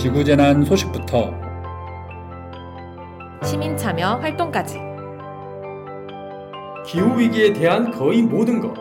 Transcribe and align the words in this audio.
지구재난 0.00 0.64
소식부터 0.64 1.30
시민 3.44 3.76
참여 3.76 4.14
활동까지 4.22 4.78
기후 6.86 7.18
위기에 7.18 7.52
대한 7.52 7.90
거의 7.90 8.22
모든 8.22 8.62
것 8.62 8.72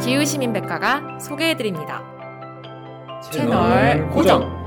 기후 0.00 0.24
시민 0.24 0.54
백과가 0.54 1.18
소개해 1.18 1.58
드립니다. 1.58 2.02
채널 3.30 4.08
고정. 4.08 4.63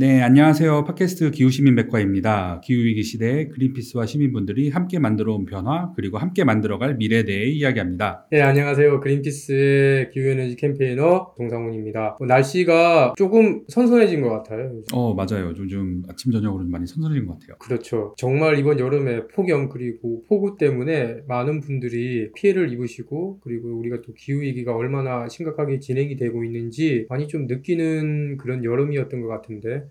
네, 0.00 0.22
안녕하세요. 0.22 0.84
팟캐스트 0.84 1.32
기후시민 1.32 1.76
백과입니다. 1.76 2.62
기후위기 2.64 3.02
시대에 3.02 3.48
그린피스와 3.48 4.06
시민분들이 4.06 4.70
함께 4.70 4.98
만들어 4.98 5.34
온 5.34 5.44
변화, 5.44 5.92
그리고 5.94 6.16
함께 6.16 6.44
만들어갈 6.44 6.96
미래에 6.96 7.24
대해 7.24 7.44
이야기합니다. 7.50 8.26
네, 8.30 8.40
안녕하세요. 8.40 9.00
그린피스의 9.00 10.08
기후에너지 10.08 10.56
캠페이너 10.56 11.34
동상훈입니다. 11.36 12.16
뭐 12.18 12.26
날씨가 12.26 13.12
조금 13.18 13.64
선선해진 13.68 14.22
것 14.22 14.30
같아요. 14.30 14.70
요즘. 14.76 14.96
어, 14.96 15.12
맞아요. 15.12 15.52
요즘 15.58 16.02
아침, 16.08 16.32
저녁으로 16.32 16.64
많이 16.64 16.86
선선해진 16.86 17.26
것 17.26 17.38
같아요. 17.38 17.58
그렇죠. 17.58 18.14
정말 18.16 18.58
이번 18.58 18.78
여름에 18.78 19.26
폭염 19.26 19.68
그리고 19.68 20.24
폭우 20.26 20.56
때문에 20.56 21.18
많은 21.28 21.60
분들이 21.60 22.30
피해를 22.34 22.72
입으시고 22.72 23.40
그리고 23.42 23.68
우리가 23.78 24.00
또 24.00 24.14
기후위기가 24.14 24.74
얼마나 24.74 25.28
심각하게 25.28 25.80
진행이 25.80 26.16
되고 26.16 26.44
있는지 26.44 27.04
많이 27.10 27.28
좀 27.28 27.46
느끼는 27.46 28.38
그런 28.38 28.64
여름이었던 28.64 29.20
것 29.20 29.28
같은데 29.28 29.82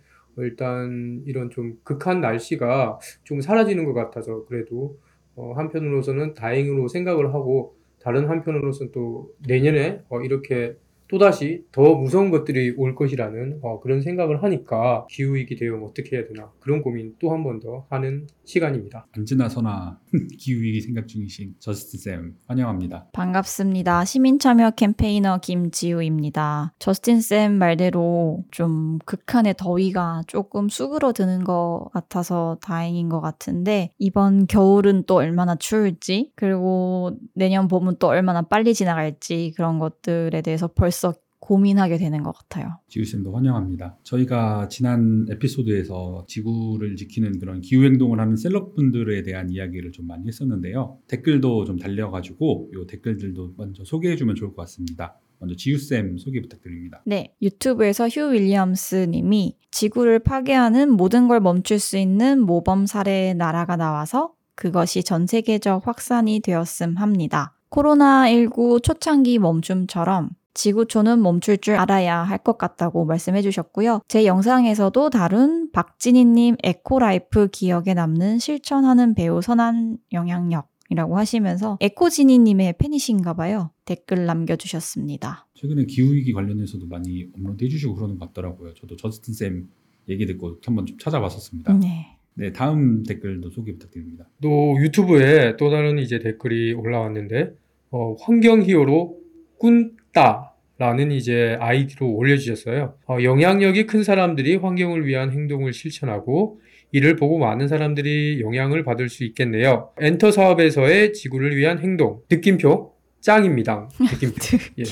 일단 0.46 1.24
이런 1.26 1.50
좀 1.50 1.78
극한 1.84 2.22
날씨가 2.22 3.00
좀 3.24 3.42
사라지는 3.42 3.86
것 3.86 3.94
같아서 3.94 4.46
그래도 4.46 4.98
어, 5.36 5.54
한편으로서는 5.54 6.34
다행으로 6.34 6.88
생각을 6.88 7.34
하고 7.34 7.76
다른 8.00 8.28
한편으로서는 8.28 8.92
또 8.92 9.32
내년에 9.48 10.04
어, 10.10 10.22
이렇게 10.22 10.76
또다시 11.12 11.66
더 11.74 11.94
무서운 11.96 12.32
것들이 12.32 12.74
올 12.78 12.96
것이라는 12.96 13.60
어, 13.62 13.82
그런 13.82 14.02
생각을 14.02 14.42
하니까 14.44 15.06
기후위기 15.10 15.58
대응 15.58 15.84
어떻게 15.84 16.16
해야 16.16 16.26
되나 16.26 16.50
그런 16.62 16.82
고민 16.82 17.16
또 17.20 17.32
한 17.32 17.44
번 17.44 17.60
더 17.60 17.86
하는 17.90 18.28
시간입니다. 18.46 19.08
안지나 19.12 19.50
서나 19.50 20.00
기후위기 20.40 20.80
생각 20.82 21.08
중이신 21.08 21.56
저스틴 21.60 22.00
쌤 22.00 22.36
환영합니다. 22.48 23.08
반갑습니다. 23.12 24.06
시민참여 24.06 24.72
캠페이너 24.72 25.38
김지우입니다. 25.40 26.74
저스틴 26.80 27.20
쌤 27.22 27.54
말대로 27.58 28.44
좀 28.52 29.00
극한의 29.06 29.56
더위가 29.58 30.24
조금 30.28 30.70
수그러드는 30.70 31.44
것 31.44 31.90
같아서 31.94 32.58
다행인 32.62 33.10
것 33.10 33.20
같은데 33.22 33.90
이번 34.00 34.48
겨울은 34.48 35.04
또 35.08 35.16
얼마나 35.16 35.56
추울지 35.56 36.32
그리고 36.36 37.18
내년 37.34 37.68
봄은 37.68 37.98
또 38.00 38.08
얼마나 38.08 38.42
빨리 38.42 38.74
지나갈지 38.74 39.54
그런 39.58 39.78
것들에 39.80 40.42
대해서 40.42 40.68
벌써 40.68 41.01
고민하게 41.42 41.98
되는 41.98 42.24
것 42.24 42.32
같아요. 42.32 42.78
지우쌤도 42.88 43.36
환영합니다. 43.36 43.98
저희가 44.04 44.68
지난 44.70 45.26
에피소드에서 45.30 46.26
지구를 46.28 46.96
지키는 46.96 47.40
그런 47.40 47.62
기후행동을 47.62 48.20
하는 48.20 48.36
celeb분들에 48.38 49.24
대한 49.24 49.50
이야기를 49.50 49.92
좀 49.92 50.08
많이 50.08 50.28
했었는데요. 50.28 51.00
댓글도 51.08 51.66
좀 51.66 51.78
달려가지고 51.78 52.70
이 52.74 52.88
댓글들도 52.88 53.56
먼저 53.58 53.84
소개해주면 53.84 54.36
좋을 54.36 54.52
것 54.52 54.58
같습니다. 54.62 55.18
먼저 55.40 55.56
지우쌤 55.56 56.18
소개 56.20 56.40
부탁드립니다. 56.40 57.02
네, 57.06 57.34
유튜브에서 57.42 58.08
휴 58.08 58.32
윌리엄스 58.32 59.08
님이 59.10 59.58
지구를 59.72 60.20
파괴하는 60.20 60.92
모든 60.92 61.28
걸 61.28 61.40
멈출 61.40 61.80
수 61.80 61.98
있는 61.98 62.40
모범 62.40 62.86
사례의 62.86 63.34
나라가 63.34 63.76
나와서 63.76 64.34
그것이 64.54 65.04
전 65.04 65.26
세계적 65.26 65.88
확산이 65.88 66.40
되었음 66.42 66.98
합니다. 66.98 67.56
코로나19 67.72 68.84
초창기 68.84 69.40
멈춤처럼 69.40 70.30
지구촌은 70.54 71.22
멈출 71.22 71.58
줄 71.58 71.76
알아야 71.76 72.20
할 72.24 72.42
것 72.44 72.58
같다고 72.58 73.06
말씀해 73.06 73.42
주셨고요. 73.44 74.02
제 74.08 74.26
영상에서도 74.26 75.10
다룬 75.12 75.72
박진희님 75.72 76.58
eco 76.64 77.01
life 77.01 77.50
기억에 77.50 77.94
남는 77.94 78.40
실천하는 78.40 79.14
배우 79.14 79.42
선한 79.42 79.98
영향력 80.12 80.68
이라고 80.90 81.18
하시면서 81.18 81.78
에코지니님의 81.80 82.74
팬이신가 82.80 83.34
봐요. 83.36 83.72
댓글 83.86 84.26
남겨주셨습니다. 84.26 85.48
최근에 85.54 85.86
기후위기 85.86 86.34
관련해서도 86.34 86.88
많이 86.88 87.28
업로드 87.38 87.64
해주시고 87.64 87.96
그러는 87.96 88.18
것 88.18 88.28
같더라고요. 88.28 88.74
저도 88.74 88.96
저스틴 88.98 89.34
쌤 89.34 89.70
얘기 90.10 90.26
듣고 90.26 90.58
한번 90.66 90.86
좀 90.86 90.98
찾아봤었습니다. 90.98 91.74
네. 91.80 92.18
네, 92.34 92.52
다음 92.52 93.04
댓글도 93.04 93.52
소개 93.52 93.72
부탁드립니다. 93.74 94.26
또 94.42 94.76
유튜브에 94.82 95.58
또 95.58 95.70
다른 95.70 96.00
이제 96.00 96.20
댓글이 96.20 96.74
올라왔는데 96.74 97.54
어, 97.92 98.16
환경 98.20 98.64
hero 98.64 99.18
꾼 99.60 99.96
따라는 100.14 101.12
이제 101.12 101.58
아이디로 101.60 102.10
올려주셨어요. 102.10 102.96
어, 103.08 103.18
영향력이 103.24 103.86
큰 103.86 104.04
사람들이 104.04 104.58
환경을 104.58 105.06
위한 105.06 105.32
행동을 105.32 105.74
실천하고 105.74 106.60
이를 106.92 107.16
보고 107.16 107.40
많은 107.40 107.68
사람들이 107.68 108.42
영향을 108.42 108.84
받을 108.84 109.10
수 109.10 109.24
있겠네요. 109.24 109.92
엔터 110.00 110.32
사업에서의 110.32 111.14
지구를 111.14 111.56
위한 111.56 111.80
행동 111.80 112.22
느낌표 112.30 112.94
짱입니다. 113.22 113.90
느낌표. 114.00 114.36
예. 114.80 114.84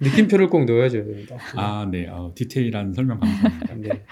느낌표를 0.00 0.48
꼭 0.48 0.64
넣어줘야 0.64 1.04
됩니다. 1.04 1.36
아, 1.54 1.88
네, 1.90 2.08
어, 2.08 2.32
디테일한 2.34 2.92
설명 2.92 3.20
감사합니다. 3.20 3.74
네. 3.76 4.04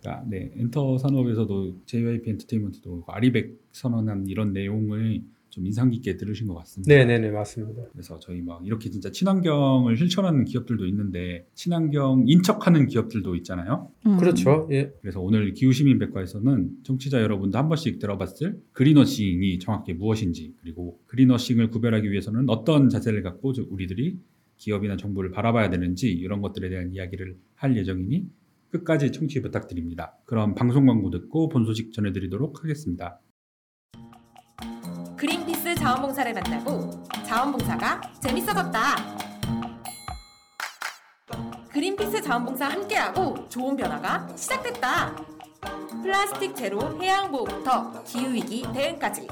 그러니까 0.00 0.24
네, 0.28 0.50
엔터 0.58 0.98
산업에서도 0.98 1.76
JYP 1.86 2.30
엔터테인먼트도 2.30 3.04
RE100 3.08 3.58
선언한 3.72 4.26
이런 4.28 4.52
내용을 4.52 5.22
좀 5.54 5.66
인상 5.66 5.88
깊게 5.88 6.16
들으신 6.16 6.48
것 6.48 6.54
같습니다. 6.56 6.92
네네네 6.92 7.30
맞습니다. 7.30 7.84
그래서 7.92 8.18
저희 8.18 8.42
막 8.42 8.66
이렇게 8.66 8.90
진짜 8.90 9.12
친환경을 9.12 9.96
실천하는 9.96 10.44
기업들도 10.44 10.84
있는데 10.88 11.46
친환경 11.54 12.24
인척하는 12.26 12.88
기업들도 12.88 13.36
있잖아요. 13.36 13.88
음. 14.06 14.16
그렇죠. 14.16 14.66
예. 14.72 14.92
그래서 15.00 15.20
오늘 15.20 15.52
기후시민백과에서는 15.54 16.70
청취자 16.82 17.22
여러분도 17.22 17.56
한 17.56 17.68
번씩 17.68 18.00
들어봤을 18.00 18.60
greenwashing이 18.72 19.60
정확히 19.60 19.92
무엇인지 19.92 20.54
그리고 20.60 20.98
greenwashing을 21.06 21.70
구별하기 21.70 22.10
위해서는 22.10 22.48
어떤 22.48 22.88
자세를 22.88 23.22
갖고 23.22 23.52
저- 23.52 23.62
우리들이 23.70 24.18
기업이나 24.56 24.96
정부를 24.96 25.30
바라봐야 25.30 25.70
되는지 25.70 26.10
이런 26.12 26.40
것들에 26.40 26.68
대한 26.68 26.92
이야기를 26.92 27.36
할 27.54 27.76
예정이니 27.76 28.26
끝까지 28.70 29.12
청취 29.12 29.40
부탁드립니다. 29.40 30.16
그럼 30.24 30.56
방송 30.56 30.86
광고 30.86 31.10
듣고 31.10 31.48
본 31.48 31.64
소식 31.64 31.92
전해드리도록 31.92 32.64
하겠습니다. 32.64 33.20
자원봉사를 35.84 36.32
만나고 36.32 37.04
자원봉사가 37.26 38.00
재밌어졌다. 38.18 38.96
그린피스 41.70 42.22
자원봉사 42.22 42.68
함께하고 42.70 43.46
좋은 43.50 43.76
변화가 43.76 44.26
시작됐다. 44.34 45.14
플라스틱 46.02 46.56
제로 46.56 46.98
해양 47.02 47.30
보호부터 47.30 48.02
기후 48.04 48.32
위기 48.32 48.64
대응까지. 48.72 49.28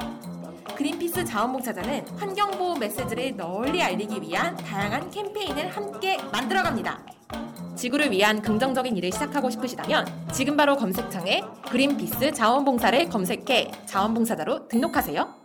그린피스 0.77 1.25
자원봉사자는 1.25 2.19
환경보호 2.19 2.77
메시지를 2.77 3.35
널리 3.35 3.83
알리기 3.83 4.21
위한 4.21 4.55
다양한 4.55 5.11
캠페인을 5.11 5.75
함께 5.75 6.19
만들어갑니다. 6.33 7.01
지구를 7.77 8.11
위한 8.11 8.43
긍정적인 8.43 8.95
일을 8.99 9.11
시작하고 9.11 9.49
싶으시다면 9.49 10.07
지금 10.35 10.59
바로 10.59 10.77
검색창에 10.77 11.45
그린피스 11.71 12.33
자원봉사를 12.35 13.09
검색해 13.09 13.71
자원봉사자로 13.87 14.69
등록하세요. 14.69 15.43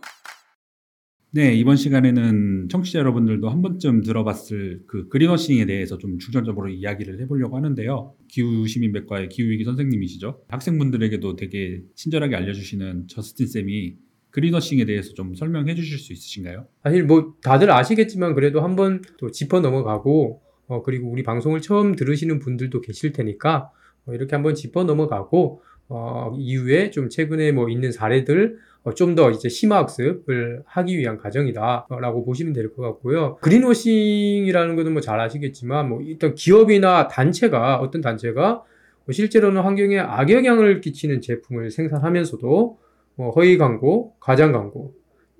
네, 1.30 1.54
이번 1.54 1.76
시간에는 1.76 2.70
청취자 2.70 3.00
여러분들도 3.00 3.50
한 3.50 3.60
번쯤 3.60 4.02
들어봤을 4.02 4.84
그 4.86 5.08
그린워싱에 5.08 5.66
대해서 5.66 5.98
좀 5.98 6.18
중점적으로 6.18 6.70
이야기를 6.70 7.20
해보려고 7.20 7.54
하는데요. 7.58 8.14
기후시민백과의 8.28 9.28
기후위기 9.28 9.64
선생님이시죠. 9.64 10.40
학생분들에게도 10.48 11.36
되게 11.36 11.82
친절하게 11.94 12.34
알려주시는 12.34 13.08
저스틴 13.08 13.46
쌤이 13.46 13.96
그린워싱에 14.30 14.86
대해서 14.86 15.12
좀 15.12 15.34
설명해 15.34 15.74
주실 15.74 15.98
수 15.98 16.14
있으신가요? 16.14 16.66
사실 16.82 17.04
뭐 17.04 17.34
다들 17.42 17.70
아시겠지만 17.72 18.34
그래도 18.34 18.62
한번 18.62 19.02
또 19.18 19.30
짚어 19.30 19.60
넘어가고 19.60 20.40
어, 20.66 20.82
그리고 20.82 21.10
우리 21.10 21.22
방송을 21.24 21.60
처음 21.60 21.94
들으시는 21.94 22.38
분들도 22.38 22.80
계실 22.80 23.12
테니까 23.12 23.70
어, 24.06 24.14
이렇게 24.14 24.34
한번 24.34 24.54
짚어 24.54 24.84
넘어가고 24.84 25.60
어, 25.88 26.34
이후에 26.38 26.90
좀 26.90 27.08
최근에 27.08 27.52
뭐 27.52 27.68
있는 27.68 27.92
사례들 27.92 28.58
어, 28.84 28.94
좀 28.94 29.14
더 29.14 29.30
이제 29.30 29.48
심화 29.48 29.78
학습을 29.78 30.62
하기 30.66 30.96
위한 30.98 31.16
과정이다라고 31.18 32.24
보시면 32.24 32.52
될 32.52 32.72
것 32.74 32.82
같고요. 32.82 33.36
그린워싱이라는 33.40 34.76
것은 34.76 34.92
뭐 34.92 35.00
잘 35.00 35.18
아시겠지만 35.20 35.88
뭐 35.88 36.00
일단 36.02 36.34
기업이나 36.34 37.08
단체가 37.08 37.76
어떤 37.80 38.00
단체가 38.00 38.62
뭐 39.04 39.12
실제로는 39.12 39.62
환경에 39.62 39.98
악영향을 39.98 40.80
끼치는 40.80 41.20
제품을 41.22 41.70
생산하면서도 41.70 42.78
뭐 43.16 43.30
허위 43.30 43.58
광고, 43.58 44.14
가장 44.20 44.52
광고, 44.52 44.94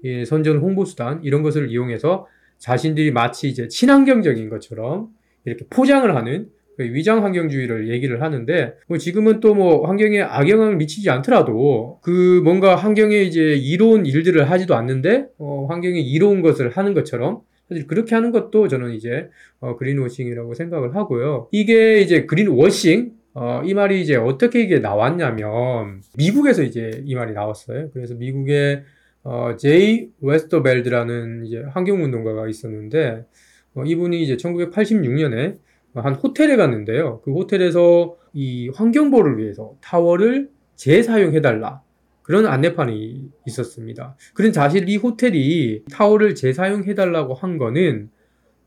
예, 0.05 0.25
선전 0.25 0.59
홍보 0.59 0.85
수단 0.85 1.21
이런 1.23 1.43
것을 1.43 1.71
이용해서 1.71 2.27
자신들이 2.59 3.13
마치 3.13 3.49
이제 3.49 3.69
친환경적인 3.69 4.49
것처럼 4.49 5.09
이렇게 5.45 5.65
포장을 5.71 6.13
하는 6.17 6.49
그 6.49 6.58
위장 6.85 7.25
환경주의를 7.25 7.89
얘기를 7.89 8.23
하는데 8.23 8.75
뭐 8.87 8.99
지금은 8.99 9.41
또 9.41 9.59
뭐 9.59 9.87
환경에 9.89 10.21
악영향을 10.21 10.77
미치지 10.77 11.11
않더라도 11.11 11.99
그 12.03 12.41
뭔가 12.45 12.77
환경에 12.77 13.17
이제 13.23 13.55
이로운 13.55 14.07
일들을 14.07 14.49
하지도 14.49 14.77
않는데 14.77 15.27
어, 15.39 15.67
환경에 15.69 15.99
이로운 15.99 16.43
것을 16.43 16.71
하는 16.71 16.95
것처럼 16.95 17.41
사실 17.69 17.87
그렇게 17.87 18.15
하는 18.15 18.31
것도 18.31 18.69
저는 18.69 18.93
이제 18.93 19.29
어, 19.61 19.77
그린워싱이라고 19.77 20.55
생각을 20.55 20.95
하고요. 20.95 21.49
이게 21.51 22.01
이제 22.01 22.25
그린워싱 22.27 23.13
어, 23.35 23.63
이 23.65 23.75
말이 23.75 24.01
이제 24.01 24.17
어떻게 24.17 24.63
이게 24.63 24.79
나왔냐면 24.79 26.03
미국에서 26.17 26.63
이제 26.63 27.03
이 27.05 27.15
말이 27.15 27.33
나왔어요. 27.33 27.91
그래서 27.93 28.15
미국의 28.15 28.85
어, 29.25 29.57
제이 29.59 30.09
웨스터벨드라는 30.21 31.45
이제 31.47 31.63
환경운동가가 31.71 32.49
있었는데 32.49 33.25
어, 33.75 33.85
이분이 33.85 34.23
이제 34.23 34.37
1986년에 34.37 35.59
한 35.95 36.15
호텔에 36.15 36.57
갔는데요. 36.57 37.21
그 37.25 37.33
호텔에서 37.33 38.17
이 38.33 38.69
환경보호를 38.75 39.39
위해서 39.39 39.75
타월을 39.81 40.51
재사용해달라. 40.77 41.83
그런 42.23 42.47
안내판이 42.47 43.31
있었습니다. 43.47 44.17
그런 44.35 44.53
사실 44.53 44.89
이 44.89 44.97
호텔이 44.97 45.85
타월을 45.91 46.35
재사용해달라고 46.35 47.33
한 47.35 47.57
거는 47.57 48.11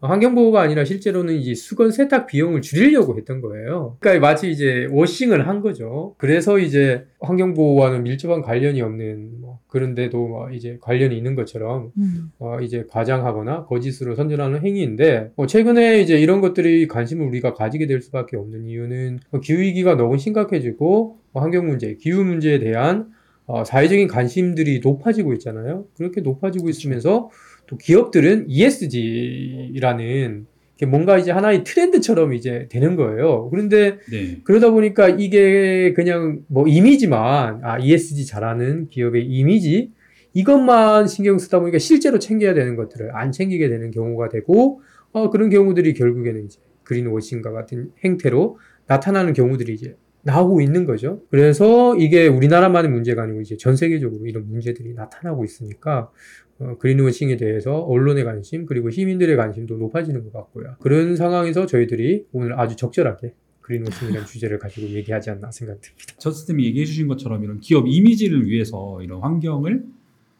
환경보호가 0.02 0.62
아니라 0.62 0.84
실제로는 0.84 1.36
이제 1.36 1.54
수건 1.54 1.92
세탁 1.92 2.26
비용을 2.26 2.62
줄이려고 2.62 3.18
했던 3.18 3.40
거예요. 3.40 3.98
그러니까 4.00 4.28
마치 4.28 4.50
이제 4.50 4.88
washing을 4.90 5.48
한 5.48 5.62
거죠. 5.62 6.16
그래서 6.18 6.58
이제 6.58 7.06
환경보호와는 7.20 8.04
밀접한 8.04 8.42
관련이 8.42 8.82
없는 8.82 9.42
뭐 9.42 9.51
그런데도 9.72 10.28
뭐 10.28 10.52
이제 10.52 10.78
관련이 10.82 11.18
있는 11.18 11.34
것처럼 11.34 11.92
음. 11.98 12.32
어, 12.40 12.60
이제 12.62 12.86
과장하거나 12.90 13.66
거짓으로 13.66 14.16
선전하는 14.16 14.66
행위인데 14.66 15.32
어, 15.38 15.48
최근에 15.48 16.02
이제 16.02 16.20
이런 16.20 16.42
것들이 16.42 16.88
관심을 16.90 17.26
우리가 17.26 17.54
가지게 17.54 17.88
될 17.88 18.02
수밖에 18.02 18.36
없는 18.36 18.66
이유는 18.66 19.20
어, 19.32 19.40
기후 19.40 19.62
위기가 19.62 19.96
너무 19.96 20.18
심각해지고 20.18 21.20
어, 21.32 21.40
환경 21.40 21.68
문제, 21.68 21.96
기후 21.96 22.26
문제에 22.26 22.60
대한 22.60 23.14
어, 23.46 23.64
사회적인 23.64 24.10
관심들이 24.10 24.82
높아지고 24.84 25.32
있잖아요. 25.34 25.86
그렇게 25.96 26.20
높아지고 26.20 26.68
있으면서 26.70 27.30
또 27.66 27.78
기업들은 27.78 28.50
ESG라는 28.50 30.48
뭔가 30.86 31.18
이제 31.18 31.32
하나의 31.32 31.64
트렌드처럼 31.64 32.34
이제 32.34 32.68
되는 32.70 32.96
거예요. 32.96 33.50
그런데 33.50 34.00
네. 34.12 34.42
그러다 34.44 34.72
보니까 34.72 35.10
이게 35.10 35.94
그냥 35.94 36.42
뭐 36.48 36.68
이미지만 36.68 37.62
아 37.64 37.78
ESG 37.80 38.26
잘하는 38.26 38.90
기업의 38.90 39.26
이미지 39.26 39.92
이것만 40.34 41.08
신경 41.08 41.38
쓰다 41.38 41.60
보니까 41.60 41.78
실제로 41.78 42.20
챙겨야 42.20 42.54
되는 42.54 42.76
것들을 42.76 43.16
안 43.16 43.32
챙기게 43.32 43.70
되는 43.70 43.92
경우가 43.92 44.30
되고 44.30 44.82
어, 45.12 45.30
그런 45.30 45.50
경우들이 45.50 45.94
결국에는 45.94 46.46
이제 46.46 46.60
그린워싱과 46.84 47.52
같은 47.52 47.92
행태로 48.04 48.58
나타나는 48.88 49.34
경우들이 49.34 49.74
이제 49.74 49.96
나오고 50.24 50.62
있는 50.62 50.86
거죠. 50.86 51.22
그래서 51.30 51.96
이게 51.98 52.28
우리나라만의 52.28 52.92
문제가 52.92 53.24
아니고 53.24 53.42
이제 53.42 53.58
전 53.58 53.76
세계적으로 53.76 54.26
이런 54.28 54.48
문제들이 54.48 54.94
나타나고 54.94 55.44
있으니까 55.44 56.12
어, 56.51 56.51
그린워싱에 56.80 57.38
대해서 57.38 57.80
언론의 57.80 58.24
관심 58.24 58.66
그리고 58.66 58.90
시민들의 58.90 59.36
관심도 59.36 59.78
높아지는 59.78 60.24
것 60.24 60.34
같고요. 60.34 60.76
그런 60.80 61.16
상황에서 61.16 61.66
저희들이 61.66 62.26
오늘 62.32 62.60
아주 62.60 62.76
적절하게 62.76 63.34
그린워싱이라는 63.62 64.26
주제를 64.28 64.60
가지고 64.60 64.88
얘기하지 64.90 65.30
않나 65.32 65.52
생각됩니다. 65.52 66.16
저스님이 66.18 66.66
얘기해 66.66 66.86
주신 66.86 67.08
것처럼 67.08 67.44
이런 67.44 67.60
기업 67.60 67.88
이미지를 67.88 68.48
위해서 68.48 69.02
이런 69.02 69.22
환경을 69.22 69.86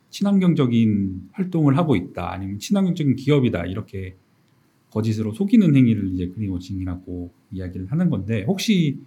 친환경적인 0.10 1.30
활동을 1.32 1.78
하고 1.78 1.96
있다 1.96 2.34
아니면 2.34 2.60
친환경적인 2.60 3.16
기업이다 3.16 3.66
이렇게 3.66 4.16
거짓으로 4.92 5.32
속이는 5.32 5.76
행위를 5.76 6.10
이제 6.14 6.28
그린워싱이라고 6.28 7.32
이야기를 7.52 7.92
하는 7.92 8.10
건데 8.10 8.44
혹시 8.46 9.00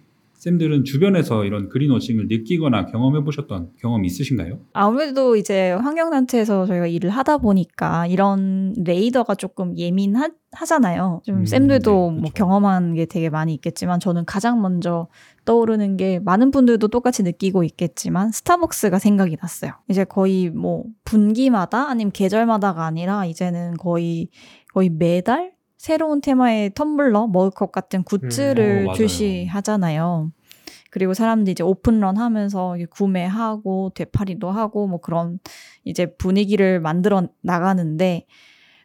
쌤들은 0.45 0.83
주변에서 0.83 1.43
이런 1.43 1.69
그린워싱을 1.69 2.27
느끼거나 2.29 2.85
경험해 2.85 3.23
보셨던 3.23 3.71
경험이 3.79 4.05
있으신가요? 4.05 4.59
아무래도 4.73 5.35
이제 5.35 5.71
환경단체에서 5.71 6.67
저희가 6.67 6.85
일을 6.85 7.09
하다 7.09 7.39
보니까 7.39 8.05
이런 8.05 8.73
레이더가 8.77 9.33
조금 9.33 9.75
예민하잖아요. 9.75 11.21
좀 11.25 11.37
음, 11.37 11.45
쌤들도 11.45 11.91
네, 11.91 11.97
뭐 11.97 12.15
그렇죠. 12.17 12.33
경험한 12.35 12.93
게 12.93 13.05
되게 13.05 13.31
많이 13.31 13.55
있겠지만 13.55 13.99
저는 13.99 14.25
가장 14.25 14.61
먼저 14.61 15.07
떠오르는 15.45 15.97
게 15.97 16.19
많은 16.19 16.51
분들도 16.51 16.89
똑같이 16.89 17.23
느끼고 17.23 17.63
있겠지만 17.63 18.31
스타벅스가 18.31 18.99
생각이 18.99 19.37
났어요. 19.41 19.71
이제 19.89 20.03
거의 20.03 20.51
뭐 20.51 20.83
분기마다 21.05 21.89
아니면 21.89 22.11
계절마다가 22.11 22.85
아니라 22.85 23.25
이제는 23.25 23.77
거의 23.77 24.29
거의 24.71 24.89
매달 24.89 25.54
새로운 25.77 26.21
테마의 26.21 26.71
텀블러, 26.71 27.27
머그컵 27.31 27.71
같은 27.71 28.03
굿즈를 28.03 28.81
어, 28.81 28.85
맞아요. 28.85 28.93
출시하잖아요. 28.95 30.31
그리고 30.89 31.13
사람들이 31.13 31.51
이제 31.51 31.63
오픈런 31.63 32.17
하면서 32.17 32.77
구매하고 32.89 33.91
되팔이도 33.95 34.49
하고 34.49 34.87
뭐 34.87 35.01
그런 35.01 35.39
이제 35.83 36.15
분위기를 36.15 36.79
만들어 36.79 37.27
나가는데 37.41 38.25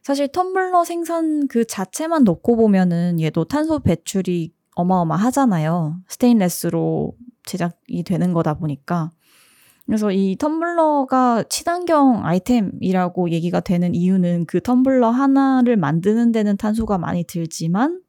사실 0.03 0.27
텀블러 0.29 0.85
생산 0.85 1.47
그 1.47 1.65
자체만 1.65 2.25
놓고 2.25 2.57
보면은 2.57 3.21
얘도 3.21 3.45
탄소 3.45 3.79
배출이 3.79 4.53
어마어마하잖아요. 4.75 6.01
스테인레스로 6.09 7.15
제작이 7.45 8.03
되는 8.03 8.33
거다 8.33 8.55
보니까. 8.55 9.11
그래서 9.91 10.13
이 10.13 10.37
텀블러가 10.37 11.49
친환경 11.49 12.25
아이템이라고 12.25 13.31
얘기가 13.31 13.59
되는 13.59 13.93
이유는 13.93 14.47
그 14.47 14.61
텀블러 14.61 15.11
하나를 15.11 15.77
만드는 15.77 16.31
데는 16.31 16.57
탄소가 16.57 16.97
많이 16.97 17.25
들지만 17.25 18.01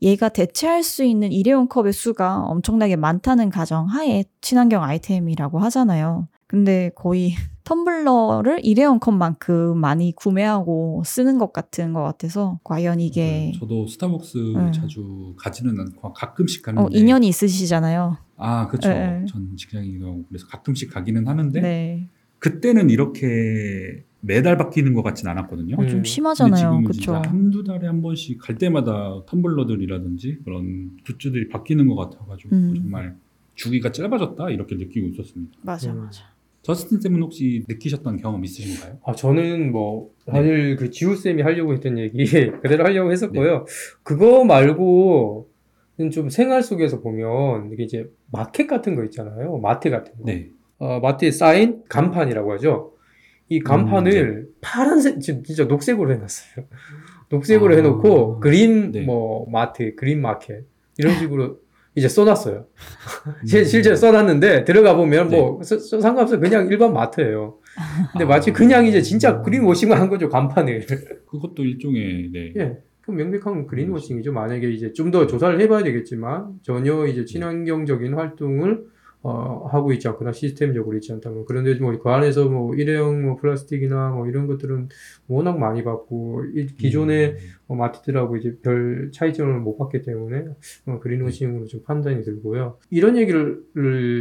얘가 0.00 0.30
대체할 0.30 0.82
수 0.82 1.04
있는 1.04 1.30
일회용 1.30 1.68
컵의 1.68 1.92
수가 1.92 2.40
엄청나게 2.44 2.96
많다는 2.96 3.50
가정 3.50 3.88
하에 3.88 4.24
친환경 4.40 4.82
아이템이라고 4.82 5.58
하잖아요. 5.58 6.28
근데 6.52 6.90
거의 6.94 7.32
텀블러를 7.64 8.60
일회용 8.62 8.98
컵만큼 8.98 9.78
많이 9.78 10.12
구매하고 10.14 11.02
쓰는 11.06 11.38
것 11.38 11.52
같은 11.52 11.94
것 11.94 12.02
같아서 12.02 12.60
과연 12.62 13.00
이게 13.00 13.22
네, 13.22 13.52
저도 13.58 13.86
스타벅스 13.86 14.36
네. 14.36 14.70
자주 14.72 15.34
가지는 15.38 15.80
않고 15.80 16.12
가끔씩 16.12 16.62
가는데 16.62 16.84
어, 16.84 16.88
인연이 16.90 17.28
있으시잖아요. 17.28 18.18
아 18.36 18.68
그렇죠. 18.68 18.88
네. 18.90 19.24
전 19.26 19.56
직장이고 19.56 20.24
그래서 20.28 20.46
가끔씩 20.48 20.92
가기는 20.92 21.26
하는데 21.26 21.60
네. 21.60 22.08
그때는 22.40 22.90
이렇게 22.90 24.04
매달 24.20 24.58
바뀌는 24.58 24.92
것 24.92 25.02
같진 25.02 25.28
않았거든요. 25.28 25.76
어, 25.76 25.82
음. 25.82 25.86
좀 25.86 25.96
근데 25.98 26.08
심하잖아요. 26.08 26.82
진짜 26.92 27.22
한두 27.24 27.64
달에 27.64 27.86
한 27.86 28.02
번씩 28.02 28.38
갈 28.42 28.58
때마다 28.58 29.22
텀블러들이라든지 29.26 30.40
그런 30.44 30.98
굿즈들이 31.06 31.48
바뀌는 31.48 31.86
것 31.86 31.94
같아가지고 31.94 32.54
음. 32.54 32.74
정말 32.76 33.16
주기가 33.54 33.92
짧아졌다 33.92 34.50
이렇게 34.50 34.74
느끼고 34.74 35.08
있었습니다. 35.08 35.56
맞아, 35.62 35.92
음. 35.92 36.04
맞아. 36.04 36.32
저스틴 36.62 37.00
쌤은 37.00 37.20
혹시 37.22 37.64
느끼셨던 37.68 38.18
경험 38.18 38.44
있으신가요? 38.44 38.98
아, 39.04 39.12
저는 39.12 39.72
뭐, 39.72 40.10
사실 40.24 40.76
그 40.76 40.90
지우쌤이 40.90 41.42
하려고 41.42 41.72
했던 41.74 41.98
얘기 41.98 42.24
그대로 42.62 42.84
하려고 42.84 43.10
했었고요. 43.10 43.66
그거 44.04 44.44
말고, 44.44 45.48
좀 46.12 46.30
생활 46.30 46.62
속에서 46.62 47.00
보면, 47.00 47.70
이게 47.72 47.82
이제 47.82 48.08
마켓 48.30 48.66
같은 48.68 48.94
거 48.94 49.04
있잖아요. 49.04 49.58
마트 49.58 49.90
같은 49.90 50.12
거. 50.14 50.24
네. 50.24 50.50
어, 50.78 51.00
마트에 51.00 51.30
쌓인 51.32 51.82
간판이라고 51.88 52.52
하죠. 52.54 52.92
이 53.48 53.60
간판을 53.60 54.12
음, 54.12 54.46
파란색, 54.60 55.20
진짜 55.20 55.64
녹색으로 55.64 56.12
해놨어요. 56.12 56.64
녹색으로 57.28 57.74
아, 57.74 57.76
해놓고, 57.76 58.38
그린, 58.38 58.92
네. 58.92 59.00
뭐, 59.02 59.50
마트, 59.50 59.96
그린 59.96 60.20
마켓, 60.20 60.64
이런 60.96 61.18
식으로 61.18 61.58
이제 61.94 62.08
써놨어요. 62.08 62.66
음. 63.26 63.32
실- 63.46 63.64
실제로 63.66 63.96
써놨는데, 63.96 64.64
들어가 64.64 64.94
보면 64.96 65.28
네. 65.28 65.36
뭐, 65.38 65.62
서- 65.62 65.78
서- 65.78 66.00
상관없어요. 66.00 66.40
그냥 66.40 66.68
일반 66.68 66.92
마트예요. 66.92 67.58
근데 68.12 68.24
아. 68.24 68.28
마치 68.28 68.52
그냥 68.52 68.86
이제 68.86 69.02
진짜 69.02 69.42
그린워싱을 69.42 69.98
한 70.00 70.08
거죠, 70.08 70.28
간판을. 70.28 70.86
그것도 71.30 71.64
일종의 71.64 72.30
네. 72.32 72.52
예. 72.58 72.78
그 73.02 73.10
명백한 73.10 73.66
그린워싱이죠. 73.66 74.32
만약에 74.32 74.70
이제 74.70 74.92
좀 74.92 75.10
더 75.10 75.26
조사를 75.26 75.60
해봐야 75.60 75.82
되겠지만, 75.82 76.46
전혀 76.62 77.04
이제 77.06 77.24
친환경적인 77.24 78.14
활동을 78.14 78.84
어, 79.24 79.68
하고 79.70 79.92
있지 79.92 80.08
않거나 80.08 80.32
시스템적으로 80.32 80.96
있지 80.96 81.12
않다면. 81.12 81.44
그런데 81.46 81.74
뭐 81.76 81.92
그 81.98 82.08
안에서 82.10 82.48
뭐 82.48 82.74
일회용 82.74 83.22
뭐 83.22 83.36
플라스틱이나 83.36 84.10
뭐 84.10 84.26
이런 84.26 84.46
것들은 84.48 84.88
워낙 85.28 85.58
많이 85.58 85.84
받고, 85.84 86.44
이 86.54 86.66
기존의 86.66 87.30
음. 87.30 87.36
어, 87.68 87.74
마트들하고 87.76 88.36
이제 88.36 88.56
별 88.62 89.10
차이점을 89.12 89.60
못 89.60 89.76
봤기 89.78 90.02
때문에 90.02 90.46
어, 90.86 90.98
그린워싱으로 90.98 91.66
좀 91.66 91.82
판단이 91.84 92.22
들고요. 92.24 92.78
이런 92.90 93.16
얘기를 93.16 93.62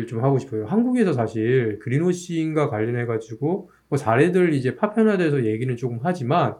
좀 0.07 0.23
하고 0.23 0.37
싶어요. 0.37 0.65
한국에서 0.65 1.13
사실 1.13 1.79
그린워싱과 1.79 2.69
관련해 2.69 3.05
가지고 3.07 3.69
뭐 3.89 3.97
사례들 3.97 4.53
이제 4.53 4.75
파편화돼서 4.75 5.45
얘기는 5.45 5.75
조금 5.77 5.99
하지만 6.03 6.55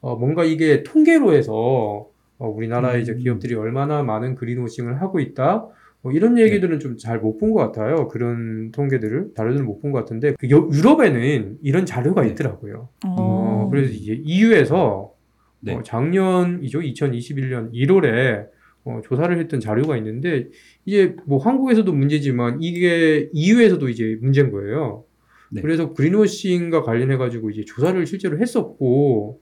어, 0.00 0.16
뭔가 0.16 0.44
이게 0.44 0.82
통계로 0.82 1.32
해서 1.32 2.08
어, 2.38 2.48
우리나라의 2.48 3.00
이제 3.02 3.12
음. 3.12 3.18
기업들이 3.18 3.54
얼마나 3.54 4.02
많은 4.02 4.34
그린워싱을 4.34 5.00
하고 5.00 5.20
있다. 5.20 5.68
뭐 6.06 6.12
이런 6.12 6.38
얘기들은 6.38 6.78
좀 6.78 6.96
잘 6.96 7.18
못 7.20 7.36
본 7.38 7.50
것 7.52 7.58
같아요. 7.72 8.06
그런 8.06 8.70
통계들을 8.70 9.30
자료들을 9.36 9.64
못본 9.64 9.90
것 9.90 9.98
같은데 9.98 10.34
그 10.38 10.48
여- 10.50 10.68
유럽에는 10.72 11.58
이런 11.62 11.84
자료가 11.84 12.22
네. 12.22 12.28
있더라고요. 12.28 12.88
어, 13.04 13.08
어, 13.18 13.68
그래서 13.70 13.92
이제 13.92 14.20
EU에서 14.24 15.12
네. 15.60 15.74
어, 15.74 15.82
작년이죠. 15.82 16.78
2021년 16.80 17.72
1월에 17.72 18.46
어, 18.84 19.00
조사를 19.04 19.36
했던 19.36 19.58
자료가 19.58 19.96
있는데 19.96 20.46
이제 20.84 21.16
뭐 21.26 21.38
한국에서도 21.38 21.92
문제지만 21.92 22.58
이게 22.62 23.28
EU에서도 23.32 23.88
이제 23.88 24.16
문제인 24.20 24.52
거예요. 24.52 25.02
네. 25.50 25.60
그래서 25.60 25.92
그린워싱과 25.92 26.82
관련해 26.82 27.16
가지고 27.16 27.50
이제 27.50 27.64
조사를 27.64 28.06
실제로 28.06 28.38
했었고 28.38 29.40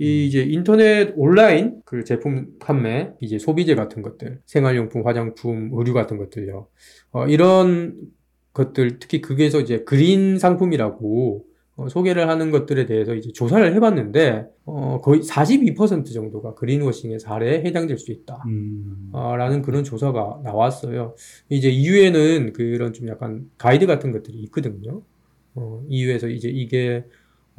이 0.00 0.26
이제 0.26 0.42
인터넷 0.42 1.12
온라인 1.14 1.82
그 1.84 2.04
제품 2.04 2.54
판매, 2.58 3.12
이제 3.20 3.38
소비재 3.38 3.74
같은 3.74 4.00
것들, 4.00 4.40
생활용품, 4.46 5.06
화장품, 5.06 5.70
의류 5.74 5.92
같은 5.92 6.16
것들요. 6.16 6.68
어, 7.12 7.26
이런 7.26 7.96
것들 8.54 8.98
특히 8.98 9.20
그게서 9.20 9.60
이제 9.60 9.84
그린 9.84 10.38
상품이라고 10.38 11.44
어, 11.76 11.88
소개를 11.90 12.30
하는 12.30 12.50
것들에 12.50 12.86
대해서 12.86 13.14
이제 13.14 13.30
조사를 13.30 13.74
해봤는데 13.74 14.46
어, 14.64 15.02
거의 15.02 15.20
42% 15.20 16.14
정도가 16.14 16.54
그린워싱의 16.54 17.20
사례에 17.20 17.62
해당될 17.62 17.98
수 17.98 18.10
있다. 18.10 18.42
음. 18.46 19.10
어, 19.12 19.36
라는 19.36 19.60
그런 19.60 19.84
조사가 19.84 20.40
나왔어요. 20.44 21.14
이제 21.50 21.68
이후에는 21.68 22.54
그런 22.54 22.94
좀 22.94 23.06
약간 23.08 23.50
가이드 23.58 23.86
같은 23.86 24.12
것들이 24.12 24.38
있거든요. 24.44 25.02
어, 25.54 25.84
이후에서 25.90 26.28
이제 26.28 26.48
이게 26.48 27.04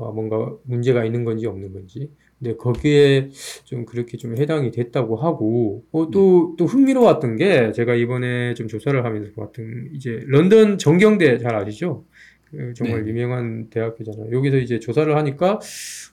어, 0.01 0.11
뭔가 0.11 0.55
문제가 0.63 1.05
있는 1.05 1.23
건지 1.23 1.45
없는 1.45 1.73
건지. 1.73 2.09
근데 2.41 2.57
거기에 2.57 3.29
좀 3.65 3.85
그렇게 3.85 4.17
좀 4.17 4.35
해당이 4.35 4.71
됐다고 4.71 5.15
하고, 5.15 5.83
어, 5.91 6.09
또, 6.09 6.55
또 6.57 6.65
흥미로웠던 6.65 7.35
게 7.37 7.71
제가 7.71 7.93
이번에 7.93 8.55
좀 8.55 8.67
조사를 8.67 9.05
하면서 9.05 9.31
봤던 9.35 9.91
이제 9.93 10.23
런던 10.25 10.79
정경대 10.79 11.37
잘 11.37 11.55
아시죠? 11.55 12.03
그 12.49 12.73
정말 12.75 13.03
네. 13.03 13.11
유명한 13.11 13.69
대학교잖아요. 13.69 14.31
여기서 14.31 14.57
이제 14.57 14.79
조사를 14.79 15.15
하니까, 15.15 15.59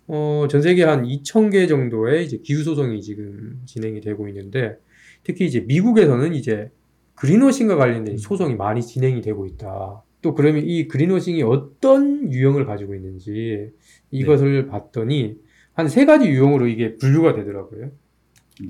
어, 0.06 0.46
전 0.50 0.60
세계 0.60 0.84
한 0.84 1.04
2,000개 1.04 1.66
정도의 1.66 2.26
이제 2.26 2.38
기후 2.44 2.62
소송이 2.62 3.00
지금 3.00 3.60
진행이 3.64 4.02
되고 4.02 4.28
있는데, 4.28 4.76
특히 5.24 5.46
이제 5.46 5.60
미국에서는 5.60 6.34
이제 6.34 6.70
그린워싱과 7.14 7.76
관련된 7.76 8.18
소송이 8.18 8.54
많이 8.54 8.82
진행이 8.82 9.22
되고 9.22 9.46
있다. 9.46 10.02
또 10.20 10.34
그러면 10.34 10.64
이 10.66 10.88
그린워싱이 10.88 11.42
어떤 11.42 12.32
유형을 12.32 12.66
가지고 12.66 12.94
있는지 12.94 13.70
이것을 14.10 14.66
봤더니 14.66 15.38
한 15.78 15.86
세 15.88 16.04
가지 16.06 16.28
유형으로 16.28 16.66
이게 16.66 16.96
분류가 16.96 17.34
되더라고요. 17.34 17.90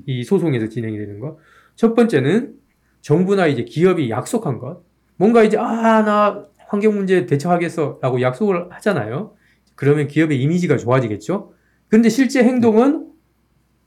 이 0.05 0.23
소송에서 0.23 0.69
진행이 0.69 0.95
되는 0.95 1.19
거. 1.19 1.39
첫 1.75 1.95
번째는 1.95 2.53
정부나 3.01 3.47
이제 3.47 3.63
기업이 3.63 4.11
약속한 4.11 4.59
것. 4.59 4.83
뭔가 5.17 5.43
이제 5.43 5.57
아, 5.57 6.03
나 6.03 6.45
환경 6.67 6.93
문제 6.93 7.25
대처하겠어 7.25 7.97
라고 8.03 8.21
약속을 8.21 8.71
하잖아요. 8.73 9.33
그러면 9.73 10.07
기업의 10.07 10.39
이미지가 10.39 10.77
좋아지겠죠. 10.77 11.53
근데 11.87 12.09
실제 12.09 12.43
행동은 12.43 13.07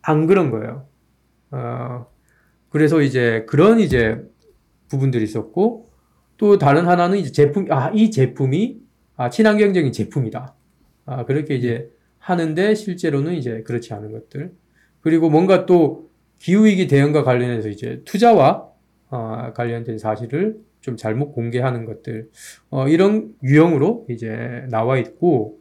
안 0.03 0.27
그런 0.27 0.51
거예요. 0.51 0.89
어, 1.53 2.07
그래서 2.71 3.03
이제 3.03 3.47
그런 3.49 3.79
이제 3.79 4.21
부분들이 4.89 5.23
있었고 5.23 5.93
또 6.39 6.59
다른 6.59 6.89
하나는 6.89 7.19
이제 7.19 7.31
제품 7.31 7.71
아 7.71 7.93
이 7.95 8.11
제품이 8.11 8.81
아 9.15 9.31
친환경적인 9.31 9.93
제품이다. 9.93 10.57
아 11.07 11.25
그렇게 11.25 11.55
이제 11.55 11.89
하는데 12.23 12.75
실제로는 12.75 13.35
이제 13.35 13.63
그렇지 13.63 13.93
않은 13.95 14.13
것들 14.13 14.53
그리고 15.01 15.29
뭔가 15.29 15.67
또 15.67 16.09
기후위기 16.39 16.87
대응과 16.87 17.25
관련해서 17.25 17.69
이제 17.69 18.03
투자와 18.05 18.69
어, 19.11 19.53
관련된 19.55 19.99
사실을 19.99 20.57
좀 20.81 20.97
잘못 20.97 21.33
공개하는 21.33 21.85
것들 21.85 22.31
어, 22.71 22.89
이런 22.89 23.35
유형으로 23.43 24.07
이제 24.09 24.65
나와 24.71 24.99
있고 24.99 25.61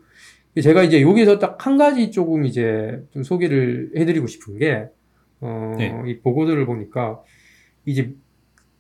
제가 0.62 0.84
이제 0.84 1.02
여기서 1.02 1.40
딱 1.40 1.66
한 1.66 1.78
가지 1.78 2.12
조금 2.12 2.46
이제 2.46 3.04
좀 3.12 3.24
소개를 3.24 3.92
해드리고 3.96 4.28
싶은 4.28 4.58
게 4.58 4.88
어, 5.40 5.76
네. 5.78 5.96
이 6.08 6.20
보고서를 6.20 6.66
보니까 6.66 7.22
이제 7.86 8.14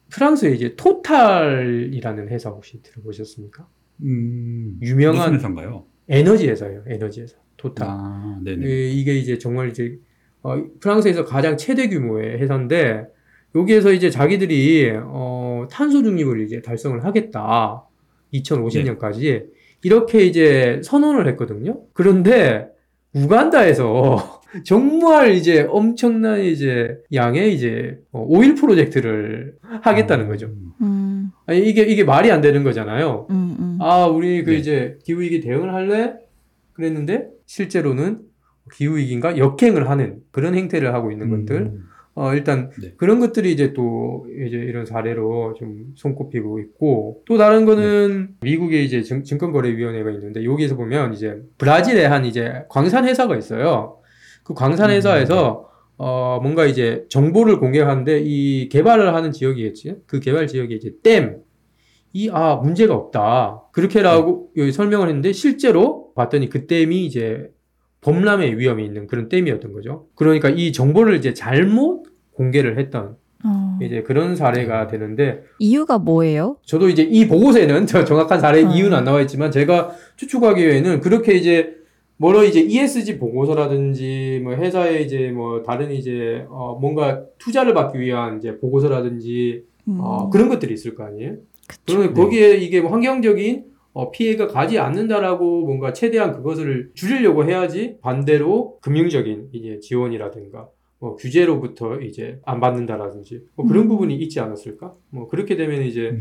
프랑스에 0.09 0.51
이제 0.51 0.75
토탈이라는 0.75 2.27
회사 2.29 2.49
혹시 2.49 2.81
들어보셨습니까? 2.83 3.67
음. 4.03 4.77
유명한 4.81 5.17
무슨 5.31 5.33
회사인가요? 5.35 5.85
에너지 6.09 6.47
회사예요. 6.49 6.83
에너지 6.87 7.21
회사. 7.21 7.37
토탈. 7.61 7.87
아, 7.89 8.39
네네. 8.43 8.65
예, 8.65 8.89
이게 8.89 9.15
이제 9.15 9.37
정말 9.37 9.69
이제 9.69 9.97
어, 10.41 10.61
프랑스에서 10.79 11.23
가장 11.25 11.57
최대 11.57 11.87
규모의 11.87 12.39
회사인데 12.39 13.05
여기에서 13.53 13.91
이제 13.91 14.09
자기들이 14.09 14.93
어, 15.03 15.67
탄소 15.69 16.01
중립을 16.01 16.41
이제 16.41 16.61
달성을 16.61 17.03
하겠다. 17.05 17.85
2050년까지 18.33 19.45
이렇게 19.83 20.23
이제 20.25 20.81
선언을 20.83 21.27
했거든요. 21.29 21.81
그런데 21.93 22.67
우간다에서 23.13 24.41
정말 24.65 25.31
이제 25.31 25.65
엄청난 25.69 26.41
이제 26.41 26.97
양의 27.13 27.53
이제 27.53 27.99
어, 28.11 28.25
오일 28.27 28.55
프로젝트를 28.55 29.55
하겠다는 29.61 30.27
거죠. 30.27 30.47
음. 30.47 30.71
음, 30.81 31.31
아니, 31.45 31.59
이게 31.69 31.83
이게 31.83 32.03
말이 32.03 32.31
안 32.31 32.41
되는 32.41 32.63
거잖아요. 32.63 33.27
음, 33.29 33.55
음. 33.59 33.77
아, 33.81 34.07
우리 34.07 34.43
그 34.43 34.51
네. 34.51 34.57
이제 34.57 34.97
기후 35.03 35.21
위기 35.21 35.39
대응을 35.41 35.73
할래? 35.73 36.15
그랬는데, 36.81 37.29
실제로는 37.45 38.19
기후위기인가 38.73 39.37
역행을 39.37 39.89
하는 39.89 40.17
그런 40.31 40.55
행태를 40.55 40.93
하고 40.93 41.11
있는 41.11 41.29
것들. 41.29 41.55
음. 41.61 41.83
어, 42.13 42.33
일단 42.33 42.69
네. 42.81 42.93
그런 42.97 43.21
것들이 43.21 43.53
이제 43.53 43.71
또 43.71 44.27
이제 44.45 44.57
이런 44.57 44.85
사례로 44.85 45.53
좀 45.53 45.93
손꼽히고 45.95 46.59
있고, 46.59 47.23
또 47.25 47.37
다른 47.37 47.65
거는 47.65 48.35
네. 48.41 48.49
미국의 48.49 48.83
이제 48.85 49.01
증, 49.01 49.23
증권거래위원회가 49.23 50.11
있는데, 50.11 50.43
여기에서 50.43 50.75
보면 50.75 51.13
이제 51.13 51.41
브라질에 51.57 52.05
한 52.05 52.25
이제 52.25 52.63
광산 52.69 53.07
회사가 53.07 53.37
있어요. 53.37 53.99
그 54.43 54.53
광산 54.53 54.89
음, 54.89 54.95
회사에서 54.95 55.69
어, 55.97 56.39
뭔가 56.41 56.65
이제 56.65 57.05
정보를 57.09 57.59
공개하는데 57.59 58.23
이 58.25 58.69
개발을 58.69 59.13
하는 59.13 59.31
지역이겠지. 59.31 59.97
그 60.07 60.19
개발 60.19 60.47
지역에 60.47 60.73
이제 60.73 60.93
댐, 61.03 61.37
이, 62.13 62.29
아, 62.29 62.55
문제가 62.55 62.93
없다. 62.93 63.63
그렇게라고 63.71 64.51
여기 64.57 64.71
설명을 64.71 65.07
했는데 65.07 65.31
실제로 65.31 66.13
봤더니 66.15 66.49
그 66.49 66.67
댐이 66.67 67.05
이제 67.05 67.51
범람의 68.01 68.57
위험이 68.57 68.85
있는 68.85 69.07
그런 69.07 69.29
댐이었던 69.29 69.73
거죠. 69.73 70.07
그러니까 70.15 70.49
이 70.49 70.71
정보를 70.71 71.15
이제 71.15 71.33
잘못 71.33 72.03
공개를 72.33 72.79
했던 72.79 73.15
어, 73.43 73.79
이제 73.81 74.03
그런 74.03 74.35
사례가 74.35 74.87
되는데 74.87 75.43
이유가 75.59 75.97
뭐예요? 75.97 76.57
저도 76.65 76.89
이제 76.89 77.03
이 77.03 77.27
보고서에는 77.27 77.87
저 77.87 78.03
정확한 78.03 78.39
사례 78.39 78.61
음. 78.61 78.71
이유는 78.71 78.97
안 78.97 79.03
나와 79.03 79.21
있지만 79.21 79.51
제가 79.51 79.91
추측하기에는 80.15 81.01
그렇게 81.01 81.33
이제 81.33 81.75
뭐로 82.17 82.43
이제 82.43 82.61
ESG 82.61 83.17
보고서라든지 83.17 84.41
뭐 84.43 84.53
회사에 84.53 85.01
이제 85.01 85.31
뭐 85.31 85.63
다른 85.63 85.91
이제 85.91 86.45
어 86.49 86.77
뭔가 86.79 87.23
투자를 87.39 87.73
받기 87.73 87.99
위한 87.99 88.37
이제 88.37 88.59
보고서라든지 88.59 89.63
음, 89.87 89.97
어 89.99 90.29
그런 90.29 90.47
것들이 90.47 90.73
있을 90.73 90.93
거 90.93 91.03
아니에요. 91.03 91.37
그러면 91.85 92.13
네. 92.13 92.21
거기에 92.21 92.57
이게 92.57 92.81
뭐 92.81 92.91
환경적인 92.91 93.71
어, 93.93 94.11
피해가 94.11 94.47
가지 94.47 94.79
않는다라고 94.79 95.65
뭔가 95.65 95.93
최대한 95.93 96.31
그것을 96.31 96.91
줄이려고 96.93 97.45
해야지 97.45 97.97
반대로 98.01 98.77
금융적인 98.81 99.49
이제 99.51 99.79
지원이라든가 99.79 100.69
뭐 100.99 101.15
규제로부터 101.15 101.99
이제 101.99 102.39
안 102.45 102.59
받는다라든지 102.59 103.43
뭐 103.55 103.65
그런 103.65 103.83
음. 103.85 103.89
부분이 103.89 104.15
있지 104.17 104.39
않았을까? 104.39 104.93
뭐 105.09 105.27
그렇게 105.27 105.57
되면 105.57 105.81
이제 105.81 106.11
음. 106.11 106.19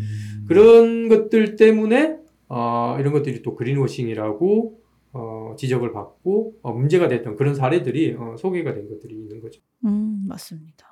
그런 0.49 1.09
것들 1.09 1.57
때문에 1.57 2.17
어, 2.49 2.97
이런 2.99 3.13
것들이 3.13 3.43
또 3.43 3.55
그린워싱이라고 3.55 4.81
어, 5.13 5.55
지적을 5.57 5.93
받고 5.93 6.55
어, 6.63 6.73
문제가 6.73 7.09
됐던 7.09 7.37
그런 7.37 7.55
사례들이 7.55 8.17
어, 8.19 8.37
소개가 8.37 8.75
된 8.75 8.89
것들이 8.89 9.15
있는 9.15 9.41
거죠. 9.41 9.61
음, 9.85 10.25
맞습니다. 10.29 10.90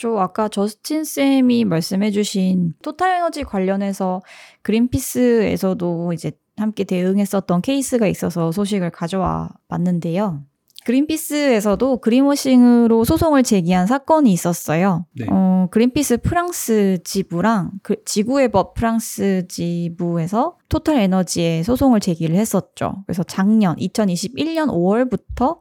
저 0.00 0.16
아까 0.16 0.48
저스틴 0.48 1.04
쌤이 1.04 1.66
말씀해주신 1.66 2.72
토탈 2.80 3.16
에너지 3.16 3.44
관련해서 3.44 4.22
그린피스에서도 4.62 6.14
이제 6.14 6.32
함께 6.56 6.84
대응했었던 6.84 7.60
케이스가 7.60 8.06
있어서 8.06 8.50
소식을 8.50 8.92
가져와 8.92 9.50
봤는데요. 9.68 10.42
그린피스에서도 10.86 11.98
그린워싱으로 11.98 13.04
소송을 13.04 13.42
제기한 13.42 13.86
사건이 13.86 14.32
있었어요. 14.32 15.04
네. 15.12 15.26
어, 15.30 15.68
그린피스 15.70 16.22
프랑스 16.22 17.00
지부랑 17.04 17.72
그 17.82 18.02
지구의 18.06 18.50
법 18.52 18.72
프랑스 18.72 19.44
지부에서 19.48 20.56
토탈 20.70 20.96
에너지에 20.96 21.62
소송을 21.62 22.00
제기를 22.00 22.36
했었죠. 22.36 23.04
그래서 23.06 23.22
작년 23.22 23.76
2021년 23.76 24.68
5월부터 24.68 25.58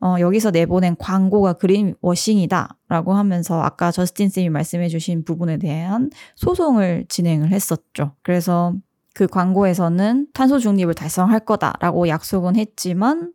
어, 0.00 0.16
여기서 0.20 0.50
내보낸 0.50 0.94
광고가 0.98 1.54
그린 1.54 1.94
워싱이다라고 2.00 3.14
하면서 3.14 3.60
아까 3.62 3.90
저스틴 3.90 4.28
쌤이 4.28 4.50
말씀해 4.50 4.88
주신 4.88 5.24
부분에 5.24 5.56
대한 5.56 6.10
소송을 6.36 7.06
진행을 7.08 7.50
했었죠. 7.50 8.12
그래서 8.22 8.74
그 9.14 9.26
광고에서는 9.26 10.28
탄소 10.34 10.58
중립을 10.58 10.94
달성할 10.94 11.40
거다라고 11.40 12.08
약속은 12.08 12.56
했지만 12.56 13.32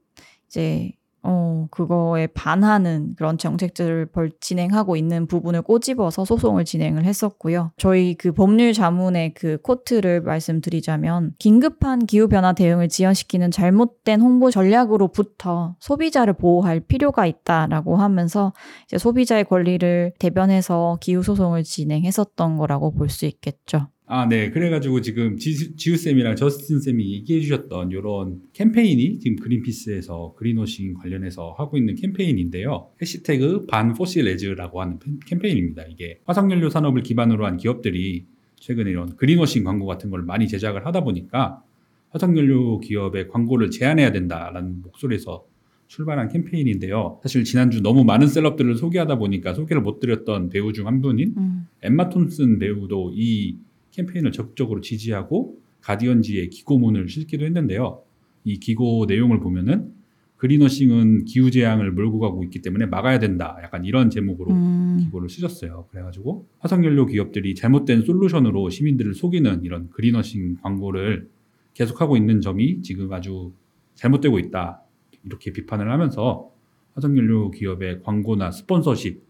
이제 0.47 0.91
어, 1.23 1.67
그거에 1.69 2.27
반하는 2.27 3.13
그런 3.15 3.37
정책들을 3.37 4.07
벌 4.07 4.31
진행하고 4.39 4.95
있는 4.95 5.27
부분을 5.27 5.61
꼬집어서 5.61 6.25
소송을 6.25 6.65
진행을 6.65 7.03
했었고요. 7.03 7.71
저희 7.77 8.15
그 8.15 8.31
법률 8.31 8.73
자문의 8.73 9.33
그 9.35 9.57
코트를 9.61 10.21
말씀드리자면 10.21 11.33
긴급한 11.37 12.07
기후변화 12.07 12.53
대응을 12.53 12.89
지연시키는 12.89 13.51
잘못된 13.51 14.19
홍보 14.21 14.49
전략으로부터 14.49 15.75
소비자를 15.79 16.33
보호할 16.33 16.79
필요가 16.79 17.25
있다라고 17.27 17.97
하면서 17.97 18.53
이제 18.87 18.97
소비자의 18.97 19.43
권리를 19.45 20.13
대변해서 20.17 20.97
기후 21.01 21.21
소송을 21.21 21.63
진행했었던 21.63 22.57
거라고 22.57 22.91
볼 22.91 23.11
수 23.11 23.25
있겠죠. 23.25 23.87
아, 24.13 24.27
네. 24.27 24.49
그래가지고 24.51 24.99
지금 24.99 25.37
지, 25.37 25.73
지우쌤이랑 25.77 26.35
저스틴쌤이 26.35 27.13
얘기해 27.13 27.39
주셨던 27.39 27.91
이런 27.91 28.41
캠페인이 28.51 29.19
지금 29.19 29.37
그린피스에서 29.37 30.33
그린워싱 30.37 30.95
관련해서 30.95 31.55
하고 31.57 31.77
있는 31.77 31.95
캠페인인데요. 31.95 32.89
해시태그 33.01 33.67
반포실레즈라고 33.67 34.81
하는 34.81 34.99
펜- 34.99 35.17
캠페인입니다. 35.25 35.83
이게 35.89 36.19
화석연료 36.25 36.69
산업을 36.69 37.03
기반으로 37.03 37.45
한 37.45 37.55
기업들이 37.55 38.25
최근에 38.59 38.89
이런 38.91 39.15
그린워싱 39.15 39.63
광고 39.63 39.85
같은 39.85 40.09
걸 40.09 40.23
많이 40.23 40.45
제작을 40.49 40.85
하다 40.85 41.05
보니까 41.05 41.63
화석연료 42.09 42.81
기업의 42.81 43.29
광고를 43.29 43.71
제한해야 43.71 44.11
된다라는 44.11 44.81
목소리에서 44.81 45.45
출발한 45.87 46.27
캠페인인데요. 46.27 47.21
사실 47.23 47.45
지난주 47.45 47.81
너무 47.81 48.03
많은 48.03 48.27
셀럽들을 48.27 48.75
소개하다 48.75 49.17
보니까 49.19 49.53
소개를 49.53 49.81
못 49.81 50.01
드렸던 50.01 50.49
배우 50.49 50.73
중 50.73 50.85
한 50.85 50.99
분인 51.01 51.33
음. 51.37 51.67
엠마 51.81 52.09
톰슨 52.09 52.59
배우도 52.59 53.13
이 53.15 53.55
캠페인을 53.91 54.31
적극적으로 54.31 54.81
지지하고 54.81 55.59
가디언지에 55.81 56.47
기고문을 56.47 57.09
실기도 57.09 57.45
했는데요. 57.45 58.01
이 58.43 58.59
기고 58.59 59.05
내용을 59.07 59.39
보면은 59.39 59.93
그린워싱은 60.37 61.25
기후 61.25 61.51
재앙을 61.51 61.91
몰고 61.91 62.19
가고 62.19 62.43
있기 62.43 62.63
때문에 62.63 62.87
막아야 62.87 63.19
된다. 63.19 63.57
약간 63.61 63.85
이런 63.85 64.09
제목으로 64.09 64.51
음. 64.51 64.97
기고를 64.99 65.29
쓰셨어요. 65.29 65.85
그래가지고 65.91 66.47
화석연료 66.59 67.05
기업들이 67.05 67.53
잘못된 67.53 68.01
솔루션으로 68.01 68.71
시민들을 68.71 69.13
속이는 69.13 69.63
이런 69.63 69.91
그린워싱 69.91 70.57
광고를 70.63 71.29
계속하고 71.75 72.17
있는 72.17 72.41
점이 72.41 72.81
지금 72.81 73.13
아주 73.13 73.53
잘못되고 73.93 74.39
있다. 74.39 74.81
이렇게 75.25 75.53
비판을 75.53 75.91
하면서 75.91 76.49
화석연료 76.95 77.51
기업의 77.51 78.01
광고나 78.01 78.49
스폰서십 78.49 79.21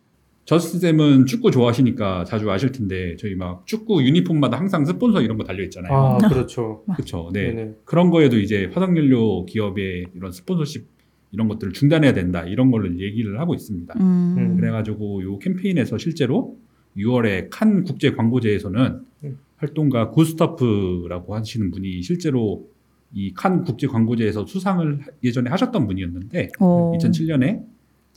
저스트쌤은 0.45 1.27
축구 1.27 1.51
좋아하시니까 1.51 2.25
자주 2.25 2.49
아실 2.51 2.71
텐데 2.71 3.15
저희 3.17 3.35
막 3.35 3.65
축구 3.67 4.03
유니폼마다 4.03 4.57
항상 4.57 4.85
스폰서 4.85 5.21
이런 5.21 5.37
거 5.37 5.43
달려 5.43 5.63
있잖아요. 5.63 5.93
아, 5.93 6.17
그렇죠. 6.17 6.83
그렇죠. 6.93 7.29
네. 7.33 7.51
네네. 7.53 7.71
그런 7.85 8.09
거에도 8.09 8.37
이제 8.39 8.69
화석연료 8.73 9.45
기업의 9.45 10.07
이런 10.15 10.31
스폰서십 10.31 10.85
이런 11.31 11.47
것들을 11.47 11.73
중단해야 11.73 12.13
된다. 12.13 12.43
이런 12.43 12.71
걸로 12.71 12.89
얘기를 12.99 13.39
하고 13.39 13.53
있습니다. 13.53 13.93
음. 13.99 14.35
음. 14.37 14.55
그래가지고 14.57 15.23
요 15.23 15.39
캠페인에서 15.39 15.97
실제로 15.97 16.57
6월에 16.97 17.47
칸 17.49 17.83
국제 17.83 18.11
광고제에서는 18.11 18.99
음. 19.23 19.37
활동가 19.57 20.09
구스타프라고 20.09 21.35
하시는 21.35 21.71
분이 21.71 22.01
실제로 22.01 22.67
이 23.13 23.33
칸 23.35 23.63
국제 23.63 23.87
광고제에서 23.87 24.45
수상을 24.45 24.99
예전에 25.23 25.49
하셨던 25.49 25.85
분이었는데 25.85 26.49
오. 26.59 26.97
2007년에 26.97 27.61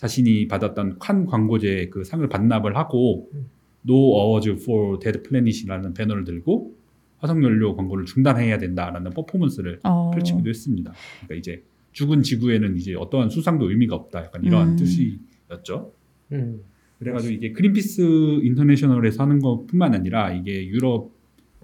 자신이 0.04 0.49
받았던 0.49 0.99
칸 0.99 1.25
광고제 1.25 1.88
그 1.90 2.04
상을 2.04 2.26
반납을 2.28 2.76
하고 2.76 3.30
음. 3.32 3.46
No 3.88 4.20
Awards 4.20 4.62
for 4.62 4.99
Dead 4.99 5.23
Planet이라는 5.26 5.94
배너를 5.94 6.25
들고 6.25 6.75
화석연료 7.18 7.75
광고를 7.75 8.04
중단해야 8.04 8.58
된다라는 8.58 9.12
퍼포먼스를 9.12 9.80
어. 9.82 10.11
펼치기도 10.11 10.46
했습니다. 10.46 10.92
그러니까 11.20 11.34
이제 11.37 11.62
죽은 11.92 12.23
지구에는 12.23 12.76
이제 12.76 12.94
어떠한 12.94 13.30
수상도 13.30 13.70
의미가 13.70 13.94
없다. 13.94 14.25
약간 14.25 14.44
이러한 14.44 14.73
음. 14.73 14.76
뜻이었죠. 14.76 15.94
음. 16.32 16.61
그래가지고 16.99 17.32
이게 17.32 17.52
그린피스 17.52 18.40
인터내셔널에서 18.42 19.23
하는 19.23 19.38
것뿐만 19.38 19.94
아니라 19.94 20.32
이게 20.32 20.66
유럽 20.66 21.12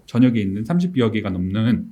전역에 0.07 0.41
있는 0.41 0.63
30여 0.63 1.11
개가 1.11 1.29
넘는 1.29 1.91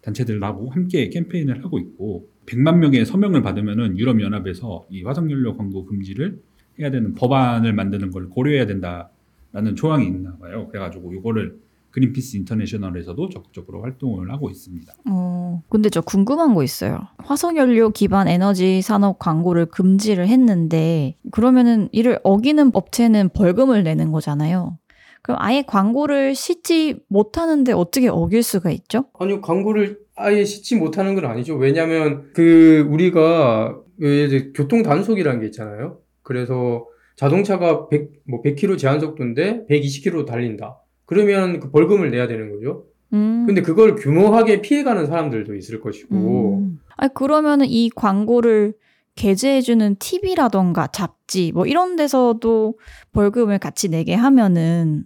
단체들하고 0.00 0.70
함께 0.70 1.10
캠페인을 1.10 1.62
하고 1.62 1.78
있고 1.78 2.26
100만 2.50 2.78
명의 2.78 3.06
서명을 3.06 3.42
받으면은 3.42 3.96
유럽 3.96 4.20
연합에서 4.20 4.86
이 4.90 5.04
화석 5.04 5.30
연료 5.30 5.56
광고 5.56 5.84
금지를 5.86 6.42
해야 6.80 6.90
되는 6.90 7.14
법안을 7.14 7.72
만드는 7.72 8.10
걸 8.10 8.28
고려해야 8.28 8.66
된다라는 8.66 9.76
조항이 9.76 10.06
있나 10.06 10.36
봐요. 10.38 10.66
그래가지고 10.68 11.14
이거를 11.14 11.58
그린피스 11.90 12.36
인터내셔널에서도 12.38 13.28
적극적으로 13.30 13.82
활동을 13.82 14.30
하고 14.30 14.48
있습니다. 14.48 14.92
어, 15.08 15.62
근데 15.68 15.90
저 15.90 16.00
궁금한 16.00 16.54
거 16.54 16.62
있어요. 16.62 17.00
화석연료 17.18 17.90
기반 17.90 18.28
에너지 18.28 18.80
산업 18.80 19.18
광고를 19.18 19.66
금지를 19.66 20.28
했는데, 20.28 21.16
그러면은 21.32 21.88
이를 21.90 22.20
어기는 22.22 22.70
업체는 22.74 23.30
벌금을 23.30 23.82
내는 23.82 24.12
거잖아요. 24.12 24.78
그럼 25.22 25.38
아예 25.40 25.62
광고를 25.62 26.34
싣지 26.34 27.00
못하는데 27.08 27.72
어떻게 27.72 28.08
어길 28.08 28.42
수가 28.42 28.70
있죠? 28.70 29.06
아니요, 29.18 29.40
광고를 29.40 29.98
아예 30.20 30.44
싣지 30.44 30.76
못하는 30.76 31.14
건 31.14 31.24
아니죠. 31.26 31.56
왜냐면, 31.56 32.30
그, 32.34 32.86
우리가, 32.88 33.78
왜 33.98 34.24
이제 34.24 34.52
교통 34.54 34.82
단속이라는 34.82 35.40
게 35.40 35.46
있잖아요. 35.46 35.98
그래서 36.22 36.86
자동차가 37.16 37.88
100, 37.88 38.10
뭐 38.26 38.42
100km 38.42 38.78
제한 38.78 39.00
속도인데 39.00 39.66
120km 39.68 40.26
달린다. 40.26 40.78
그러면 41.04 41.60
그 41.60 41.70
벌금을 41.70 42.10
내야 42.10 42.26
되는 42.26 42.50
거죠. 42.50 42.86
음. 43.12 43.44
근데 43.46 43.60
그걸 43.62 43.96
규모하게 43.96 44.62
피해가는 44.62 45.06
사람들도 45.06 45.54
있을 45.54 45.80
것이고, 45.80 46.58
음. 46.58 46.78
아니, 46.96 47.12
그러면은 47.12 47.66
이 47.66 47.90
광고를 47.90 48.74
게재해주는 49.16 49.96
TV라던가 49.96 50.86
잡지, 50.86 51.52
뭐 51.52 51.66
이런 51.66 51.96
데서도 51.96 52.78
벌금을 53.12 53.58
같이 53.58 53.88
내게 53.88 54.14
하면은 54.14 55.04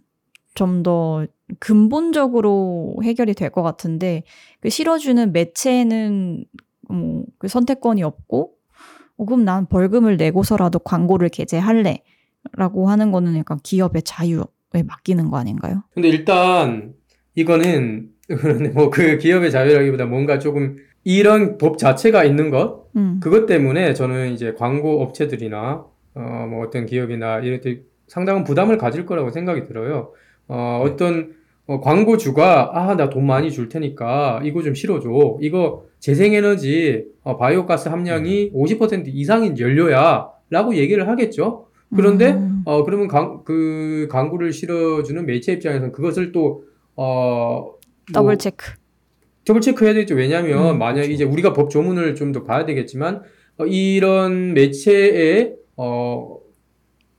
좀 0.55 0.83
더 0.85 1.27
근본적으로 1.61 2.97
해결이 3.03 3.35
될 3.35 3.51
것 3.51 3.63
같은데, 3.63 4.23
그 4.61 4.71
실어주는 4.71 5.33
매체는 5.33 6.45
뭐, 6.89 7.25
그 7.39 7.49
선택권이 7.49 8.03
없고, 8.03 8.53
어, 9.17 9.25
그럼 9.25 9.45
난 9.45 9.67
벌금을 9.67 10.17
내고서라도 10.17 10.79
광고를 10.81 11.29
게재할래. 11.29 12.03
라고 12.57 12.91
하는 12.91 13.11
거는 13.11 13.39
약간 13.39 13.59
기업의 13.63 14.03
자유에 14.03 14.43
맡기는 14.87 15.31
거 15.31 15.39
아닌가요? 15.39 15.83
근데 15.95 16.09
일단 16.11 16.93
이거는 17.35 18.11
뭐 18.75 18.91
그 18.91 19.17
기업의 19.17 19.51
자유라기보다 19.51 20.05
뭔가 20.05 20.39
조금 20.39 20.77
이런 21.05 21.57
법 21.57 21.79
자체가 21.79 22.23
있는 22.25 22.51
것 22.51 22.89
음. 22.97 23.19
그것 23.23 23.47
때문에 23.47 23.95
저는 23.95 24.33
이제 24.35 24.53
광고 24.59 25.01
업체들이나 25.03 25.87
어 26.17 26.47
뭐 26.51 26.67
어떤 26.67 26.85
기업이나 26.85 27.41
때 27.63 27.81
상당한 28.09 28.45
부담을 28.45 28.77
가질 28.77 29.07
거라고 29.07 29.31
생각이 29.31 29.65
들어요. 29.67 30.13
어 30.49 30.83
어떤 30.85 31.33
어, 31.67 31.81
광고주가 31.81 32.71
아 32.75 32.95
나 32.95 33.09
돈 33.09 33.27
많이 33.27 33.51
줄 33.51 33.69
테니까 33.69 34.41
이거 34.45 34.63
좀 34.63 34.75
실어줘. 34.75 35.39
이거 35.41 35.85
재생에너지 36.01 37.07
어, 37.23 37.37
바이오가스 37.39 37.89
함량이 37.89 38.53
50% 38.53 39.05
이상인 39.07 39.59
연료야라고 39.59 40.75
얘기를 40.77 41.09
하겠죠. 41.09 41.67
그런데 41.97 42.33
음. 42.33 42.63
어, 42.67 42.85
그러면 42.85 43.09
강, 43.09 43.43
그 43.45 44.09
광고를 44.11 44.53
실어주는 44.53 45.25
매체 45.27 45.53
입장에서는 45.53 45.93
그것을 45.93 46.33
또, 46.33 46.65
어, 46.97 47.73
더블 48.13 48.27
뭐 48.33 48.37
check. 48.37 48.73
double 49.45 49.61
check해야 49.61 49.95
되죠. 49.95 50.15
왜냐면, 50.15 50.75
음, 50.75 50.79
만약 50.79 50.95
그렇죠. 51.03 51.13
이제 51.13 51.25
우리가 51.25 51.53
법 51.53 51.71
조문을 51.71 52.15
좀 52.15 52.33
더 52.33 52.43
봐야 52.45 52.65
되겠지만, 52.67 53.23
어, 53.59 53.67
이런 53.67 54.55
매체에, 54.55 55.55
어, 55.77 56.37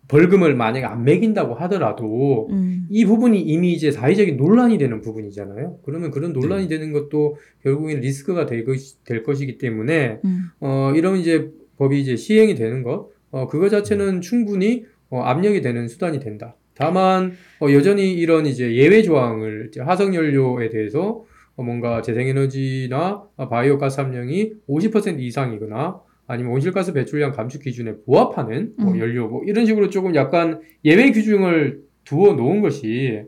벌금을 0.07 0.55
만약에 0.55 0.85
안 0.85 1.03
매긴다고 1.03 1.55
하더라도, 1.55 2.47
음. 2.51 2.87
이 2.89 3.05
부분이 3.05 3.41
이미 3.41 3.73
이제 3.73 3.91
사회적인 3.91 4.37
논란이 4.37 4.77
되는 4.77 5.01
부분이잖아요. 5.01 5.79
그러면 5.83 6.11
그런 6.11 6.33
논란이 6.33 6.67
네. 6.67 6.77
되는 6.77 6.93
것도 6.93 7.37
결국엔 7.63 8.01
리스크가 8.01 8.45
될, 8.45 8.65
것이, 8.65 9.03
될 9.03 9.23
것이기 9.23 9.57
때문에, 9.57 10.19
음. 10.23 10.49
어, 10.59 10.93
이런 10.95 11.17
이제 11.17 11.49
법이 11.77 11.99
이제 11.99 12.15
시행이 12.15 12.55
되는 12.55 12.83
것, 12.83 13.09
어, 13.31 13.47
그거 13.47 13.65
음. 13.65 13.69
자체는 13.69 14.21
충분히 14.21 14.85
어, 15.09 15.21
압력이 15.21 15.61
되는 15.61 15.87
수단이 15.87 16.19
된다. 16.19 16.55
다만, 16.75 17.33
어, 17.59 17.71
여전히 17.71 18.13
이런 18.13 18.45
이제 18.45 18.75
예외 18.75 19.01
조항을 19.01 19.67
이제 19.69 19.81
화석 19.81 20.13
연료에 20.13 20.69
대해서 20.69 21.23
어, 21.55 21.63
뭔가 21.63 22.01
재생에너지나 22.01 23.23
어, 23.35 23.49
바이오 23.49 23.77
가스 23.77 24.01
함량이 24.01 24.53
50% 24.67 25.19
이상이거나 25.19 26.01
아니면 26.27 26.53
온실가스 26.53 26.93
배출량 26.93 27.31
감축 27.33 27.61
기준에 27.61 27.95
부합하는 28.05 28.73
뭐 28.77 28.93
음. 28.93 28.99
연료 28.99 29.27
뭐 29.27 29.43
이런 29.45 29.65
식으로 29.65 29.89
조금 29.89 30.15
약간 30.15 30.61
예외 30.83 31.11
규정을 31.11 31.81
두어 32.03 32.33
놓은 32.33 32.61
것이 32.61 33.21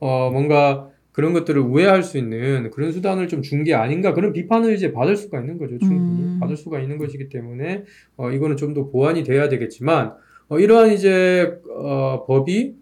어, 0.00 0.30
뭔가 0.30 0.88
그런 1.12 1.32
것들을 1.32 1.60
우회할 1.62 2.02
수 2.02 2.18
있는 2.18 2.70
그런 2.70 2.90
수단을 2.90 3.28
좀 3.28 3.40
준 3.42 3.62
게 3.64 3.72
아닌가 3.74 4.14
그런 4.14 4.32
비판을 4.32 4.74
이제 4.74 4.92
받을 4.92 5.16
수가 5.16 5.40
있는 5.40 5.58
거죠 5.58 5.78
충분히 5.78 6.22
음. 6.24 6.38
받을 6.40 6.56
수가 6.56 6.80
있는 6.80 6.98
것이기 6.98 7.28
때문에 7.28 7.84
어, 8.16 8.30
이거는 8.30 8.56
좀 8.56 8.74
더 8.74 8.88
보완이 8.90 9.22
돼야 9.24 9.48
되겠지만 9.48 10.12
어, 10.48 10.58
이러한 10.58 10.92
이제 10.92 11.56
어, 11.76 12.24
법이 12.26 12.74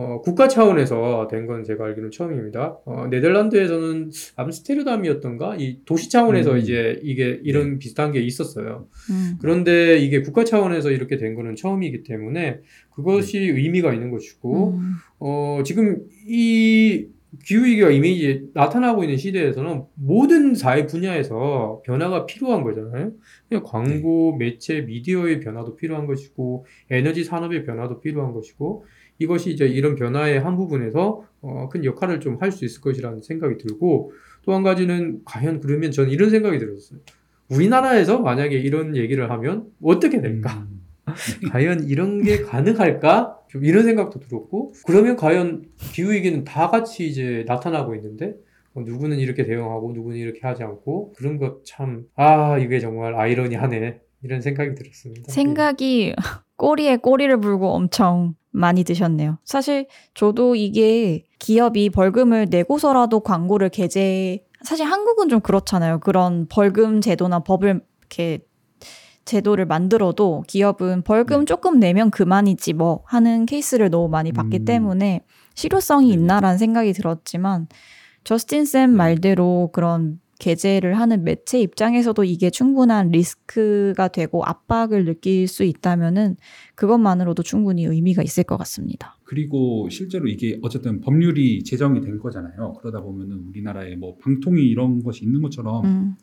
어, 0.00 0.20
국가 0.22 0.46
차원에서 0.46 1.26
된 1.28 1.48
건 1.48 1.64
제가 1.64 1.86
알기로는 1.86 2.10
처음입니다. 2.12 2.78
어, 2.84 3.06
네덜란드에서는 3.10 4.10
암스테르담이었던가 4.36 5.56
이 5.58 5.78
도시 5.86 6.08
차원에서 6.10 6.52
음. 6.52 6.58
이제 6.58 7.00
이게 7.02 7.40
이런 7.42 7.78
비슷한 7.78 8.12
게 8.12 8.20
있었어요. 8.20 8.86
음. 9.10 9.38
그런데 9.40 9.98
이게 9.98 10.20
국가 10.22 10.44
차원에서 10.44 10.92
이렇게 10.92 11.16
된 11.16 11.34
거는 11.34 11.56
처음이기 11.56 12.04
때문에 12.04 12.60
그것이 12.90 13.38
의미가 13.38 13.92
있는 13.94 14.10
것이고 14.10 14.74
음. 14.78 14.92
어, 15.18 15.62
지금 15.64 16.02
이 16.28 17.06
기후위기가 17.44 17.90
이미 17.90 18.16
이제 18.16 18.42
나타나고 18.54 19.04
있는 19.04 19.16
시대에서는 19.16 19.84
모든 19.94 20.54
사회 20.54 20.86
분야에서 20.86 21.82
변화가 21.84 22.26
필요한 22.26 22.62
거잖아요. 22.62 23.12
그냥 23.48 23.64
광고, 23.64 24.36
매체, 24.36 24.80
미디어의 24.80 25.40
변화도 25.40 25.76
필요한 25.76 26.06
것이고, 26.06 26.64
에너지 26.88 27.24
산업의 27.24 27.64
변화도 27.64 28.00
필요한 28.00 28.32
것이고, 28.32 28.86
이것이 29.18 29.50
이제 29.50 29.66
이런 29.66 29.96
변화의 29.96 30.40
한 30.40 30.56
부분에서 30.56 31.24
어, 31.40 31.68
큰 31.70 31.84
역할을 31.84 32.20
좀 32.20 32.38
할 32.40 32.50
수 32.52 32.64
있을 32.64 32.80
것이라는 32.80 33.22
생각이 33.22 33.58
들고 33.58 34.12
또 34.42 34.54
한 34.54 34.62
가지는 34.62 35.20
과연 35.24 35.60
그러면 35.60 35.90
저는 35.90 36.10
이런 36.10 36.30
생각이 36.30 36.58
들었어요. 36.58 37.00
우리나라에서 37.50 38.20
만약에 38.20 38.56
이런 38.58 38.96
얘기를 38.96 39.30
하면 39.30 39.66
어떻게 39.82 40.20
될까? 40.20 40.66
음. 40.70 40.82
과연 41.52 41.84
이런 41.84 42.22
게 42.22 42.42
가능할까? 42.42 43.36
좀 43.48 43.64
이런 43.64 43.84
생각도 43.84 44.20
들었고, 44.20 44.74
그러면 44.86 45.16
과연 45.16 45.64
기후 45.78 46.12
위기는 46.12 46.44
다 46.44 46.68
같이 46.68 47.08
이제 47.08 47.44
나타나고 47.46 47.94
있는데, 47.94 48.34
어, 48.74 48.82
누구는 48.82 49.18
이렇게 49.18 49.44
대응하고, 49.44 49.92
누구는 49.94 50.18
이렇게 50.18 50.40
하지 50.42 50.62
않고, 50.64 51.14
그런 51.16 51.38
것 51.38 51.64
참, 51.64 52.04
아, 52.14 52.58
이게 52.58 52.78
정말 52.78 53.14
아이러니하네. 53.14 54.00
이런 54.22 54.42
생각이 54.42 54.74
들었습니다. 54.74 55.32
생각이 55.32 56.14
꼬리에 56.56 56.96
꼬리를 56.98 57.34
물고 57.38 57.68
엄청 57.70 58.34
많이 58.58 58.84
드셨네요. 58.84 59.38
사실 59.44 59.86
저도 60.14 60.56
이게 60.56 61.24
기업이 61.38 61.90
벌금을 61.90 62.48
내고서라도 62.50 63.20
광고를 63.20 63.68
게재, 63.68 64.44
사실 64.62 64.86
한국은 64.86 65.28
좀 65.28 65.40
그렇잖아요. 65.40 66.00
그런 66.00 66.46
벌금 66.48 67.00
제도나 67.00 67.40
법을 67.40 67.80
이렇게 68.00 68.40
제도를 69.24 69.66
만들어도 69.66 70.44
기업은 70.46 71.02
벌금 71.02 71.40
네. 71.40 71.44
조금 71.44 71.78
내면 71.78 72.10
그만이지 72.10 72.72
뭐 72.72 73.02
하는 73.04 73.46
케이스를 73.46 73.90
너무 73.90 74.08
많이 74.08 74.32
봤기 74.32 74.60
음. 74.60 74.64
때문에 74.64 75.24
실효성이 75.54 76.08
네네. 76.08 76.22
있나라는 76.22 76.58
생각이 76.58 76.92
들었지만 76.94 77.68
저스틴 78.24 78.64
쌤 78.64 78.90
네. 78.90 78.96
말대로 78.96 79.70
그런 79.72 80.18
게재를 80.38 80.98
하는 80.98 81.24
매체 81.24 81.60
입장에서도 81.60 82.22
이게 82.24 82.50
충분한 82.50 83.10
리스크가 83.10 84.08
되고 84.08 84.44
압박을 84.44 85.04
느낄 85.04 85.46
수 85.48 85.64
있다면은 85.64 86.36
그것만으로도 86.74 87.42
충분히 87.42 87.84
의미가 87.84 88.22
있을 88.22 88.44
것 88.44 88.56
같습니다. 88.58 89.16
그리고 89.24 89.88
실제로 89.90 90.28
이게 90.28 90.58
어쨌든 90.62 91.00
법률이 91.00 91.64
제정이 91.64 92.00
된 92.00 92.18
거잖아요. 92.18 92.74
그러다 92.80 93.00
보면은 93.00 93.44
우리나라에 93.48 93.96
뭐 93.96 94.16
방통위 94.18 94.62
이런 94.62 95.02
것이 95.02 95.24
있는 95.24 95.42
것처럼 95.42 95.84
음, 95.84 96.14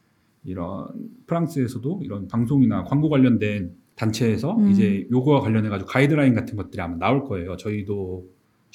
이런 0.43 0.87
프랑스에서도 1.27 2.01
이런 2.03 2.27
방송이나 2.27 2.83
광고 2.83 3.09
관련된 3.09 3.75
단체에서 3.95 4.57
음. 4.57 4.71
이제 4.71 5.07
요거와 5.11 5.41
관련해 5.41 5.69
가지고 5.69 5.89
가이드라인 5.89 6.33
같은 6.33 6.55
것들이 6.55 6.81
아마 6.81 6.97
나올 6.97 7.23
거예요. 7.23 7.57
저희도 7.57 8.25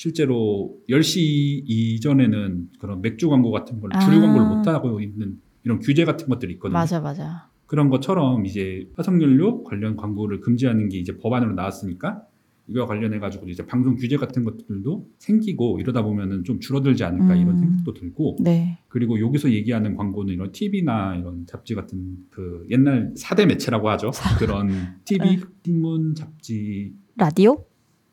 실제로 0.00 0.78
10시 0.88 1.18
이전에는 1.66 2.70
그런 2.78 3.02
맥주 3.02 3.28
광고 3.28 3.50
같은 3.50 3.80
걸 3.82 3.90
주류 4.00 4.16
아. 4.16 4.20
광고를 4.22 4.48
못 4.48 4.66
하고 4.66 4.98
있는 4.98 5.38
이런 5.62 5.78
규제 5.78 6.06
같은 6.06 6.26
것들이 6.26 6.54
있거든요. 6.54 6.72
맞아, 6.72 7.00
맞아. 7.00 7.50
그런 7.66 7.90
것처럼 7.90 8.46
이제 8.46 8.88
화석연료 8.96 9.62
관련 9.62 9.96
광고를 9.96 10.40
금지하는 10.40 10.88
게 10.88 10.96
이제 10.96 11.18
법안으로 11.18 11.52
나왔으니까 11.52 12.22
이거와 12.68 12.86
관련해 12.86 13.18
가지고 13.18 13.50
이제 13.50 13.66
방송 13.66 13.96
규제 13.96 14.16
같은 14.16 14.42
것들도 14.42 15.06
생기고 15.18 15.80
이러다 15.80 16.00
보면은 16.02 16.44
좀 16.44 16.60
줄어들지 16.60 17.04
않을까 17.04 17.36
이런 17.36 17.56
음. 17.56 17.58
생각도 17.58 17.92
들고 17.92 18.38
네. 18.40 18.78
그리고 18.88 19.20
여기서 19.20 19.50
얘기하는 19.50 19.96
광고는 19.96 20.32
이런 20.32 20.50
TV나 20.50 21.16
이런 21.16 21.44
잡지 21.46 21.74
같은 21.74 22.16
그 22.30 22.66
옛날 22.70 23.12
4대 23.18 23.44
매체라고 23.44 23.90
하죠. 23.90 24.12
그런 24.38 24.70
TV, 25.04 25.36
네. 25.36 25.42
신문, 25.62 26.14
잡지, 26.14 26.94
라디오? 27.16 27.66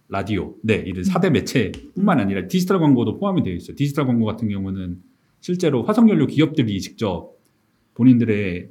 라디오. 0.10 0.56
네, 0.64 0.76
이런 0.76 1.00
음. 1.00 1.04
4대 1.04 1.30
매체뿐만 1.32 2.20
아니라 2.20 2.48
디지털 2.48 2.80
광고도 2.80 3.18
포함이 3.20 3.44
되어 3.44 3.54
있어요. 3.54 3.76
디지털 3.76 4.06
광고 4.06 4.26
같은 4.26 4.48
경우는 4.48 5.02
실제로 5.42 5.84
화석연료 5.84 6.28
기업들이 6.28 6.80
직접 6.80 7.36
본인들의 7.94 8.70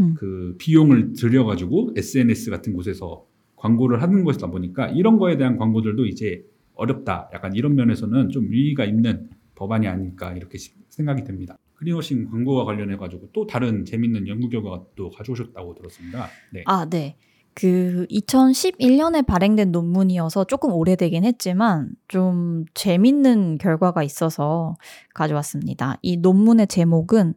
음. 0.00 0.14
그 0.16 0.54
비용을 0.58 1.14
들여가지고 1.14 1.94
SNS 1.96 2.50
같은 2.50 2.72
곳에서 2.72 3.26
광고를 3.56 4.02
하는 4.02 4.22
것이다 4.24 4.48
보니까 4.48 4.88
이런 4.88 5.18
거에 5.18 5.36
대한 5.36 5.56
광고들도 5.56 6.06
이제 6.06 6.44
어렵다. 6.74 7.30
약간 7.32 7.54
이런 7.54 7.74
면에서는 7.74 8.28
좀 8.28 8.48
의의가 8.52 8.84
있는 8.84 9.30
법안이 9.54 9.88
아닐까 9.88 10.34
이렇게 10.34 10.58
시- 10.58 10.72
생각이 10.90 11.24
됩니다. 11.24 11.56
크리너싱 11.76 12.26
광고와 12.30 12.64
관련해 12.64 12.96
가지고 12.96 13.30
또 13.32 13.46
다른 13.46 13.84
재밌는 13.84 14.28
연구 14.28 14.48
결과도 14.50 15.10
가져오셨다고 15.10 15.74
들었습니다. 15.74 16.28
네. 16.52 16.62
아, 16.66 16.88
네. 16.88 17.16
그 17.56 18.06
2011년에 18.10 19.24
발행된 19.26 19.72
논문이어서 19.72 20.44
조금 20.44 20.74
오래되긴 20.74 21.24
했지만 21.24 21.88
좀 22.06 22.66
재밌는 22.74 23.56
결과가 23.56 24.02
있어서 24.02 24.76
가져왔습니다. 25.14 25.96
이 26.02 26.18
논문의 26.18 26.66
제목은 26.66 27.32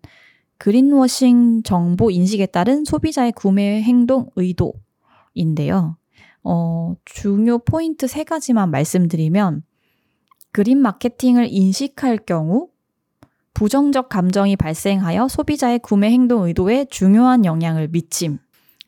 그린워싱 0.57 1.63
정보 1.63 2.11
인식에 2.11 2.47
따른 2.47 2.83
소비자의 2.83 3.31
구매 3.31 3.81
행동 3.81 4.29
의도인데요. 4.35 5.95
어, 6.43 6.95
중요 7.05 7.59
포인트 7.59 8.05
세 8.05 8.25
가지만 8.25 8.71
말씀드리면 8.71 9.63
그린 10.51 10.79
마케팅을 10.79 11.47
인식할 11.49 12.17
경우 12.25 12.67
부정적 13.53 14.09
감정이 14.09 14.57
발생하여 14.57 15.29
소비자의 15.29 15.79
구매 15.79 16.11
행동 16.11 16.45
의도에 16.45 16.87
중요한 16.89 17.45
영향을 17.45 17.87
미침. 17.87 18.39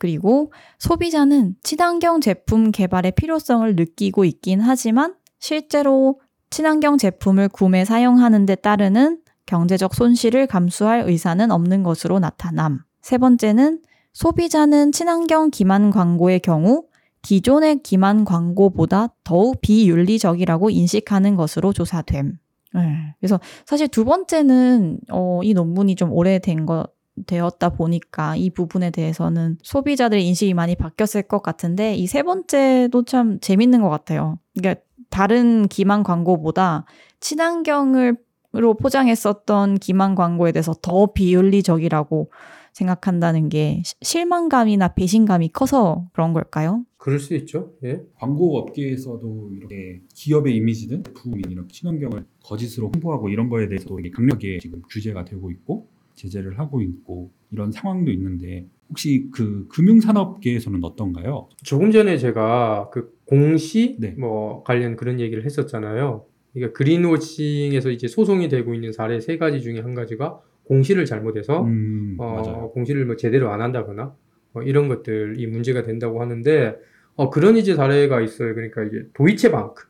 그리고 0.02 0.52
소비자는 0.80 1.58
친환경 1.62 2.22
제품 2.22 2.72
개발의 2.72 3.12
필요성을 3.12 3.76
느끼고 3.76 4.26
있긴 4.26 4.60
하지만 4.60 5.14
실제로 5.38 6.20
친환경 6.50 6.98
제품을 6.98 7.50
구매 7.50 7.86
사용하는 7.86 8.48
데 8.48 8.56
따르는 8.56 9.20
경제적 9.46 9.94
손실을 9.94 10.48
감수할 10.48 11.04
의사는 11.06 11.52
없는 11.52 11.84
것으로 11.84 12.18
나타남. 12.18 12.80
세 13.04 13.20
번째는 13.20 13.82
소비자는 14.14 14.92
친환경 14.92 15.52
기만 15.52 15.92
광고의 15.92 16.40
경우 16.40 16.86
기존의 17.22 17.84
기만 17.84 18.26
광고보다 18.26 19.10
더욱 19.24 19.62
비윤리적이라고 19.62 20.72
인식하는 20.72 21.36
것으로 21.36 21.74
조사됨. 21.74 22.40
네. 22.74 23.16
그래서 23.20 23.40
사실 23.68 23.88
두 23.88 24.04
번째는 24.04 24.98
어, 25.12 25.42
이 25.44 25.54
논문이 25.54 25.94
좀 25.94 26.12
오래된 26.12 26.66
거 26.66 26.88
되었다 27.26 27.69
보니까 27.69 28.36
이 28.36 28.50
부분에 28.50 28.89
대해서는 28.89 29.58
소비자들의 29.63 30.26
인식이 30.28 30.54
많이 30.54 30.76
바뀌었을 30.76 31.24
것 31.24 31.41
같은데 31.43 31.95
이 31.95 32.08
세 32.08 32.24
번째도 32.24 33.04
참 33.06 33.39
재밌는 33.41 33.82
것 33.82 33.89
같아요. 33.89 34.39
그러니까 34.58 34.82
다른 35.10 35.67
기만 35.67 36.04
광고보다 36.04 36.86
친환경을 37.19 38.17
로 38.54 38.74
포장했었던 38.74 39.76
기만 39.76 40.13
광고에 40.13 40.52
대해서 40.52 40.74
더 40.82 41.13
비윤리적이라고 41.13 42.30
생각한다는 42.74 43.47
게 43.47 43.82
시- 43.86 43.95
실망감이나 44.02 44.89
배신감이 44.89 45.50
커서 45.54 46.10
그런 46.12 46.34
걸까요? 46.34 46.84
그럴 46.97 47.19
수 47.19 47.34
있죠. 47.36 47.71
예. 47.86 48.02
광고 48.15 48.58
업계에서도 48.58 49.52
이렇게 49.56 50.02
기업의 50.13 50.54
이미지든 50.58 51.04
부인 51.13 51.43
이런 51.50 51.67
친환경을 51.69 52.26
거짓으로 52.43 52.91
홍보하고 52.93 53.30
이런 53.30 53.47
거에 53.50 53.67
대해서도 53.69 54.00
이게 54.02 54.12
강력하게 54.12 54.60
지금 54.60 54.82
규제가 54.89 55.24
되고 55.24 55.50
있고 55.50 55.88
제재를 56.22 56.60
하고 56.60 56.82
있고 56.82 57.32
이런 57.52 57.72
상황도 57.72 58.12
있는데 58.12 58.68
혹시 58.90 59.30
그 59.34 59.68
금융산업계에서는 59.70 60.84
어떤가요? 60.84 61.50
조금 61.64 61.92
전에 61.92 62.18
제가 62.18 62.90
그 62.92 63.14
공시 63.26 63.98
네. 64.00 64.12
뭐 64.12 64.64
관련 64.64 64.96
그런 64.96 65.20
얘기를 65.20 65.44
했었잖아요. 65.46 66.26
그러니까 66.54 66.78
그린워싱에서 66.78 67.92
이제 67.92 68.08
소송이 68.08 68.50
되고 68.50 68.74
있는 68.74 68.92
사례 68.92 69.20
세 69.20 69.38
가지 69.38 69.62
중에 69.62 69.80
한 69.80 69.96
가지가 69.96 70.42
공시를 70.66 71.06
잘못해서 71.06 71.64
음, 71.64 72.18
어. 72.20 72.70
공시를 72.74 73.06
뭐 73.06 73.16
제대로 73.16 73.50
안 73.50 73.62
한다거나 73.62 74.16
뭐 74.52 74.64
이런 74.64 74.90
것들이 74.90 75.48
문제가 75.48 75.82
된다고 75.84 76.22
하는데 76.22 76.76
어, 77.16 77.30
그런 77.30 77.58
이제 77.58 77.76
사례가 77.76 78.22
있어요. 78.22 78.54
그러니까 78.54 78.84
이게 78.84 79.06
도이체방크 79.14 79.86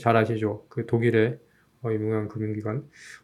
잘 0.00 0.16
아시죠? 0.16 0.66
그 0.68 0.86
독일의 0.86 1.38
어, 1.84 1.92
유명한 1.92 2.28
금융기관. 2.28 2.82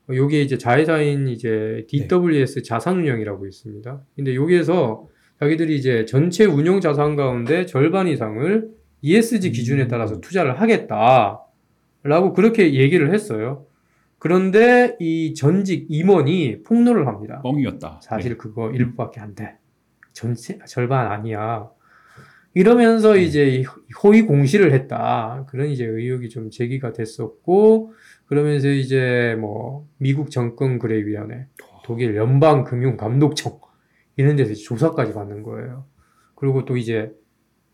어, 0.08 0.14
여기에 0.14 0.42
이제 0.42 0.58
자회사인 0.58 1.28
이제 1.28 1.86
DWS 1.88 2.62
자산운용이라고 2.62 3.46
있습니다. 3.46 4.02
근데 4.16 4.34
여기에서 4.34 5.08
자기들이 5.40 5.74
이제 5.76 6.04
전체 6.04 6.44
운용 6.44 6.80
자산 6.80 7.16
가운데 7.16 7.64
절반 7.64 8.06
이상을 8.08 8.68
ESG 9.02 9.52
기준에 9.52 9.84
음. 9.84 9.88
따라서 9.88 10.20
투자를 10.20 10.60
하겠다라고 10.60 12.34
그렇게 12.34 12.74
얘기를 12.74 13.12
했어요. 13.14 13.64
그런데 14.18 14.96
이 15.00 15.32
전직 15.32 15.86
임원이 15.88 16.62
폭로를 16.62 17.06
합니다. 17.06 17.40
뻥이었다. 17.42 18.00
사실 18.02 18.32
네. 18.32 18.36
그거 18.36 18.70
일부밖에 18.70 19.18
안 19.18 19.34
돼. 19.34 19.56
전체 20.12 20.58
절반 20.66 21.10
아니야. 21.10 21.70
이러면서 22.52 23.14
네. 23.14 23.22
이제 23.22 23.46
이 23.48 23.64
허위 24.02 24.22
공시를 24.22 24.72
했다. 24.72 25.46
그런 25.48 25.68
이제 25.68 25.86
의혹이 25.86 26.28
좀 26.28 26.50
제기가 26.50 26.92
됐었고 26.92 27.94
그러면서 28.30 28.68
이제 28.68 29.36
뭐 29.40 29.88
미국 29.98 30.30
정권거래위원회, 30.30 31.46
독일 31.82 32.14
연방 32.14 32.62
금융 32.62 32.96
감독청 32.96 33.58
이런 34.16 34.36
데서 34.36 34.54
조사까지 34.54 35.14
받는 35.14 35.42
거예요. 35.42 35.84
그리고 36.36 36.64
또 36.64 36.76
이제 36.76 37.10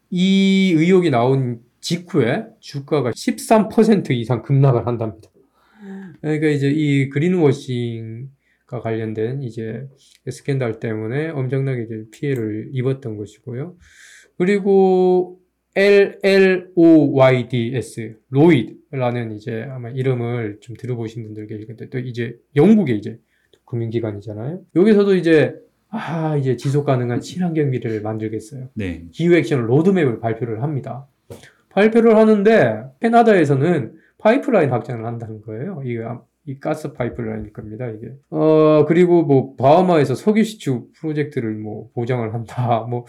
이 0.09 0.73
의혹이 0.75 1.11
나온 1.11 1.61
직후에 1.83 2.47
주가가 2.61 3.11
13% 3.11 4.13
이상 4.13 4.41
급락을 4.41 4.87
한답니다. 4.87 5.29
그러니까 6.23 6.47
이제 6.47 6.71
이 6.71 7.11
그린워싱과 7.11 8.81
관련된 8.83 9.43
이제 9.43 9.87
스캔들 10.27 10.81
때문에 10.81 11.29
엄청나게 11.29 11.83
이제 11.83 12.05
피해를 12.13 12.71
입었던 12.73 13.19
것이고요. 13.19 13.77
그리고 14.39 15.39
LLOYDS, 15.77 17.45
로이드라는 18.31 19.33
이제 19.33 19.69
아마 19.71 19.91
이름을 19.91 20.59
좀 20.61 20.75
들어보신 20.77 21.23
분들 21.25 21.47
계실 21.47 21.67
텐데, 21.67 21.91
또 21.91 21.99
이제 21.99 22.39
영국의 22.57 22.97
이제 22.97 23.19
금융기관이잖아요. 23.67 24.63
여기서도 24.75 25.15
이제, 25.17 25.55
아, 25.89 26.37
이제 26.37 26.57
지속 26.57 26.87
가능한 26.87 27.21
친환경 27.21 27.71
미래를 27.71 28.01
만들겠어요. 28.01 28.69
네. 28.75 29.05
기후 29.13 29.35
액션 29.35 29.67
로드맵을 29.67 30.21
발표를 30.21 30.63
합니다. 30.63 31.07
발표를 31.69 32.17
하는데, 32.17 32.85
캐나다에서는 33.01 33.97
파이프라인 34.19 34.71
확장을 34.71 35.05
한다는 35.05 35.43
거예요. 35.43 35.83
이, 35.85 35.99
이 36.47 36.59
가스 36.59 36.93
파이프라인일 36.93 37.53
겁니다, 37.53 37.89
이게. 37.89 38.13
어, 38.31 38.85
그리고 38.87 39.23
뭐, 39.23 39.55
바하마에서 39.57 40.15
석유 40.15 40.45
시추 40.45 40.89
프로젝트를 40.95 41.55
뭐, 41.55 41.91
보장을 41.95 42.33
한다. 42.33 42.87
뭐, 42.89 43.05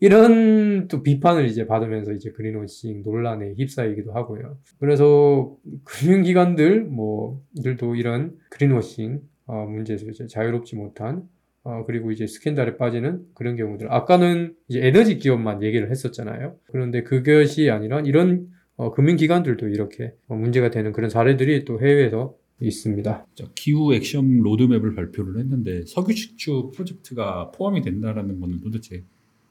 이런 0.00 0.88
또 0.88 1.02
비판을 1.02 1.46
이제 1.46 1.66
받으면서 1.66 2.12
이제 2.12 2.30
그린워싱 2.30 3.02
논란에 3.02 3.54
휩싸이기도 3.56 4.12
하고요. 4.12 4.58
그래서 4.78 5.54
금융기관들, 5.84 6.84
뭐, 6.84 7.40
들도 7.62 7.94
이런 7.94 8.32
그린워싱, 8.50 9.20
어, 9.46 9.66
문제에서 9.66 10.06
이제 10.06 10.26
자유롭지 10.26 10.76
못한 10.76 11.28
어, 11.62 11.84
그리고 11.86 12.10
이제 12.10 12.26
스캔들에 12.26 12.76
빠지는 12.76 13.22
그런 13.34 13.56
경우들. 13.56 13.92
아까는 13.92 14.54
이제 14.68 14.80
에너지 14.82 15.18
기업만 15.18 15.62
얘기를 15.62 15.90
했었잖아요. 15.90 16.56
그런데 16.66 17.02
그것이 17.02 17.70
아니라 17.70 18.00
이런 18.00 18.48
어, 18.76 18.92
금융기관들도 18.92 19.68
이렇게 19.68 20.14
어, 20.28 20.36
문제가 20.36 20.70
되는 20.70 20.92
그런 20.92 21.10
사례들이 21.10 21.66
또 21.66 21.80
해외에서 21.80 22.34
있습니다. 22.60 23.26
자, 23.34 23.44
기후 23.54 23.94
액션 23.94 24.40
로드맵을 24.40 24.94
발표를 24.94 25.38
했는데 25.38 25.82
석유 25.86 26.14
시추 26.14 26.70
프로젝트가 26.74 27.50
포함이 27.52 27.82
된다라는 27.82 28.40
거는 28.40 28.60
도대체 28.60 29.02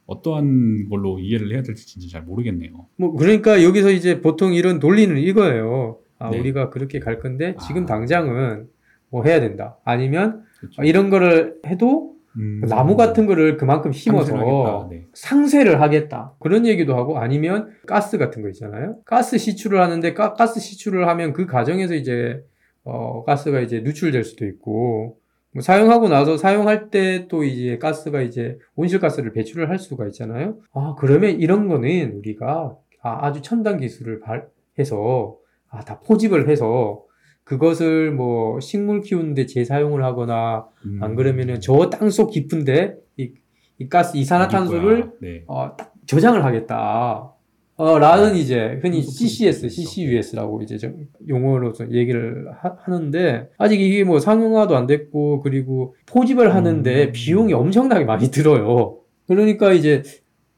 어떠한 0.05 0.89
걸로 0.89 1.19
이해를 1.19 1.53
해야 1.53 1.61
될지 1.61 1.85
진짜 1.85 2.07
잘 2.09 2.23
모르겠네요. 2.23 2.87
뭐 2.95 3.15
그러니까 3.15 3.63
여기서 3.63 3.91
이제 3.91 4.21
보통 4.21 4.53
이런 4.53 4.79
논리는 4.79 5.15
이거예요. 5.17 5.99
아, 6.17 6.29
네. 6.31 6.39
우리가 6.39 6.69
그렇게 6.69 6.99
갈 6.99 7.19
건데 7.19 7.55
지금 7.67 7.83
아. 7.83 7.85
당장은 7.85 8.67
뭐 9.09 9.23
해야 9.23 9.39
된다. 9.39 9.77
아니면 9.83 10.43
그렇죠. 10.59 10.81
어, 10.81 10.85
이런 10.85 11.09
거를 11.09 11.59
해도 11.65 12.15
음, 12.37 12.61
나무 12.67 12.95
같은 12.95 13.25
거를 13.25 13.57
그만큼 13.57 13.91
심어서. 13.91 14.87
네. 14.91 15.05
상쇄를 15.13 15.81
하겠다. 15.81 16.33
그런 16.39 16.65
얘기도 16.65 16.95
하고 16.95 17.17
아니면 17.17 17.69
가스 17.87 18.17
같은 18.17 18.41
거 18.41 18.49
있잖아요. 18.49 18.97
가스 19.05 19.37
시추를 19.37 19.81
하는데 19.81 20.13
가, 20.13 20.45
가스 20.45 20.59
시추를 20.59 21.07
하면 21.07 21.33
그 21.33 21.45
과정에서 21.45 21.95
이제 21.95 22.43
어, 22.83 23.23
가스가 23.25 23.59
이제 23.61 23.81
누출될 23.81 24.23
수도 24.23 24.45
있고 24.45 25.17
뭐 25.51 25.61
사용하고 25.61 26.09
나서 26.09 26.37
사용할 26.37 26.89
때 26.89 27.27
또 27.27 27.43
이제 27.43 27.77
가스가 27.77 28.21
이제 28.21 28.57
온실가스를 28.75 29.33
배출을 29.33 29.69
할 29.69 29.79
수가 29.79 30.05
있잖아요. 30.07 30.57
아 30.73 30.95
그러면 30.97 31.39
이런 31.39 31.67
거는 31.67 32.13
우리가 32.17 32.75
아, 33.01 33.25
아주 33.25 33.41
첨단 33.41 33.79
기술을 33.79 34.19
발해서 34.19 35.35
아, 35.69 35.79
다 35.81 35.99
포집을 36.01 36.49
해서 36.49 37.03
그것을 37.43 38.11
뭐 38.11 38.59
식물 38.59 39.01
키우는데 39.01 39.47
재사용을 39.47 40.03
하거나 40.03 40.67
음. 40.85 40.99
안 41.01 41.15
그러면은 41.15 41.59
저 41.61 41.89
땅속 41.89 42.31
깊은데 42.31 42.95
이, 43.17 43.33
이 43.79 43.89
가스 43.89 44.17
이산화탄소를. 44.17 45.13
네. 45.21 45.43
어, 45.47 45.75
딱 45.75 45.93
저장을 46.05 46.43
하겠다. 46.45 47.33
어, 47.79 47.97
라는 47.97 48.35
이제 48.35 48.77
흔히 48.81 48.97
탄소 48.97 49.11
CCS, 49.11 49.61
포인트. 49.61 49.73
CCUS라고 49.73 50.61
이제 50.61 50.77
좀 50.77 51.07
용어로서 51.29 51.89
얘기를 51.93 52.51
하, 52.51 52.75
는데 52.89 53.47
아직 53.57 53.79
이게 53.79 54.03
뭐 54.03 54.19
상용화도 54.19 54.75
안 54.75 54.85
됐고 54.85 55.39
그리고 55.39 55.95
포집을 56.05 56.53
하는데 56.53 57.05
음. 57.05 57.11
비용이 57.13 57.53
엄청나게 57.53 58.03
많이 58.03 58.31
들어요. 58.31 58.97
그러니까 59.27 59.71
이제 59.71 60.03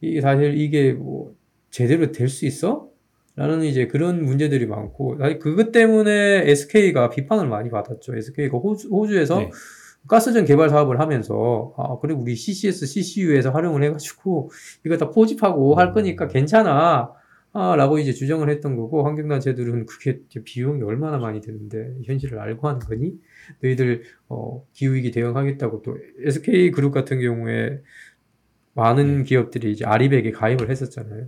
이게 0.02 0.20
사실 0.20 0.58
이게 0.60 0.94
뭐 0.94 1.36
제대로 1.70 2.12
될 2.12 2.28
수 2.28 2.48
있어? 2.48 2.88
라는 3.36 3.64
이제 3.64 3.86
그런 3.86 4.26
문제들이 4.26 4.66
많고 4.66 5.18
사실 5.20 5.38
그것 5.38 5.72
때문에 5.72 6.50
SK가 6.50 7.12
비판을 7.12 7.48
많이 7.48 7.70
받았죠. 7.70 8.16
SK가 8.16 8.58
호주, 8.58 8.90
호주에서 8.90 9.40
네. 9.42 9.52
가스전 10.08 10.46
개발 10.46 10.70
사업을 10.70 11.00
하면서 11.00 11.74
아 11.78 11.98
그래 12.00 12.14
우리 12.14 12.36
CCS, 12.36 12.86
CCU에서 12.86 13.52
활용을 13.52 13.84
해가지고 13.84 14.52
이거 14.86 14.98
다 14.98 15.10
포집하고 15.10 15.76
할 15.76 15.94
거니까 15.94 16.28
괜찮아 16.28 17.14
아, 17.54 17.76
라고 17.76 18.00
이제 18.00 18.14
주장을 18.14 18.48
했던 18.50 18.78
거고 18.78 19.04
환경단체들은 19.06 19.86
그게 19.86 20.22
비용이 20.46 20.84
얼마나 20.84 21.18
많이 21.18 21.42
드는데 21.42 21.96
현실을 22.06 22.40
알고 22.40 22.68
하는 22.68 22.80
거니 22.80 23.14
너희들 23.62 24.04
어, 24.30 24.66
기후위기 24.72 25.12
대응하겠다고 25.12 25.82
또 25.82 25.98
SK 26.24 26.72
그룹 26.72 26.94
같은 26.94 27.20
경우에 27.20 27.82
많은 28.74 29.26
기업들이 29.26 29.72
이제 29.72 29.86
아리백에 29.86 30.32
가입을 30.32 30.70
했었잖아요. 30.70 31.28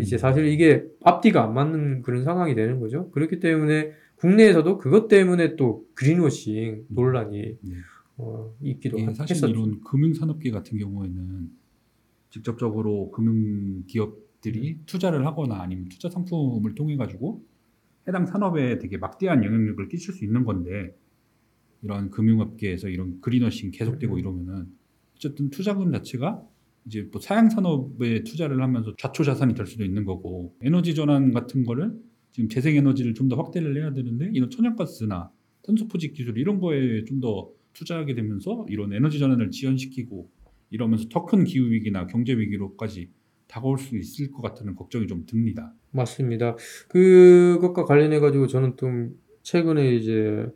이제 0.00 0.16
음. 0.16 0.18
사실 0.18 0.46
이게 0.46 0.84
앞뒤가 1.04 1.44
안 1.44 1.52
맞는 1.52 2.00
그런 2.00 2.24
상황이 2.24 2.54
되는 2.54 2.80
거죠. 2.80 3.10
그렇기 3.10 3.38
때문에 3.38 3.92
국내에서도 4.16 4.78
그것 4.78 5.06
때문에 5.06 5.56
또 5.56 5.84
그린워싱 5.94 6.86
논란이 6.88 7.58
네. 7.60 7.74
어, 8.18 8.54
있기도 8.62 8.98
이게 8.98 9.14
사실 9.14 9.36
했었죠. 9.36 9.52
이런 9.52 9.80
금융산업계 9.80 10.50
같은 10.50 10.76
경우에는 10.78 11.50
직접적으로 12.30 13.10
금융 13.12 13.84
기업들이 13.86 14.80
투자를 14.86 15.24
하거나 15.26 15.60
아니면 15.62 15.88
투자 15.88 16.10
상품을 16.10 16.74
통해 16.74 16.96
가지고 16.96 17.44
해당 18.06 18.26
산업에 18.26 18.78
되게 18.78 18.96
막대한 18.98 19.44
영향력을 19.44 19.88
끼칠 19.88 20.12
수 20.14 20.24
있는 20.24 20.44
건데 20.44 20.96
이런 21.82 22.10
금융업계에서 22.10 22.88
이런 22.88 23.20
그린워싱 23.20 23.70
계속되고 23.70 24.14
음. 24.14 24.18
이러면은 24.18 24.66
어쨌든 25.16 25.50
투자금 25.50 25.92
자체가 25.92 26.42
이제 26.86 27.08
뭐 27.12 27.20
사양 27.20 27.50
산업에 27.50 28.24
투자를 28.24 28.62
하면서 28.62 28.94
좌초 28.98 29.24
자산이 29.24 29.54
될 29.54 29.66
수도 29.66 29.84
있는 29.84 30.04
거고 30.04 30.56
에너지 30.62 30.94
전환 30.94 31.32
같은 31.32 31.64
거를 31.64 32.00
지금 32.32 32.48
재생 32.48 32.76
에너지를 32.76 33.14
좀 33.14 33.28
더 33.28 33.36
확대를 33.36 33.76
해야 33.80 33.92
되는데 33.92 34.30
이런 34.32 34.50
천연가스나 34.50 35.30
탄소 35.62 35.86
포집 35.86 36.14
기술 36.14 36.38
이런 36.38 36.60
거에 36.60 37.04
좀더 37.04 37.50
투자하게 37.78 38.14
되면서 38.14 38.66
이런 38.68 38.92
에너지 38.92 39.18
전환을 39.18 39.50
지연시키고 39.50 40.28
이러면서 40.70 41.08
더 41.08 41.24
큰 41.24 41.44
기후 41.44 41.70
위기나 41.70 42.06
경제 42.06 42.32
위기로까지 42.36 43.10
다가올 43.46 43.78
수 43.78 43.96
있을 43.96 44.30
것 44.30 44.42
같다는 44.42 44.74
걱정이 44.74 45.06
좀 45.06 45.24
듭니다. 45.26 45.72
맞습니다. 45.92 46.56
그것과 46.88 47.84
관련해 47.84 48.18
가지고 48.20 48.46
저는 48.46 48.76
좀 48.76 49.10
최근에 49.42 49.94
이제 49.94 50.46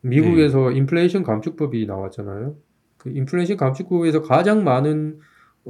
미국에서 0.00 0.70
네. 0.70 0.78
인플레이션 0.78 1.22
감축법이 1.22 1.86
나왔잖아요. 1.86 2.56
그 2.96 3.10
인플레이션 3.10 3.56
감축법에서 3.56 4.22
가장 4.22 4.64
많은 4.64 5.20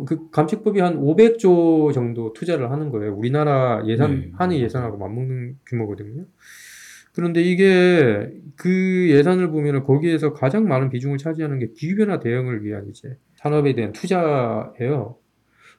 그 0.07 0.31
감축법이 0.31 0.81
한 0.81 0.99
500조 0.99 1.93
정도 1.93 2.33
투자를 2.33 2.71
하는 2.71 2.89
거예요. 2.89 3.15
우리나라 3.15 3.83
예산 3.87 4.21
네. 4.21 4.31
하는 4.37 4.57
예산하고 4.59 4.97
맞먹는 4.97 5.59
규모거든요. 5.67 6.25
그런데 7.15 7.43
이게 7.43 8.31
그 8.57 9.09
예산을 9.11 9.51
보면 9.51 9.85
거기에서 9.85 10.33
가장 10.33 10.67
많은 10.67 10.91
비중을 10.91 11.19
차지하는 11.19 11.59
게 11.59 11.69
기후변화 11.75 12.21
대응을 12.21 12.65
위한 12.65 12.89
이제 12.89 13.17
산업에 13.37 13.75
대한 13.75 13.93
투자예요. 13.93 15.17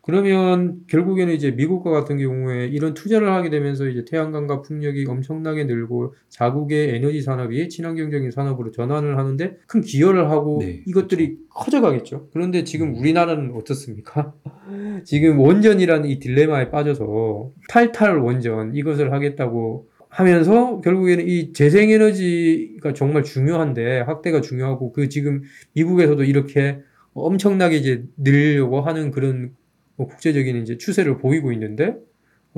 그러면 0.06 0.82
결국에는 0.88 1.34
이제 1.34 1.52
미국과 1.52 1.90
같은 1.90 2.18
경우에 2.18 2.68
이런 2.68 2.94
투자를 2.94 3.32
하게 3.32 3.50
되면서 3.50 3.88
이제 3.88 4.04
태양광과 4.04 4.62
풍력이 4.62 5.06
엄청나게 5.08 5.64
늘고 5.64 6.14
자국의 6.28 6.90
에너지 6.96 7.22
산업이 7.22 7.70
친환경적인 7.70 8.30
산업으로 8.30 8.72
전환을 8.72 9.18
하는데 9.18 9.56
큰 9.66 9.80
기여를 9.80 10.30
하고 10.30 10.58
네, 10.60 10.84
이것들이 10.86 11.38
커져가겠죠. 11.50 12.28
그런데 12.34 12.66
지금 12.66 12.96
우리나라는 12.96 13.54
어떻습니까? 13.56 14.34
지금 15.06 15.40
원전이라는 15.40 16.10
이 16.10 16.20
딜레마에 16.20 16.70
빠져서 16.70 17.52
탈탈 17.70 18.18
원전 18.18 18.76
이것을 18.76 19.14
하겠다고 19.14 19.88
하면서 20.14 20.80
결국에는 20.82 21.28
이 21.28 21.54
재생에너지가 21.54 22.94
정말 22.94 23.24
중요한데 23.24 24.02
확대가 24.02 24.42
중요하고 24.42 24.92
그 24.94 25.10
지금 25.10 25.42
미국에서도 25.74 26.24
이렇게 26.24 26.80
엄청나게 27.16 27.78
이제 27.78 28.04
늘려고 28.18 28.82
하는 28.82 29.10
그런 29.10 29.56
뭐 29.96 30.08
국제적인 30.08 30.58
이제 30.58 30.78
추세를 30.78 31.18
보이고 31.18 31.52
있는데 31.52 31.96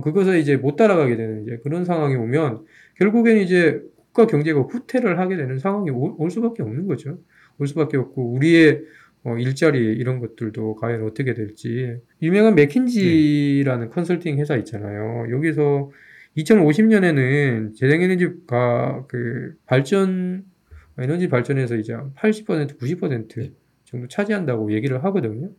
그것을 0.04 0.40
이제 0.40 0.58
못 0.58 0.76
따라가게 0.76 1.16
되는 1.16 1.44
이제 1.44 1.58
그런 1.64 1.86
상황이 1.86 2.16
오면 2.16 2.66
결국에는 2.98 3.42
이제 3.42 3.82
국가 3.96 4.28
경제가 4.28 4.60
후퇴를 4.60 5.18
하게 5.18 5.38
되는 5.38 5.58
상황이 5.58 5.90
올, 5.92 6.14
올 6.18 6.30
수밖에 6.30 6.62
없는 6.62 6.88
거죠. 6.88 7.20
올 7.58 7.68
수밖에 7.68 7.96
없고 7.96 8.34
우리의 8.34 8.82
어, 9.24 9.38
일자리 9.38 9.80
이런 9.80 10.20
것들도 10.20 10.76
과연 10.76 11.04
어떻게 11.04 11.34
될지 11.34 12.02
유명한 12.22 12.54
맥킨지라는 12.56 13.90
컨설팅 13.92 14.40
회사 14.40 14.58
있잖아요. 14.58 15.28
여기서 15.32 15.90
2050년에는 16.38 17.76
재생에너지가 17.76 19.06
그 19.08 19.56
발전 19.66 20.46
에너지 20.98 21.28
발전에서 21.28 21.76
이제 21.76 21.94
80% 21.94 22.80
90% 22.80 23.36
네. 23.36 23.52
정도 23.84 24.08
차지한다고 24.08 24.74
얘기를 24.74 25.04
하거든요. 25.06 25.52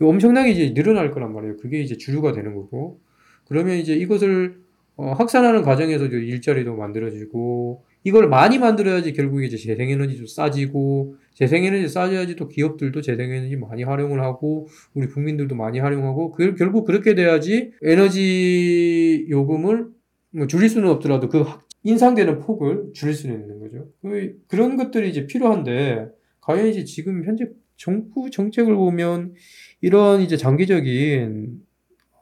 엄청나게 0.00 0.50
이제 0.50 0.74
늘어날 0.74 1.10
거란 1.10 1.32
말이에요. 1.32 1.56
그게 1.56 1.80
이제 1.80 1.96
주류가 1.96 2.32
되는 2.32 2.54
거고. 2.54 3.00
그러면 3.46 3.78
이제 3.78 3.94
이것을 3.94 4.60
어, 4.96 5.12
확산하는 5.12 5.62
과정에서 5.62 6.06
일자리도 6.06 6.76
만들어지고 6.76 7.84
이걸 8.04 8.28
많이 8.28 8.58
만들어야지 8.58 9.12
결국에 9.12 9.46
이제 9.46 9.56
재생에너지도 9.56 10.26
싸지고 10.26 11.16
재생에너지 11.34 11.88
싸져야지 11.88 12.36
또 12.36 12.48
기업들도 12.48 13.00
재생에너지 13.00 13.56
많이 13.56 13.84
활용을 13.84 14.20
하고 14.20 14.68
우리 14.94 15.06
국민들도 15.06 15.54
많이 15.54 15.78
활용하고 15.78 16.32
그, 16.32 16.54
결국 16.54 16.84
그렇게 16.84 17.14
돼야지 17.14 17.72
에너지 17.82 19.26
요금을 19.30 19.97
뭐 20.38 20.46
줄일 20.46 20.68
수는 20.68 20.88
없더라도 20.88 21.28
그 21.28 21.42
확- 21.42 21.66
인상되는 21.84 22.40
폭을 22.40 22.90
줄일 22.94 23.14
수는 23.14 23.40
있는 23.40 23.60
거죠. 23.60 23.88
그- 24.02 24.40
그런 24.48 24.76
것들이 24.76 25.10
이제 25.10 25.26
필요한데 25.26 26.08
과연 26.40 26.68
이제 26.68 26.84
지금 26.84 27.24
현재 27.24 27.48
정부 27.76 28.30
정책을 28.30 28.74
보면 28.74 29.34
이런 29.80 30.20
이제 30.22 30.36
장기적인 30.36 31.66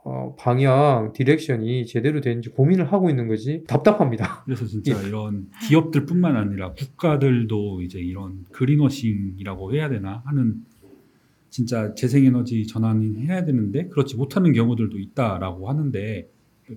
어, 0.09 0.37
방향, 0.39 1.13
direction이 1.15 1.85
제대로 1.87 2.21
되는지 2.21 2.51
고민을 2.51 2.93
하고 2.93 3.11
있는 3.11 3.27
거지 3.27 3.65
답답합니다. 3.67 4.43
그래서 4.47 4.65
진짜 4.65 5.03
이런 5.03 5.49
기업들뿐만 5.69 6.37
아니라 6.37 6.73
국가들도 6.75 7.83
이제 7.83 7.99
이런 7.99 8.45
greenwashing이라고 8.53 9.75
해야 9.75 9.89
되나 9.89 10.23
하는 10.27 10.65
진짜 11.51 11.93
재생에너지 11.95 12.69
전환을 12.69 13.19
해야 13.23 13.45
되는데 13.45 13.89
그렇지 13.89 14.15
못하는 14.17 14.53
경우들도 14.53 14.97
있다라고 14.97 15.69
하는데 15.69 16.29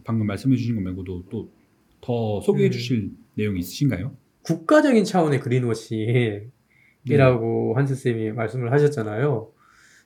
방금 0.04 0.28
말씀해 0.28 0.56
주신 0.56 0.76
것 0.76 0.82
말고도 0.82 1.26
또 1.30 1.60
더 2.02 2.42
소개해 2.42 2.70
음. 2.70 2.72
주실 2.72 3.12
내용이 3.36 3.60
있으신가요? 3.60 4.16
국가적인 4.44 5.04
차원의 5.04 5.42
greenwashing이라고 5.42 6.50
네. 7.06 7.74
한스 7.76 7.96
쌤이 7.96 8.32
말씀을 8.32 8.72
하셨잖아요. 8.72 9.52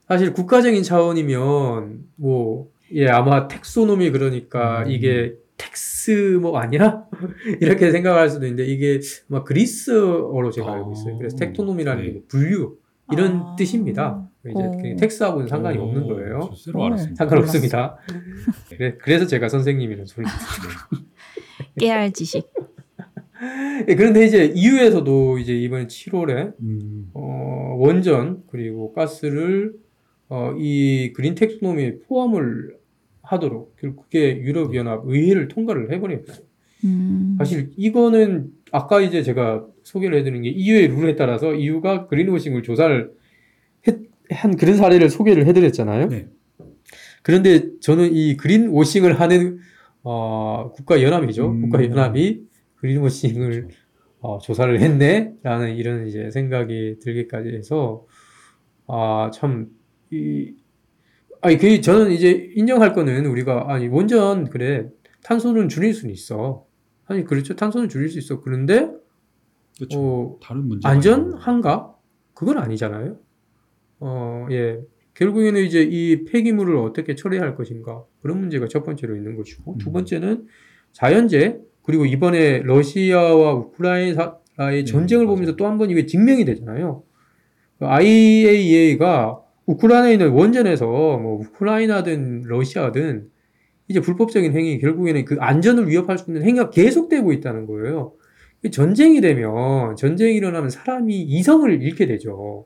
사실 0.07 0.33
국가적인 0.33 0.83
차원이면 0.83 2.05
뭐 2.15 2.71
예, 2.91 3.07
아마 3.07 3.47
taxonomy 3.47 4.11
그러니까 4.11 4.83
음. 4.83 4.91
이게 4.91 5.35
tax 5.57 6.39
뭐 6.41 6.57
아니야? 6.57 7.05
이렇게 7.61 7.91
생각할 7.91 8.29
수도 8.29 8.45
있는데 8.45 8.65
이게 8.65 8.99
아마 9.29 9.43
그리스어로 9.43 10.51
제가 10.51 10.73
알고 10.73 10.93
있어요. 10.93 11.17
그래서 11.17 11.37
아, 11.37 11.39
taxonomy라는 11.39 12.03
네. 12.03 12.13
게 12.13 12.21
분류 12.27 12.77
이런 13.11 13.37
아. 13.37 13.55
뜻입니다. 13.57 14.27
이제 14.45 14.59
오. 14.59 14.71
그냥 14.71 14.97
tax하고는 14.97 15.47
상관이 15.47 15.77
오, 15.77 15.83
없는 15.83 16.07
거예요. 16.07 16.39
저 16.49 16.55
새로 16.55 16.83
알았습니다. 16.85 17.15
상관없습니다. 17.15 17.97
그래, 18.69 18.95
그래서 18.99 19.25
제가 19.25 19.47
선생님이라는 19.47 20.05
소리. 20.05 20.25
깨알 21.79 22.11
지식. 22.11 22.49
예, 23.87 23.95
그런데 23.95 24.25
이제 24.25 24.51
EU에서도 24.55 25.37
이제 25.39 25.53
이번 25.53 25.87
7월에 25.87 26.53
음, 26.61 27.09
어, 27.13 27.75
원전 27.79 28.43
그리고 28.47 28.93
가스를 28.93 29.73
어, 30.29 30.53
이 30.57 31.11
그린 31.13 31.35
텍소노미에 31.35 31.99
포함을 32.07 32.77
하도록 33.21 33.75
결국 33.77 34.03
그게 34.03 34.37
유럽 34.41 34.75
연합 34.75 35.03
의회를 35.05 35.47
통과를 35.47 35.91
해버렸어요. 35.93 36.45
음. 36.85 37.35
사실 37.37 37.71
이거는 37.77 38.49
아까 38.71 38.99
이제 39.01 39.23
제가 39.23 39.65
소개를 39.83 40.17
해드린 40.19 40.41
게 40.41 40.49
EU의 40.49 40.87
룰에 40.89 41.15
따라서 41.15 41.53
EU가 41.53 42.07
그린워싱을 42.07 42.63
조사를 42.63 43.09
했- 43.09 43.22
한 44.33 44.55
그런 44.55 44.75
사례를 44.75 45.09
소개를 45.09 45.45
해드렸잖아요. 45.47 46.09
네. 46.09 46.27
그런데 47.21 47.79
저는 47.79 48.13
이 48.13 48.35
그린 48.37 48.69
워싱을 48.69 49.19
하는 49.19 49.59
어, 50.03 50.71
국가 50.75 51.01
연합이죠. 51.01 51.49
음. 51.49 51.61
국가 51.61 51.83
연합이 51.83 52.43
그린 52.75 52.99
워싱을 52.99 53.69
어, 54.19 54.37
조사를 54.39 54.79
했네라는 54.79 55.75
이런 55.75 56.07
이제 56.07 56.29
생각이 56.31 56.97
들기까지 57.01 57.49
해서 57.49 58.05
아참이 58.87 59.67
아니 61.41 61.57
그 61.57 61.81
저는 61.81 62.11
이제 62.11 62.51
인정할 62.55 62.93
거는 62.93 63.25
우리가 63.25 63.65
아니 63.67 63.87
원전 63.87 64.49
그래 64.49 64.89
탄소는 65.23 65.69
줄일 65.69 65.93
수는 65.93 66.13
있어. 66.13 66.65
아니 67.05 67.23
그렇죠 67.23 67.55
탄소는 67.55 67.89
줄일 67.89 68.09
수 68.09 68.17
있어. 68.19 68.41
그런데 68.41 68.91
그렇죠. 69.77 69.99
어, 69.99 70.39
다른 70.41 70.67
문제 70.67 70.87
안전한가? 70.87 71.95
그건 72.33 72.57
아니잖아요. 72.57 73.17
어, 74.05 74.47
예. 74.51 74.79
결국에는 75.15 75.61
이제 75.63 75.81
이 75.83 76.25
폐기물을 76.25 76.75
어떻게 76.77 77.15
처리할 77.15 77.55
것인가. 77.55 78.03
그런 78.21 78.39
문제가 78.39 78.67
첫 78.67 78.83
번째로 78.83 79.15
있는 79.15 79.35
것이고, 79.37 79.77
두 79.79 79.89
음. 79.91 79.93
번째는 79.93 80.45
자연재, 80.91 81.59
그리고 81.83 82.05
이번에 82.05 82.59
러시아와 82.63 83.53
우크라이나의 83.53 84.33
네, 84.57 84.83
전쟁을 84.85 85.25
맞아요. 85.25 85.35
보면서 85.35 85.55
또 85.55 85.65
한 85.65 85.77
번 85.77 85.89
이게 85.91 86.05
증명이 86.05 86.45
되잖아요. 86.45 87.03
IAEA가 87.79 89.39
우크라이나에 89.65 90.13
있는 90.13 90.29
원전에서 90.31 90.85
뭐 90.85 91.39
우크라이나든 91.41 92.43
러시아든 92.45 93.27
이제 93.87 93.99
불법적인 93.99 94.53
행위, 94.55 94.79
결국에는 94.79 95.25
그 95.25 95.37
안전을 95.39 95.89
위협할 95.89 96.17
수 96.17 96.29
있는 96.31 96.43
행위가 96.43 96.69
계속되고 96.69 97.31
있다는 97.33 97.65
거예요. 97.67 98.13
이 98.63 98.71
전쟁이 98.71 99.19
되면 99.21 99.95
전쟁이 99.97 100.35
일어나면 100.35 100.69
사람이 100.69 101.21
이성을 101.21 101.81
잃게 101.83 102.05
되죠. 102.07 102.65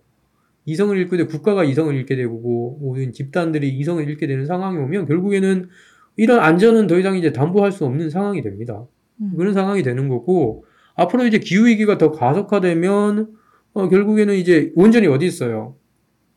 이성을 0.68 0.96
잃게 0.98 1.16
되고 1.16 1.30
국가가 1.30 1.64
이성을 1.64 1.96
잃게 1.96 2.16
되고 2.18 2.78
모든 2.82 3.14
집단들이 3.14 3.70
이성을 3.70 4.08
잃게 4.08 4.28
되는 4.28 4.46
상황이 4.46 4.78
오면 4.78 5.06
결국에는 5.08 5.70
이런 6.18 6.40
안전은 6.40 6.88
더 6.88 7.00
이상 7.00 7.16
이제 7.18 7.32
담보할 7.32 7.72
수 7.72 7.86
없는 7.86 8.10
상황이 8.10 8.42
됩니다. 8.42 8.86
음. 9.22 9.32
그런 9.38 9.54
상황이 9.54 9.82
되는 9.82 10.10
거고 10.10 10.66
앞으로 10.96 11.26
이제 11.26 11.40
기후 11.40 11.68
위기가 11.68 11.98
더 11.98 12.12
가속화되면 12.12 13.34
어, 13.74 13.90
결국에는 13.90 14.36
이제 14.36 14.74
원전이 14.76 15.08
어디 15.08 15.26
있어요? 15.26 15.76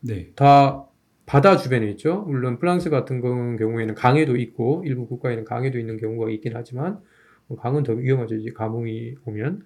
네. 0.01 0.31
다 0.37 0.87
바다 1.27 1.57
주변에 1.57 1.91
있죠. 1.93 2.25
물론 2.29 2.59
프랑스 2.59 2.89
같은 2.89 3.21
경- 3.21 3.57
경우에는 3.57 3.95
강에도 3.97 4.37
있고 4.37 4.85
일부 4.87 5.07
국가에는 5.09 5.45
강에도 5.45 5.79
있는 5.79 5.97
경우가 5.97 6.31
있긴 6.31 6.53
하지만 6.55 7.01
뭐 7.49 7.59
강은 7.59 7.83
더 7.83 7.95
위험하죠. 7.95 8.37
이제 8.37 8.51
가뭄이 8.55 9.17
오면 9.25 9.63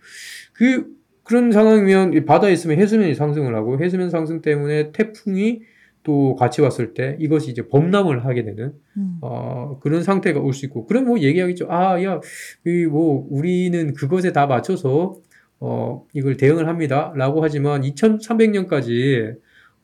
그 0.55 0.87
그런 1.25 1.51
상황이면 1.53 2.13
이 2.15 2.25
바다에 2.25 2.53
있으면 2.53 2.79
해수면이 2.79 3.15
상승을 3.15 3.55
하고 3.55 3.79
해수면 3.83 4.11
상승 4.11 4.43
때문에 4.43 4.93
태풍이 4.93 5.63
또 6.03 6.37
같이 6.37 6.61
왔을 6.61 6.93
때 6.93 7.17
이것이 7.19 7.51
이제 7.51 7.67
범람을 7.67 8.27
하게 8.27 8.45
되는 8.45 8.75
음. 8.99 9.19
어, 9.23 9.79
그런 9.81 10.03
상태가 10.03 10.39
올 10.41 10.53
수 10.53 10.67
있고, 10.67 10.87
그럼 10.87 11.07
뭐 11.07 11.19
얘기하겠죠. 11.19 11.67
아, 11.71 12.03
야, 12.05 12.21
이 12.67 12.85
뭐, 12.85 13.27
우리는 13.31 13.95
그것에 13.95 14.33
다 14.33 14.47
맞춰서, 14.47 15.17
어, 15.61 16.05
이걸 16.13 16.37
대응을 16.37 16.69
합니다. 16.69 17.13
라고 17.17 17.43
하지만 17.43 17.81
2300년까지 17.83 19.37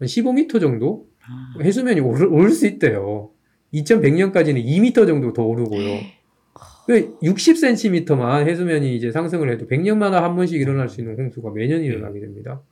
15m 0.03 0.61
정도 0.61 1.07
아, 1.27 1.59
해수면이 1.63 2.01
오를 2.01 2.51
수 2.51 2.67
있대요. 2.67 3.31
2100년까지는 3.73 4.63
2m 4.65 5.07
정도 5.07 5.33
더 5.33 5.43
오르고요. 5.45 6.01
60cm만 6.95 8.47
해수면이 8.47 8.97
이제 8.97 9.11
상승을 9.11 9.51
해도 9.51 9.67
100년마다 9.67 10.21
한 10.23 10.37
번씩 10.37 10.61
일어날 10.61 10.89
수 10.89 11.01
있는 11.01 11.17
홍수가 11.19 11.51
매년 11.53 11.83
일어나게 11.83 12.21
됩니다. 12.21 12.63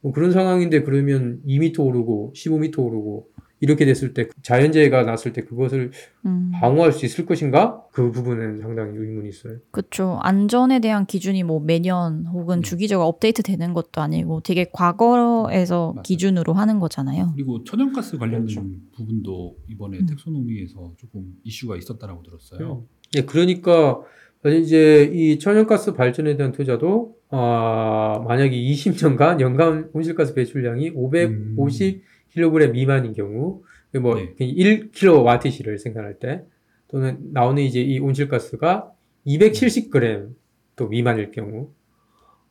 뭐 0.00 0.12
그런 0.12 0.32
상황인데 0.32 0.82
그러면 0.82 1.40
2m 1.46 1.78
오르고 1.78 2.32
15m 2.34 2.78
오르고 2.78 3.32
이렇게 3.62 3.84
됐을 3.84 4.12
때 4.12 4.28
자연재해가 4.42 5.04
났을 5.04 5.32
때 5.32 5.44
그것을 5.44 5.92
음. 6.26 6.50
방어할 6.52 6.90
수 6.90 7.06
있을 7.06 7.24
것인가? 7.26 7.80
그 7.92 8.10
부분은 8.10 8.58
상당히 8.58 8.98
의문이 8.98 9.28
있어요. 9.28 9.58
그렇죠. 9.70 10.18
안전에 10.20 10.80
대한 10.80 11.06
기준이 11.06 11.44
뭐 11.44 11.60
매년 11.60 12.26
혹은 12.26 12.56
네. 12.56 12.68
주기적으로 12.68 13.06
업데이트 13.06 13.44
되는 13.44 13.72
것도 13.72 14.00
아니고 14.00 14.40
되게 14.40 14.66
과거에서 14.72 15.92
맞아요. 15.92 16.02
기준으로 16.02 16.54
하는 16.54 16.80
거잖아요. 16.80 17.30
그리고 17.36 17.62
천연가스 17.62 18.18
관련된 18.18 18.46
그렇죠. 18.46 18.68
부분도 18.96 19.56
이번에 19.68 19.98
음. 19.98 20.06
텍소노미에서 20.06 20.94
조금 20.96 21.36
이슈가 21.44 21.76
있었다라고 21.76 22.24
들었어요. 22.24 22.84
예, 23.16 23.22
그러니까 23.22 24.00
이제 24.44 25.10
이 25.12 25.38
천연가스 25.38 25.94
발전에 25.94 26.36
대한 26.36 26.52
투자도 26.52 27.14
아, 27.30 28.22
만약에 28.26 28.56
20년간 28.56 29.40
연간 29.40 29.88
온실가스 29.92 30.34
배출량이 30.34 30.92
550kg 30.92 32.72
미만인 32.72 33.12
경우 33.12 33.62
뭐 34.00 34.14
네. 34.16 34.34
1kWh를 34.38 35.78
생산할 35.78 36.18
때 36.18 36.44
또는 36.88 37.18
나오는 37.32 37.62
이제 37.62 37.80
이 37.80 37.98
온실가스가 37.98 38.92
270g 39.26 40.30
또 40.76 40.88
미만일 40.88 41.30
경우 41.30 41.70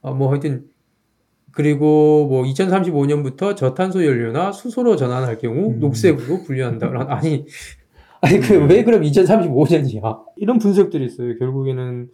어, 0.02 0.14
뭐 0.14 0.30
하여튼 0.32 0.66
그리고 1.52 2.28
뭐 2.28 2.44
2035년부터 2.44 3.56
저탄소 3.56 4.06
연료나 4.06 4.52
수소로 4.52 4.96
전환할 4.96 5.38
경우 5.38 5.72
음. 5.72 5.80
녹색으로 5.80 6.44
분류한다. 6.44 6.92
아니 7.10 7.46
아니 8.22 8.40
그 8.40 8.54
왜 8.66 8.84
그럼 8.84 9.02
2035년이야? 9.04 10.20
이런 10.38 10.60
분석들이 10.60 11.06
있어요. 11.06 11.38
결국에는 11.40 12.10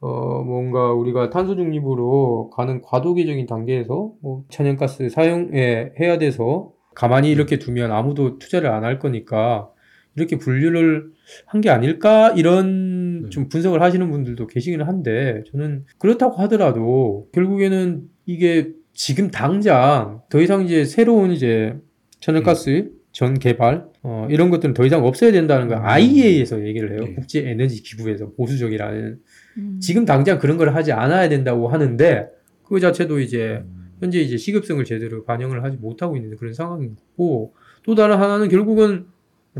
어 0.00 0.42
뭔가 0.44 0.92
우리가 0.92 1.30
탄소 1.30 1.56
중립으로 1.56 2.50
가는 2.50 2.82
과도기적인 2.82 3.46
단계에서 3.46 4.12
뭐 4.22 4.44
천연가스 4.50 5.08
사용에 5.08 5.92
해야 5.98 6.18
돼서 6.18 6.72
가만히 6.94 7.30
이렇게 7.30 7.58
두면 7.58 7.92
아무도 7.92 8.38
투자를 8.38 8.70
안 8.70 8.84
할 8.84 8.98
거니까 8.98 9.70
이렇게 10.16 10.36
분류를 10.38 11.10
한 11.46 11.60
게 11.62 11.70
아닐까 11.70 12.30
이런 12.36 13.22
네. 13.24 13.28
좀 13.30 13.48
분석을 13.48 13.82
하시는 13.82 14.10
분들도 14.10 14.46
계시기는 14.46 14.86
한데 14.86 15.42
저는 15.50 15.84
그렇다고 15.98 16.34
하더라도 16.42 17.28
결국에는 17.32 18.02
이게 18.26 18.72
지금 18.92 19.30
당장 19.30 20.22
더 20.30 20.40
이상 20.40 20.64
이제 20.64 20.84
새로운 20.84 21.30
이제 21.32 21.74
천연가스 22.20 22.90
전 23.16 23.38
개발 23.38 23.86
어, 24.02 24.28
이런 24.30 24.50
것들은 24.50 24.74
더 24.74 24.84
이상 24.84 25.02
없어야 25.02 25.32
된다는 25.32 25.68
걸 25.68 25.78
IEA에서 25.78 26.66
얘기를 26.66 26.92
해요. 26.92 27.00
네. 27.00 27.14
국제 27.14 27.48
에너지 27.48 27.82
기구에서 27.82 28.32
보수적이라는 28.32 29.18
음. 29.56 29.80
지금 29.80 30.04
당장 30.04 30.38
그런 30.38 30.58
걸 30.58 30.74
하지 30.74 30.92
않아야 30.92 31.30
된다고 31.30 31.68
하는데 31.68 32.28
그 32.62 32.78
자체도 32.78 33.20
이제 33.20 33.64
현재 34.00 34.20
이제 34.20 34.36
시급성을 34.36 34.84
제대로 34.84 35.24
반영을 35.24 35.64
하지 35.64 35.78
못하고 35.78 36.18
있는 36.18 36.36
그런 36.36 36.52
상황이고 36.52 37.54
또 37.84 37.94
다른 37.94 38.18
하나는 38.18 38.50
결국은 38.50 39.06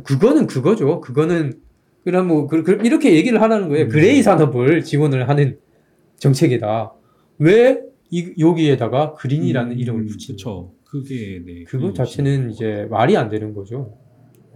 그거는 0.05 0.47
그거죠. 0.47 1.01
그거는 1.01 1.55
그럼 2.05 2.29
뭐 2.29 2.49
그, 2.49 2.63
그, 2.63 2.73
이렇게 2.85 3.15
얘기를 3.15 3.41
하라는 3.41 3.71
거예요. 3.71 3.87
음. 3.87 3.89
그레이 3.89 4.23
산업을 4.23 4.85
지원을 4.85 5.31
하는 5.31 5.59
정책이다. 6.19 6.93
왜 7.39 7.81
이, 8.11 8.35
여기에다가 8.39 9.15
green이라는 9.15 9.79
이름을 9.79 10.05
붙이는 10.05 10.37
그렇죠. 10.37 10.76
그게 11.03 11.43
네. 11.45 11.65
green 11.65 11.95
자체는. 11.95 12.51
이제 12.51 12.87
말이 12.91 13.17
안 13.17 13.29
되는 13.29 13.55
거죠. 13.55 13.97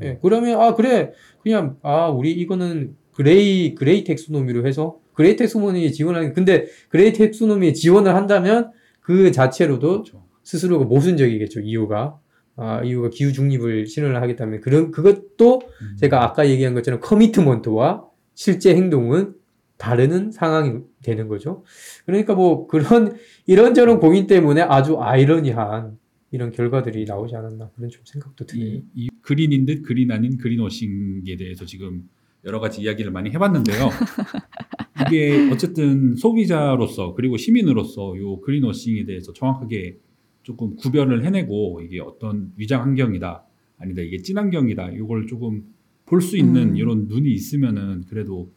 예, 0.02 0.18
그러면 0.22 0.60
아 0.60 0.74
그래 0.74 1.12
그냥 1.42 1.76
아 1.82 2.08
우리 2.08 2.32
이거는 2.32 2.96
gray 3.12 3.74
gray 3.74 4.04
taxonomy로 4.04 4.66
해서 4.66 4.98
gray 5.12 5.36
taxonomy 5.36 5.92
지원하는 5.92 6.32
근데 6.32 6.66
gray 6.88 7.12
taxonomy 7.12 7.74
지원을 7.74 8.14
한다면 8.14 8.70
그 9.00 9.30
자체로도 9.32 10.02
그렇죠. 10.02 10.24
스스로가 10.42 10.86
모순적이겠죠 10.86 11.60
이유가 11.60 12.18
아 12.56 12.82
이유가 12.82 13.10
기후 13.10 13.32
중립을 13.32 13.86
실현을 13.86 14.22
하겠다면 14.22 14.60
그런 14.60 14.90
그것도 14.90 15.60
음. 15.64 15.96
제가 15.98 16.24
아까 16.24 16.48
얘기한 16.48 16.74
것처럼 16.74 17.00
commitment와 17.00 18.04
실제 18.34 18.74
행동은 18.74 19.34
다르는 19.76 20.30
상황이 20.30 20.80
되는 21.02 21.26
거죠. 21.26 21.64
그러니까 22.04 22.34
뭐 22.34 22.66
그런 22.66 23.16
이런저런 23.46 23.98
고민 23.98 24.26
때문에 24.26 24.60
아주 24.60 24.98
아이러니한 25.00 25.98
이런 26.32 26.52
결과들이 26.52 27.04
나오지 27.04 27.34
않았나 27.34 27.70
그런 27.70 27.90
좀 27.90 28.02
생각도 28.04 28.46
드네요. 28.46 28.66
이, 28.66 28.84
이 28.94 29.08
그린인 29.22 29.66
듯 29.66 29.82
그린 29.82 30.10
아닌 30.12 30.38
그린워싱에 30.38 31.36
대해서 31.36 31.64
지금 31.64 32.08
여러 32.44 32.60
가지 32.60 32.80
이야기를 32.82 33.10
많이 33.10 33.30
해봤는데요. 33.30 33.90
이게 35.08 35.50
어쨌든 35.50 36.14
소비자로서 36.14 37.14
그리고 37.14 37.36
시민으로서 37.36 38.16
요 38.18 38.40
그린워싱에 38.40 39.04
대해서 39.06 39.32
정확하게 39.32 39.98
조금 40.42 40.76
구별을 40.76 41.24
해내고 41.24 41.80
이게 41.82 42.00
어떤 42.00 42.52
위장 42.56 42.82
환경이다 42.82 43.44
아니다 43.78 44.02
이게 44.02 44.18
친환경이다 44.18 44.90
이걸 44.90 45.26
조금 45.26 45.64
볼 46.06 46.20
수 46.20 46.36
있는 46.36 46.70
음. 46.70 46.76
이런 46.76 47.06
눈이 47.06 47.30
있으면은 47.30 48.04
그래도 48.08 48.50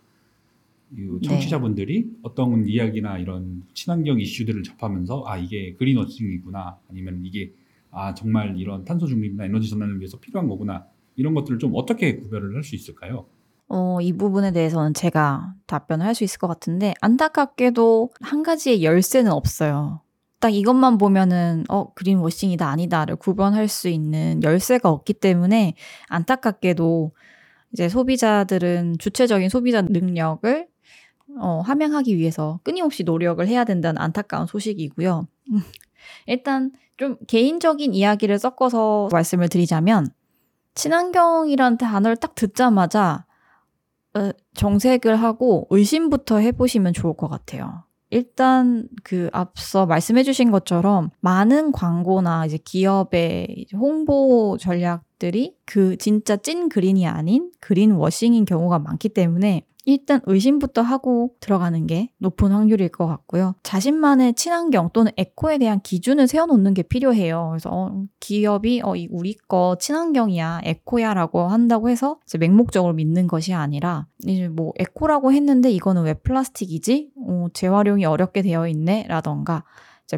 이 0.95 1.01
네. 1.01 1.19
청취자분들이 1.27 2.07
어떤 2.23 2.67
이야기나 2.67 3.19
이런 3.19 3.63
친환경 3.73 4.19
이슈들을 4.19 4.63
접하면서 4.63 5.23
아 5.27 5.37
이게 5.37 5.73
그린워싱이구나 5.73 6.79
아니면 6.89 7.21
이게 7.23 7.51
아 7.93 8.13
정말 8.13 8.57
이런 8.57 8.83
탄소 8.85 9.05
중립이나 9.07 9.45
에너지 9.45 9.69
전환을 9.69 9.99
위해서 9.99 10.19
필요한 10.19 10.47
거구나 10.47 10.85
이런 11.15 11.33
것들을 11.35 11.59
좀 11.59 11.71
어떻게 11.75 12.17
구별을 12.17 12.55
할 12.55 12.63
수 12.63 12.75
있을까요? 12.75 13.25
어, 13.67 13.99
이 14.01 14.13
부분에 14.13 14.51
대해서는 14.51 14.93
제가 14.93 15.53
답변을 15.67 16.05
할 16.05 16.13
수 16.15 16.23
있을 16.23 16.37
것 16.39 16.47
같은데, 16.47 16.93
안타깝게도 17.01 18.09
한 18.21 18.43
가지의 18.43 18.83
열쇠는 18.83 19.31
없어요. 19.31 20.01
딱 20.39 20.49
이것만 20.53 20.97
보면은, 20.97 21.63
어, 21.69 21.91
그린워싱이다, 21.93 22.67
아니다를 22.67 23.15
구분할 23.15 23.67
수 23.67 23.87
있는 23.89 24.43
열쇠가 24.43 24.89
없기 24.89 25.13
때문에, 25.13 25.73
안타깝게도 26.09 27.11
이제 27.73 27.89
소비자들은 27.89 28.97
주체적인 28.99 29.49
소비자 29.49 29.81
능력을 29.81 30.67
어, 31.39 31.61
함양하기 31.61 32.17
위해서 32.17 32.59
끊임없이 32.63 33.03
노력을 33.03 33.45
해야 33.47 33.63
된다는 33.63 33.99
안타까운 34.01 34.45
소식이고요. 34.47 35.27
음, 35.51 35.53
일단 36.27 36.71
좀 36.97 37.17
개인적인 37.27 37.93
이야기를 37.93 38.39
섞어서 38.39 39.09
말씀을 39.11 39.49
드리자면, 39.49 40.07
친환경이라는 40.75 41.77
단어를 41.77 42.17
딱 42.17 42.35
듣자마자 42.35 43.25
어, 44.15 44.29
정색을 44.53 45.15
하고 45.15 45.67
의심부터 45.71 46.37
해보시면 46.37 46.93
좋을 46.93 47.15
것 47.15 47.27
같아요. 47.27 47.83
일단 48.11 48.87
그 49.03 49.29
앞서 49.33 49.87
말씀해주신 49.87 50.51
것처럼 50.51 51.09
많은 51.21 51.71
광고나 51.71 52.45
이제 52.45 52.59
기업의 52.63 53.65
홍보 53.73 54.55
전략들이 54.59 55.55
그 55.65 55.97
진짜 55.97 56.35
찐 56.35 56.69
그린이 56.69 57.07
아닌 57.07 57.51
그린 57.59 57.93
워싱인 57.93 58.45
경우가 58.45 58.77
많기 58.77 59.09
때문에 59.09 59.65
일단 59.85 60.21
의심부터 60.25 60.81
하고 60.81 61.35
들어가는 61.41 61.87
게 61.87 62.09
높은 62.17 62.51
확률일 62.51 62.89
것 62.89 63.05
같고요. 63.05 63.55
자신만의 63.63 64.33
친환경 64.35 64.89
또는 64.93 65.11
에코에 65.17 65.57
대한 65.57 65.81
기준을 65.81 66.27
세워놓는 66.27 66.73
게 66.73 66.83
필요해요. 66.83 67.49
그래서 67.49 67.69
어, 67.71 68.05
기업이 68.21 68.81
어, 68.83 68.95
이 68.95 69.07
우리 69.11 69.35
거 69.35 69.77
친환경이야, 69.79 70.61
eco야라고 70.63 71.41
한다고 71.47 71.89
해서 71.89 72.19
맹목적으로 72.39 72.93
믿는 72.93 73.27
것이 73.27 73.53
아니라 73.53 74.07
이제 74.25 74.47
뭐 74.47 74.71
eco라고 74.79 75.33
했는데 75.33 75.69
이거는 75.71 76.03
왜 76.03 76.13
플라스틱이지? 76.13 77.11
어, 77.27 77.47
재활용이 77.53 78.05
어렵게 78.05 78.41
되어 78.41 78.67
있네라던가 78.69 79.65
이제 80.05 80.17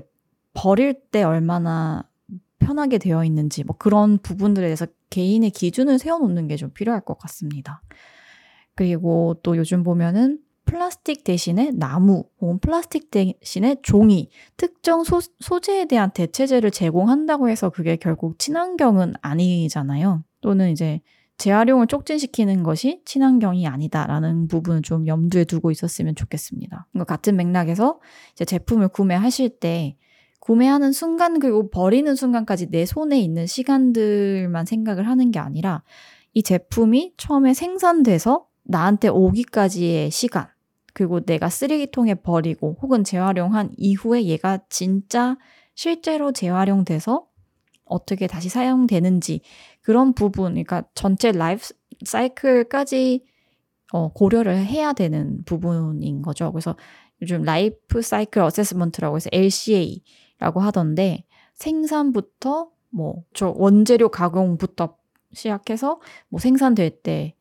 버릴 0.53 0.93
때 1.11 1.23
얼마나 1.23 2.07
편하게 2.59 2.97
되어 2.99 3.23
있는지 3.25 3.63
뭐 3.63 3.75
그런 3.77 4.17
부분들에 4.19 4.67
대해서 4.67 4.85
개인의 5.09 5.51
기준을 5.51 5.97
세워놓는 5.99 6.47
게 6.47 6.55
좀 6.57 6.69
필요할 6.71 7.01
것 7.01 7.17
같습니다. 7.17 7.81
그리고 8.75 9.35
또 9.43 9.57
요즘 9.57 9.83
보면은 9.83 10.39
플라스틱 10.65 11.23
대신에 11.23 11.71
나무 11.73 12.25
혹은 12.41 12.59
플라스틱 12.59 13.11
대신에 13.11 13.77
종이 13.81 14.29
특정 14.57 15.03
소, 15.03 15.21
소재에 15.39 15.85
대한 15.85 16.11
대체제를 16.11 16.71
제공한다고 16.71 17.49
해서 17.49 17.69
그게 17.69 17.95
결국 17.95 18.39
친환경은 18.39 19.13
아니잖아요. 19.21 20.23
또는 20.41 20.71
이제 20.71 21.01
재활용을 21.37 21.87
촉진시키는 21.87 22.63
것이 22.63 23.01
친환경이 23.05 23.67
아니다라는 23.67 24.47
부분을 24.47 24.81
좀 24.81 25.05
염두에 25.05 25.43
두고 25.43 25.69
있었으면 25.69 26.15
좋겠습니다. 26.15 26.87
같은 27.07 27.35
맥락에서 27.35 27.99
이제 28.33 28.45
제품을 28.45 28.87
구매하실 28.87 29.59
때 29.59 29.97
구매하는 30.39 30.91
순간 30.91 31.39
그리고 31.39 31.69
버리는 31.69 32.13
순간까지 32.15 32.69
내 32.69 32.85
손에 32.85 33.19
있는 33.19 33.47
시간들만 33.47 34.65
생각을 34.65 35.07
하는 35.07 35.31
게 35.31 35.39
아니라 35.39 35.83
이 36.33 36.43
제품이 36.43 37.13
처음에 37.17 37.53
생산돼서 37.53 38.47
나한테 38.65 39.07
오기까지의 39.09 40.11
시간, 40.11 40.47
그리고 40.93 41.19
내가 41.21 41.49
쓰레기통에 41.49 42.15
버리고 42.15 42.77
혹은 42.81 43.03
재활용한 43.03 43.71
이후에 43.77 44.23
얘가 44.25 44.59
진짜 44.69 45.37
실제로 45.75 46.31
재활용돼서 46.31 47.27
어떻게 47.85 48.27
다시 48.27 48.49
사용되는지 48.49 49.41
그런 49.81 50.13
부분, 50.13 50.53
그러니까 50.53 50.83
전체 50.95 51.31
라이프 51.31 51.73
사이클까지 52.05 53.23
어, 53.93 54.11
고려를 54.13 54.57
해야 54.65 54.93
되는 54.93 55.43
부분인 55.45 56.21
거죠. 56.21 56.51
그래서 56.51 56.75
요즘 57.21 57.43
life 57.43 58.01
cycle 58.01 58.41
assessment라고 58.41 59.17
해서 59.17 59.29
LCA라고 59.31 60.59
하던데 60.59 61.25
생산부터 61.53 62.69
뭐 62.89 63.23
저 63.33 63.53
원재료 63.55 64.09
가공부터 64.09 64.97
시작해서 65.33 65.99
뭐 66.29 66.39
생산될 66.39 67.01
때 67.01 67.35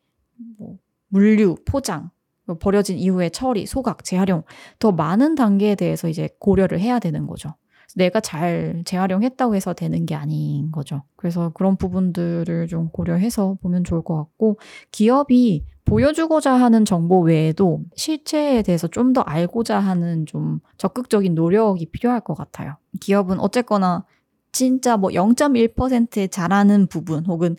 뭐 0.57 0.77
물류, 1.15 1.55
포장, 1.65 2.09
뭐 2.45 2.57
버려진 2.57 2.97
이후의 2.97 3.31
처리, 3.31 3.65
소각, 3.65 4.03
재활용 4.03 4.43
더 4.79 4.91
많은 4.91 5.35
단계에 5.35 5.75
대해서 5.75 6.09
이제 6.09 6.27
고려를 6.39 6.81
해야 6.81 6.99
되는 6.99 7.25
거죠. 7.25 7.55
내가 7.95 8.19
잘 8.19 8.81
재활용했다고 8.85 9.55
해서 9.55 9.73
되는 9.73 10.05
게 10.05 10.13
아닌 10.13 10.73
거죠. 10.73 11.03
그래서 11.15 11.51
그런 11.53 11.77
부분들을 11.77 12.67
좀 12.67 12.89
고려해서 12.89 13.55
보면 13.61 13.85
좋을 13.85 14.01
것 14.03 14.17
같고 14.17 14.59
기업이 14.91 15.63
보여주고자 15.85 16.53
하는 16.53 16.83
정보 16.83 17.21
외에도 17.21 17.79
실체에 17.95 18.61
대해서 18.61 18.87
좀 18.89 19.13
더 19.13 19.21
알고자 19.21 19.79
하는 19.79 20.25
좀 20.25 20.59
적극적인 20.77 21.33
노력이 21.33 21.85
필요할 21.91 22.19
것 22.19 22.33
같아요. 22.33 22.75
기업은 22.99 23.39
어쨌거나 23.39 24.03
진짜 24.51 24.97
뭐 24.97 25.11
0.1%에 25.11 26.27
잘하는 26.27 26.87
부분 26.87 27.25
혹은 27.25 27.55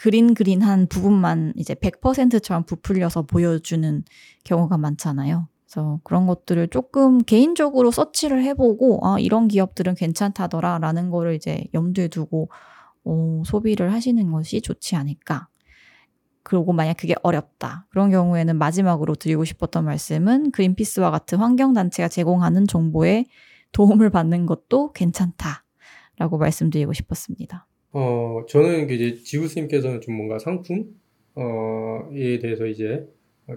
그린 0.00 0.32
그린한 0.32 0.86
부분만 0.86 1.52
이제 1.56 1.74
100%처럼 1.74 2.64
부풀려서 2.64 3.24
보여주는 3.24 4.02
경우가 4.44 4.78
많잖아요. 4.78 5.46
그래서 5.66 6.00
그런 6.04 6.26
것들을 6.26 6.68
조금 6.68 7.18
개인적으로 7.18 7.90
서치를 7.90 8.42
해보고 8.44 9.06
아 9.06 9.18
이런 9.18 9.46
기업들은 9.46 9.96
괜찮다더라라는 9.96 11.10
거를 11.10 11.34
이제 11.34 11.66
염두에 11.74 12.08
두고 12.08 12.48
어, 13.04 13.42
소비를 13.44 13.92
하시는 13.92 14.32
것이 14.32 14.62
좋지 14.62 14.96
않을까. 14.96 15.48
그리고 16.44 16.72
만약 16.72 16.96
그게 16.96 17.14
어렵다. 17.22 17.86
그런 17.90 18.10
경우에는 18.10 18.56
마지막으로 18.56 19.16
드리고 19.16 19.44
싶었던 19.44 19.84
말씀은 19.84 20.52
그린피스와 20.52 21.10
같은 21.10 21.36
환경단체가 21.36 22.08
제공하는 22.08 22.66
정보에 22.66 23.26
도움을 23.72 24.08
받는 24.08 24.46
것도 24.46 24.92
괜찮다 24.92 25.66
라고 26.16 26.38
말씀드리고 26.38 26.94
싶었습니다. 26.94 27.66
어, 27.92 28.44
저는 28.48 28.86
그 28.86 28.94
이제 28.94 29.22
지우 29.22 29.48
스님께서는 29.48 30.00
좀 30.00 30.14
뭔가 30.14 30.38
상품, 30.38 30.94
어, 31.34 32.08
에 32.14 32.38
대해서 32.38 32.66
이제 32.66 33.06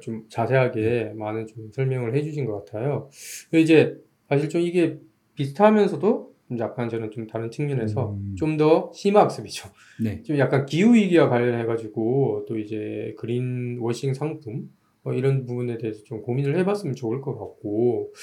좀 0.02 0.26
자세하게 0.30 1.14
많은 1.16 1.48
좀 1.48 1.72
설명을 1.72 2.16
해주신 2.16 2.46
것 2.46 2.66
같아요. 2.66 3.10
그 3.52 3.58
이제 3.58 3.98
사실 4.28 4.50
좀 4.50 4.62
이게 4.62 4.98
비슷하면서도 5.36 6.34
좀 6.48 6.60
약간 6.60 6.90
저는 6.90 7.12
좀 7.12 7.28
다른 7.28 7.52
측면에서 7.52 8.14
음. 8.14 8.36
좀더 8.38 8.92
심화학습이죠. 8.94 9.70
네. 10.04 10.22
좀 10.24 10.38
약간 10.38 10.66
기후 10.66 10.94
위기와 10.94 11.30
관련해가지고 11.30 12.46
또 12.48 12.58
이제 12.58 13.14
그린 13.18 13.78
워싱 13.80 14.14
상품 14.14 14.70
어, 15.04 15.14
이런 15.14 15.46
부분에 15.46 15.78
대해서 15.78 16.04
좀 16.04 16.22
고민을 16.22 16.58
해봤으면 16.60 16.96
좋을 16.96 17.22
것 17.22 17.38
같고 17.38 18.14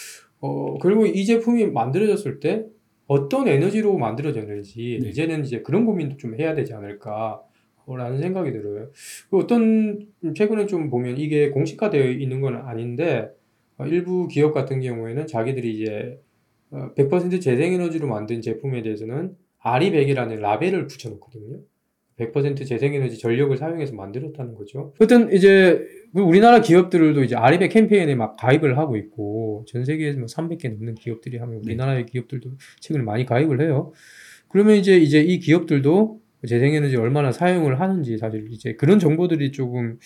어 0.40 0.78
그리고 0.78 1.06
이 1.06 1.24
제품이 1.24 1.66
만들어졌을 1.66 2.40
때 2.40 2.66
어떤 3.10 3.48
에너지로 3.48 3.98
만들어졌는지 3.98 5.00
네. 5.02 5.08
이제는 5.08 5.44
이제 5.44 5.62
그런 5.62 5.84
고민도 5.84 6.16
좀 6.16 6.38
해야 6.38 6.54
되지 6.54 6.74
않을까. 6.74 7.42
라는 7.86 8.20
생각이 8.20 8.52
들어요. 8.52 8.92
그 9.30 9.36
어떤 9.36 10.06
최근에 10.36 10.66
좀 10.66 10.90
보면 10.90 11.18
이게 11.18 11.50
공식화되어 11.50 12.08
있는 12.12 12.40
건 12.40 12.54
아닌데 12.54 13.32
어, 13.78 13.86
일부 13.86 14.28
기업 14.28 14.54
같은 14.54 14.80
경우에는 14.80 15.26
자기들이 15.26 15.72
이제 15.74 16.20
어, 16.70 16.94
100% 16.94 17.40
재생에너지로 17.40 18.06
만든 18.06 18.42
제품에 18.42 18.82
대해서는 18.82 19.36
아리백이라는 19.58 20.38
라벨을 20.38 20.86
붙여놓거든요. 20.86 21.62
100% 22.20 22.66
재생에너지 22.66 23.18
전력을 23.18 23.56
사용해서 23.56 23.94
만들었다는 23.94 24.54
거죠. 24.54 24.92
어떤 25.00 25.32
이제 25.32 25.80
그 26.14 26.20
우리나라 26.20 26.60
기업들도 26.60 27.22
이제 27.24 27.34
아리백 27.36 27.70
캠페인에 27.72 28.14
막 28.14 28.36
가입을 28.36 28.78
하고 28.78 28.96
있고 28.96 29.64
전 29.68 29.84
세계에서 29.84 30.18
뭐 30.18 30.26
300개 30.26 30.68
넘는 30.70 30.94
기업들이 30.96 31.38
하면 31.38 31.60
우리나라의 31.64 32.06
기업들도 32.06 32.50
최근에 32.80 33.04
많이 33.04 33.24
가입을 33.24 33.60
해요. 33.60 33.92
그러면 34.48 34.76
이제 34.76 34.96
이제 34.98 35.20
이 35.20 35.38
기업들도 35.38 36.20
재생에너지 36.46 36.96
얼마나 36.96 37.32
사용을 37.32 37.80
하는지 37.80 38.16
사실 38.18 38.48
이제 38.50 38.74
그런 38.74 38.98
정보들이 38.98 39.52
조금 39.52 39.98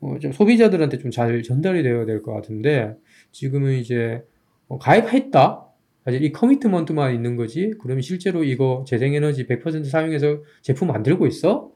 어, 0.00 0.18
좀 0.20 0.32
소비자들한테 0.32 0.98
좀 0.98 1.10
잘 1.10 1.42
전달이 1.42 1.82
되어야 1.82 2.04
될 2.06 2.22
것 2.22 2.32
같은데 2.32 2.94
지금은 3.32 3.74
이제 3.74 4.22
어, 4.68 4.78
가입했다. 4.78 5.66
사실 6.04 6.22
이 6.24 6.32
커미트먼트만 6.32 7.14
있는 7.14 7.36
거지. 7.36 7.72
그러면 7.80 8.02
실제로 8.02 8.44
이거 8.44 8.84
재생에너지 8.86 9.46
100% 9.46 9.84
사용해서 9.84 10.42
제품 10.62 10.88
만들고 10.88 11.26
있어? 11.26 11.70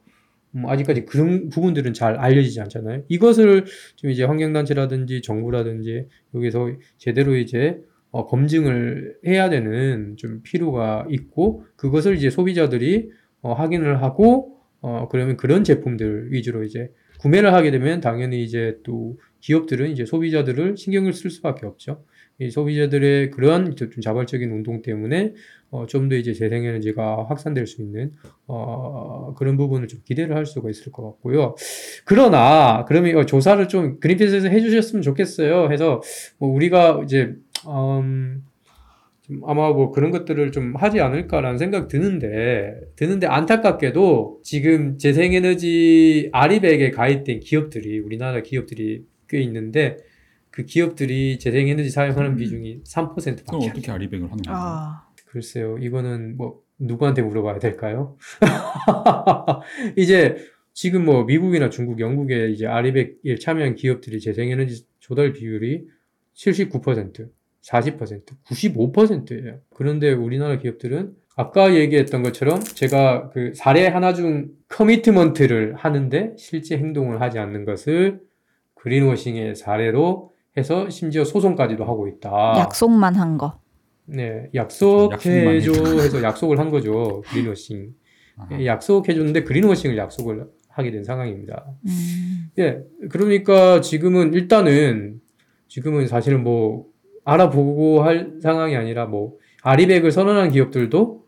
음, 0.54 0.66
아직까지 0.66 1.04
그런 1.04 1.48
부분들은 1.48 1.92
잘 1.94 2.16
알려지지 2.16 2.60
않잖아요. 2.60 3.02
이것을 3.08 3.64
좀 3.96 4.10
이제 4.10 4.24
환경단체라든지 4.24 5.22
정부라든지 5.22 6.06
여기서 6.34 6.70
제대로 6.96 7.36
이제 7.36 7.80
어, 8.10 8.26
검증을 8.26 9.16
해야 9.26 9.50
되는 9.50 10.16
좀 10.16 10.40
필요가 10.42 11.04
있고 11.10 11.64
그것을 11.76 12.16
이제 12.16 12.30
소비자들이 12.30 13.10
어, 13.42 13.52
확인을 13.52 14.02
하고 14.02 14.60
어, 14.80 15.08
그러면 15.10 15.36
그런 15.36 15.64
제품들 15.64 16.32
위주로 16.32 16.62
이제 16.62 16.90
구매를 17.18 17.52
하게 17.52 17.70
되면 17.70 18.00
당연히 18.00 18.44
이제 18.44 18.78
또 18.84 19.18
기업들은 19.40 19.90
이제 19.90 20.04
소비자들을 20.04 20.76
신경을 20.76 21.12
쓸 21.12 21.30
수밖에 21.30 21.66
없죠. 21.66 22.04
이 22.38 22.50
소비자들의 22.50 23.30
그러한 23.30 23.76
좀 23.76 23.90
자발적인 24.00 24.50
운동 24.50 24.82
때문에 24.82 25.34
어, 25.70 25.86
좀 25.86 26.08
더 26.08 26.16
이제 26.16 26.32
재생에너지가 26.32 27.26
확산될 27.28 27.66
수 27.66 27.82
있는 27.82 28.12
어, 28.46 29.34
그런 29.36 29.56
부분을 29.56 29.88
좀 29.88 30.00
기대를 30.04 30.36
할 30.36 30.46
수가 30.46 30.70
있을 30.70 30.92
것 30.92 31.02
같고요. 31.04 31.54
그러나 32.04 32.84
그러면 32.86 33.20
이 33.20 33.26
조사를 33.26 33.66
좀 33.68 33.98
그린피스에서 34.00 34.48
해주셨으면 34.48 35.02
좋겠어요. 35.02 35.70
해서 35.70 36.00
뭐 36.38 36.50
우리가 36.50 37.02
이제 37.04 37.34
음, 37.66 38.44
좀 39.22 39.40
아마 39.46 39.72
뭐 39.72 39.90
그런 39.90 40.10
것들을 40.10 40.52
좀 40.52 40.74
하지 40.76 41.00
않을까라는 41.00 41.58
생각 41.58 41.88
드는데 41.88 42.74
드는데 42.94 43.26
안타깝게도 43.26 44.40
지금 44.44 44.98
재생에너지 44.98 46.28
아리백에 46.32 46.90
가입된 46.90 47.40
기업들이 47.40 47.98
우리나라 48.00 48.42
기업들이 48.42 49.04
꽤 49.28 49.40
있는데 49.40 49.96
그 50.54 50.64
기업들이 50.64 51.40
재생에너지 51.40 51.90
사용하는 51.90 52.36
비중이 52.36 52.84
3%밖에 52.84 53.42
그럼 53.44 53.62
안 53.62 53.70
어떻게 53.70 53.90
아리백을 53.90 54.30
하는 54.30 54.40
거예요? 54.40 54.56
아, 54.56 55.08
글쎄요, 55.26 55.78
이거는 55.78 56.36
뭐 56.36 56.62
누구한테 56.78 57.22
물어봐야 57.22 57.58
될까요? 57.58 58.16
이제 59.98 60.36
지금 60.72 61.06
뭐 61.06 61.24
미국이나 61.24 61.70
중국, 61.70 61.98
영국에 61.98 62.50
이제 62.50 62.68
아리백에 62.68 63.38
참여한 63.40 63.74
기업들이 63.74 64.20
재생에너지 64.20 64.86
조달 65.00 65.32
비율이 65.32 65.88
79%, 66.36 67.30
40%, 67.60 68.22
95%예요. 68.44 69.58
그런데 69.74 70.12
우리나라 70.12 70.58
기업들은 70.58 71.16
아까 71.34 71.74
얘기했던 71.74 72.22
것처럼 72.22 72.60
제가 72.60 73.30
그 73.30 73.54
사례 73.56 73.88
하나 73.88 74.14
중 74.14 74.50
커미트먼트를 74.68 75.74
하는데 75.74 76.32
실제 76.38 76.76
행동을 76.76 77.20
하지 77.20 77.40
않는 77.40 77.64
것을 77.64 78.20
그린워싱의 78.76 79.56
사례로 79.56 80.33
해서 80.56 80.88
심지어 80.88 81.24
소송까지도 81.24 81.84
하고 81.84 82.06
있다. 82.08 82.54
약속만 82.58 83.16
한 83.16 83.38
거. 83.38 83.58
네, 84.06 84.50
약속해줘 84.54 85.72
해서 86.00 86.22
약속을 86.22 86.58
한 86.58 86.70
거죠. 86.70 87.22
그린워싱. 87.26 87.94
아하. 88.36 88.60
예, 88.60 88.66
약속해줬는데 88.66 89.44
그린워싱을 89.44 89.96
약속을 89.96 90.46
하게 90.68 90.90
된 90.90 91.04
상황입니다. 91.04 91.64
음, 91.86 92.50
예, 92.58 92.82
그러니까 93.10 93.80
지금은 93.80 94.34
일단은 94.34 95.20
지금은 95.68 96.06
사실은 96.06 96.42
뭐 96.42 96.86
알아보고 97.24 98.02
할 98.02 98.34
상황이 98.42 98.76
아니라 98.76 99.06
뭐 99.06 99.38
아리백을 99.62 100.10
선언한 100.10 100.50
기업들도 100.50 101.24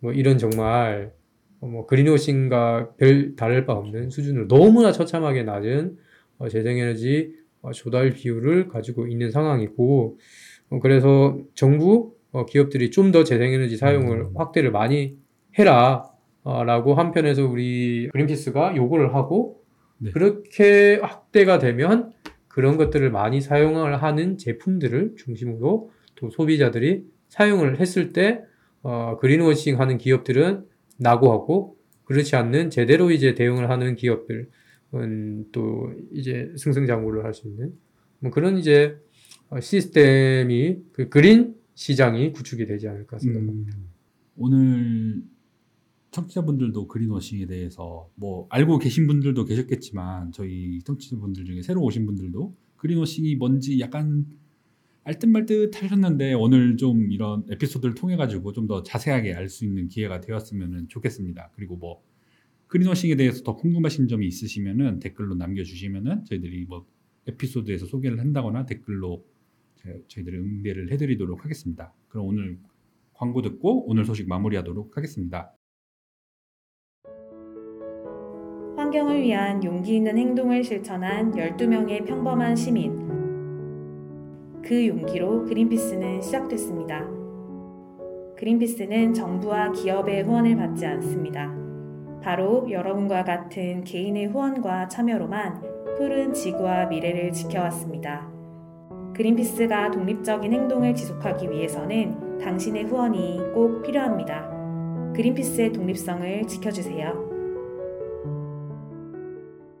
뭐 0.00 0.12
이런 0.12 0.38
정말 0.38 1.12
뭐 1.60 1.86
그린워싱과 1.86 2.90
별 2.96 3.36
다를 3.36 3.64
바 3.64 3.74
없는 3.74 4.10
수준으로 4.10 4.48
너무나 4.48 4.92
처참하게 4.92 5.44
낮은 5.44 5.96
어, 6.38 6.48
재생에너지 6.48 7.34
어, 7.34 7.39
조달 7.74 8.10
비율을 8.10 8.68
가지고 8.68 9.06
있는 9.06 9.30
상황이고 9.30 10.18
어, 10.70 10.80
그래서 10.80 11.38
정부 11.54 12.14
어, 12.32 12.46
기업들이 12.46 12.90
좀 12.90 13.12
더 13.12 13.24
재생에너지 13.24 13.76
사용을 13.76 14.20
음. 14.20 14.32
확대를 14.36 14.70
많이 14.70 15.16
해라 15.58 16.08
어, 16.42 16.64
라고 16.64 16.94
한편에서 16.94 17.46
우리 17.46 18.08
그린피스가 18.12 18.76
요구를 18.76 19.14
하고 19.14 19.62
네. 19.98 20.10
그렇게 20.12 20.96
확대가 21.02 21.58
되면 21.58 22.12
그런 22.48 22.76
것들을 22.76 23.10
많이 23.10 23.40
사용을 23.40 24.02
하는 24.02 24.38
제품들을 24.38 25.16
중심으로 25.18 25.90
또 26.16 26.30
소비자들이 26.30 27.04
사용을 27.28 27.80
했을 27.80 28.12
때 28.12 28.42
어, 28.82 29.18
그린워싱 29.20 29.78
하는 29.78 29.98
기업들은 29.98 30.64
낙오하고 30.98 31.76
그렇지 32.04 32.36
않는 32.36 32.70
제대로 32.70 33.10
이제 33.10 33.34
대응을 33.34 33.70
하는 33.70 33.94
기업들은 33.94 34.48
또 35.52 35.92
이제 36.12 36.52
승승장구를 36.56 37.24
할 37.24 37.32
수 37.34 37.46
있는 37.48 37.72
뭐 38.18 38.30
그런 38.30 38.58
이제 38.58 38.96
어, 39.48 39.60
시스템이 39.60 40.78
그 40.92 41.08
그린 41.08 41.54
시장이 41.74 42.32
구축이 42.32 42.66
되지 42.66 42.88
않을까 42.88 43.18
생각합니다. 43.18 43.76
음, 43.76 43.88
오늘 44.36 45.22
청취자분들도 46.10 46.88
그린워싱에 46.88 47.46
대해서 47.46 48.10
뭐 48.16 48.46
알고 48.50 48.78
계신 48.78 49.06
분들도 49.06 49.44
계셨겠지만 49.44 50.32
저희 50.32 50.80
청취자분들 50.84 51.44
중에 51.44 51.62
새로 51.62 51.82
오신 51.82 52.04
분들도 52.06 52.54
그린워싱이 52.76 53.36
뭔지 53.36 53.78
약간 53.80 54.26
알듯말듯 55.04 55.82
하셨는데 55.82 56.34
오늘 56.34 56.76
좀 56.76 57.10
이런 57.10 57.44
에피소드를 57.50 57.94
통해 57.94 58.16
가지고 58.16 58.52
좀 58.52 58.66
더 58.66 58.82
자세하게 58.82 59.34
알 59.34 59.48
수 59.48 59.64
있는 59.64 59.88
기회가 59.88 60.20
되었으면 60.20 60.88
좋겠습니다. 60.88 61.50
그리고 61.54 61.76
뭐 61.76 62.02
그린워싱에 62.70 63.16
대해서 63.16 63.42
더 63.42 63.56
궁금하신 63.56 64.06
점이 64.06 64.26
있으시면은 64.28 65.00
댓글로 65.00 65.34
남겨주시면은 65.34 66.24
저희들이 66.24 66.66
뭐 66.66 66.86
에피소드에서 67.26 67.86
소개를 67.86 68.20
한다거나 68.20 68.64
댓글로 68.64 69.24
제- 69.74 70.02
저희들이 70.06 70.38
응대를 70.38 70.92
해드리도록 70.92 71.44
하겠습니다. 71.44 71.92
그럼 72.08 72.26
오늘 72.26 72.58
광고 73.12 73.42
듣고 73.42 73.88
오늘 73.88 74.04
소식 74.04 74.28
마무리하도록 74.28 74.96
하겠습니다. 74.96 75.52
환경을 78.76 79.20
위한 79.20 79.62
용기 79.64 79.96
있는 79.96 80.16
행동을 80.16 80.62
실천한 80.62 81.32
12명의 81.32 82.06
평범한 82.06 82.54
시민. 82.54 82.96
그 84.62 84.86
용기로 84.86 85.44
그린피스는 85.46 86.22
시작됐습니다. 86.22 87.08
그린피스는 88.36 89.12
정부와 89.12 89.72
기업의 89.72 90.22
후원을 90.22 90.56
받지 90.56 90.86
않습니다. 90.86 91.59
바로 92.22 92.70
여러분과 92.70 93.24
같은 93.24 93.84
개인의 93.84 94.26
후원과 94.26 94.88
참여로만 94.88 95.60
푸른 95.96 96.32
지구와 96.32 96.86
미래를 96.86 97.32
지켜왔습니다. 97.32 98.30
그린피스가 99.14 99.90
독립적인 99.90 100.52
행동을 100.52 100.94
지속하기 100.94 101.50
위해서는 101.50 102.38
당신의 102.38 102.84
후원이 102.84 103.52
꼭 103.54 103.82
필요합니다. 103.82 105.12
그린피스의 105.14 105.72
독립성을 105.72 106.46
지켜주세요. 106.46 107.30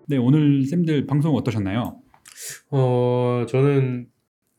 네, 0.08 0.16
오늘 0.16 0.64
쌤들 0.64 1.06
방송 1.06 1.34
어떠셨나요? 1.36 2.00
어, 2.70 3.46
저는, 3.48 4.06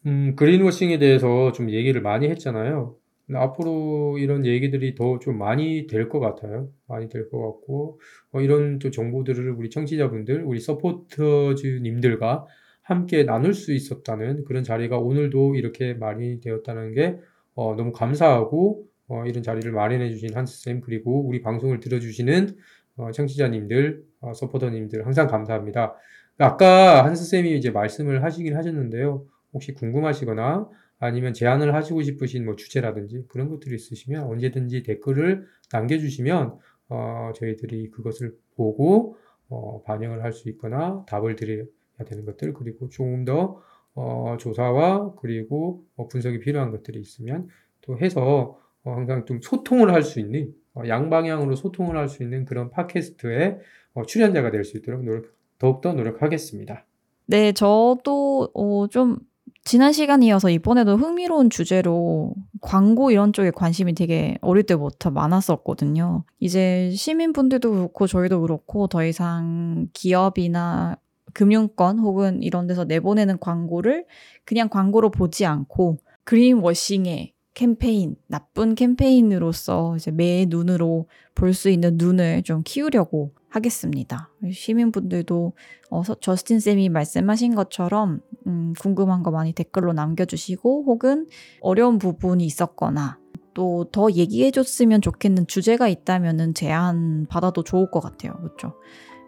음, 0.06 0.36
그린워싱에 0.36 0.98
대해서 0.98 1.52
좀 1.52 1.70
얘기를 1.70 2.02
많이 2.02 2.30
했잖아요. 2.30 2.96
앞으로 3.36 4.18
이런 4.20 4.46
얘기들이 4.46 4.96
더 4.96 5.20
좀 5.20 5.38
많이 5.38 5.88
될 5.88 6.10
것 6.10 6.20
같아요. 6.20 6.70
많이 6.88 7.10
될 7.10 7.30
것 7.30 7.40
같고, 7.40 8.00
어, 8.32 8.42
이런 8.42 8.80
또 8.80 8.92
정보들을 8.92 9.52
우리 9.52 9.70
청취자분들, 9.70 10.44
우리 10.46 10.60
서포터즈님들과 10.60 12.46
함께 12.84 13.24
나눌 13.24 13.54
수 13.54 13.74
있었다는 13.74 14.44
그런 14.46 14.64
자리가 14.64 14.98
오늘도 14.98 15.56
이렇게 15.56 15.94
많이 15.94 16.40
되었다는 16.42 16.94
게, 16.94 17.18
어, 17.56 17.76
너무 17.76 17.92
감사하고, 17.92 18.86
어, 19.08 19.26
이런 19.26 19.44
자리를 19.44 19.70
마련해 19.72 20.10
주신 20.10 20.34
한스쌤 20.36 20.82
그리고 20.82 21.26
우리 21.28 21.42
방송을 21.42 21.80
들어주시는 21.80 22.56
어, 22.98 23.12
청취자님들, 23.12 24.04
어, 24.22 24.34
서포터님들 24.34 25.06
항상 25.06 25.28
감사합니다. 25.28 25.96
아까 26.38 27.06
한스쌤이 27.06 27.56
이제 27.58 27.70
말씀을 27.72 28.24
하시긴 28.24 28.56
하셨는데요. 28.56 29.26
혹시 29.54 29.74
궁금하시거나 29.74 30.68
아니면 31.02 31.34
제안을 31.34 31.74
하시고 31.74 32.04
싶으신 32.04 32.46
뭐 32.46 32.56
주제라든지 32.56 33.26
그런 33.28 33.50
것들이 33.50 33.76
있으시면 33.76 34.24
언제든지 34.24 34.84
댓글을 34.84 35.48
남겨주시면 35.74 36.60
어, 36.90 37.32
저희들이 37.36 37.90
그것을 37.90 38.38
보고 38.56 39.18
어, 39.50 39.82
반영을 39.82 40.24
할 40.24 40.32
수 40.32 40.48
있거나 40.50 41.04
답을 41.08 41.36
드려야 41.36 41.66
되는 42.06 42.24
것들 42.24 42.54
그리고 42.54 42.88
조금 42.90 43.26
더 43.26 43.60
어, 43.96 44.38
조사와 44.40 45.16
그리고 45.16 45.84
어, 45.96 46.08
분석이 46.08 46.40
필요한 46.40 46.70
것들이 46.72 47.00
있으면 47.00 47.48
또 47.82 47.98
해서 47.98 48.58
어, 48.84 48.94
항상 48.94 49.26
좀 49.26 49.42
소통을 49.42 49.92
할 49.92 50.04
수 50.04 50.20
있는 50.20 50.54
어, 50.76 50.84
양방향으로 50.88 51.56
소통을 51.56 51.98
할 51.98 52.08
수 52.10 52.22
있는 52.22 52.46
그런 52.46 52.70
팟캐스트의 52.70 53.58
어, 53.96 54.04
출연자가 54.06 54.52
될 54.52 54.64
수 54.64 54.78
있도록 54.78 55.04
노력, 55.04 55.26
더욱더 55.58 55.94
노력하겠습니다. 55.94 56.86
네, 57.26 57.52
저도 57.54 58.50
어, 58.54 58.88
좀 58.88 59.18
지난 59.64 59.94
시간이어서 59.94 60.50
이번에도 60.50 60.98
흥미로운 60.98 61.50
주제로 61.50 62.34
광고 62.62 63.12
이런 63.12 63.32
쪽에 63.32 63.52
관심이 63.52 63.94
되게 63.94 64.38
어릴 64.42 64.64
때부터 64.64 65.12
많았었거든요. 65.12 66.24
이제 66.40 66.92
시민분들도 66.92 67.72
그렇고 67.72 68.08
저희도 68.08 68.42
그렇고 68.42 68.88
더 68.88 69.06
이상 69.06 69.88
기업이나 69.94 70.98
금융권 71.34 72.00
혹은 72.00 72.42
이런 72.42 72.68
데서 72.68 72.86
내보내는 72.86 73.40
광고를 73.40 74.06
그냥 74.46 74.68
광고로 74.68 75.12
보지 75.12 75.46
않고 75.46 76.00
그린워싱의 76.24 77.34
캠페인, 77.54 78.16
나쁜 78.28 78.76
캠페인으로서 78.76 79.96
이제 79.96 80.10
매 80.12 80.46
눈으로 80.48 81.08
볼 81.36 81.54
수 81.54 81.70
있는 81.70 81.98
눈을 81.98 82.44
좀 82.44 82.64
키우려고 82.66 83.34
하겠습니다. 83.52 84.30
시민분들도 84.52 85.54
어, 85.90 86.04
서- 86.04 86.16
저스틴 86.16 86.60
쌤이 86.60 86.90
말씀하신 86.90 87.54
것처럼 87.56 88.22
음, 88.48 88.74
궁금한 88.80 89.22
거 89.24 89.32
많이 89.32 89.54
댓글로 89.54 89.94
남겨주시고 89.94 90.86
혹은 90.86 91.28
어려운 91.62 91.98
부분이 92.00 92.44
있었거나 92.46 93.20
또 93.54 93.86
더 93.92 94.10
얘기해줬으면 94.10 95.02
좋겠는 95.02 95.46
주제가 95.48 95.90
있다면은 95.90 96.54
제안 96.54 97.28
받아도 97.30 97.64
좋을 97.64 97.92
것 97.92 98.00
같아요. 98.00 98.34
그렇죠? 98.38 98.74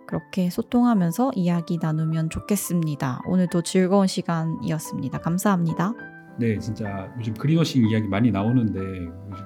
그렇게 0.08 0.50
소통하면서 0.50 1.32
이야기 1.36 1.78
나누면 1.82 2.30
좋겠습니다. 2.30 3.22
오늘도 3.28 3.64
즐거운 3.64 4.08
시간이었습니다. 4.08 5.20
감사합니다. 5.20 5.94
네, 6.40 6.58
진짜 6.60 7.12
요즘 7.20 7.34
그린워싱 7.34 7.90
이야기 7.90 8.08
많이 8.08 8.32
나오는데 8.32 8.80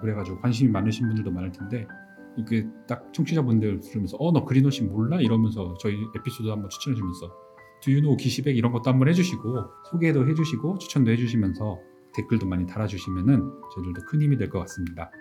그래가지고 0.02 0.40
관심이 0.42 0.70
많으신 0.72 1.08
분들도 1.08 1.32
많을 1.32 1.52
텐데 1.52 1.86
이게 2.38 2.66
딱 2.88 3.12
청취자분들 3.14 3.80
들으면서 3.82 4.18
어 4.20 4.32
너 4.32 4.46
그린워싱 4.46 4.90
몰라 4.90 5.20
이러면서 5.20 5.76
저희 5.80 5.96
에피소드 6.18 6.48
한번 6.50 6.70
추천해 6.70 6.96
주면서 6.96 7.28
Do 7.82 7.92
you 7.92 8.02
know 8.02 8.16
기시백 8.18 8.56
이런 8.58 8.72
것도 8.72 8.90
한번 8.90 9.08
해주시고 9.10 9.42
소개도 9.92 10.28
해주시고 10.28 10.78
추천도 10.80 11.12
해주시면서 11.12 11.78
댓글도 12.16 12.48
많이 12.48 12.66
달아주시면은 12.66 13.52
저희들도 13.76 14.02
큰 14.10 14.22
힘이 14.22 14.38
될 14.38 14.50
것 14.50 14.60
같습니다. 14.62 15.12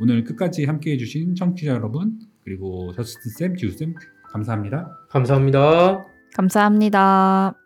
오늘 0.00 0.22
끝까지 0.24 0.64
함께해 0.64 0.96
주신 0.96 1.34
청취자 1.34 1.72
여러분 1.72 2.18
그리고 2.44 2.92
저스틴 2.92 3.32
쌤, 3.32 3.56
지우 3.56 3.70
쌤 3.70 3.94
감사합니다. 4.32 4.88
감사합니다. 5.10 6.04
감사합니다. 6.36 7.63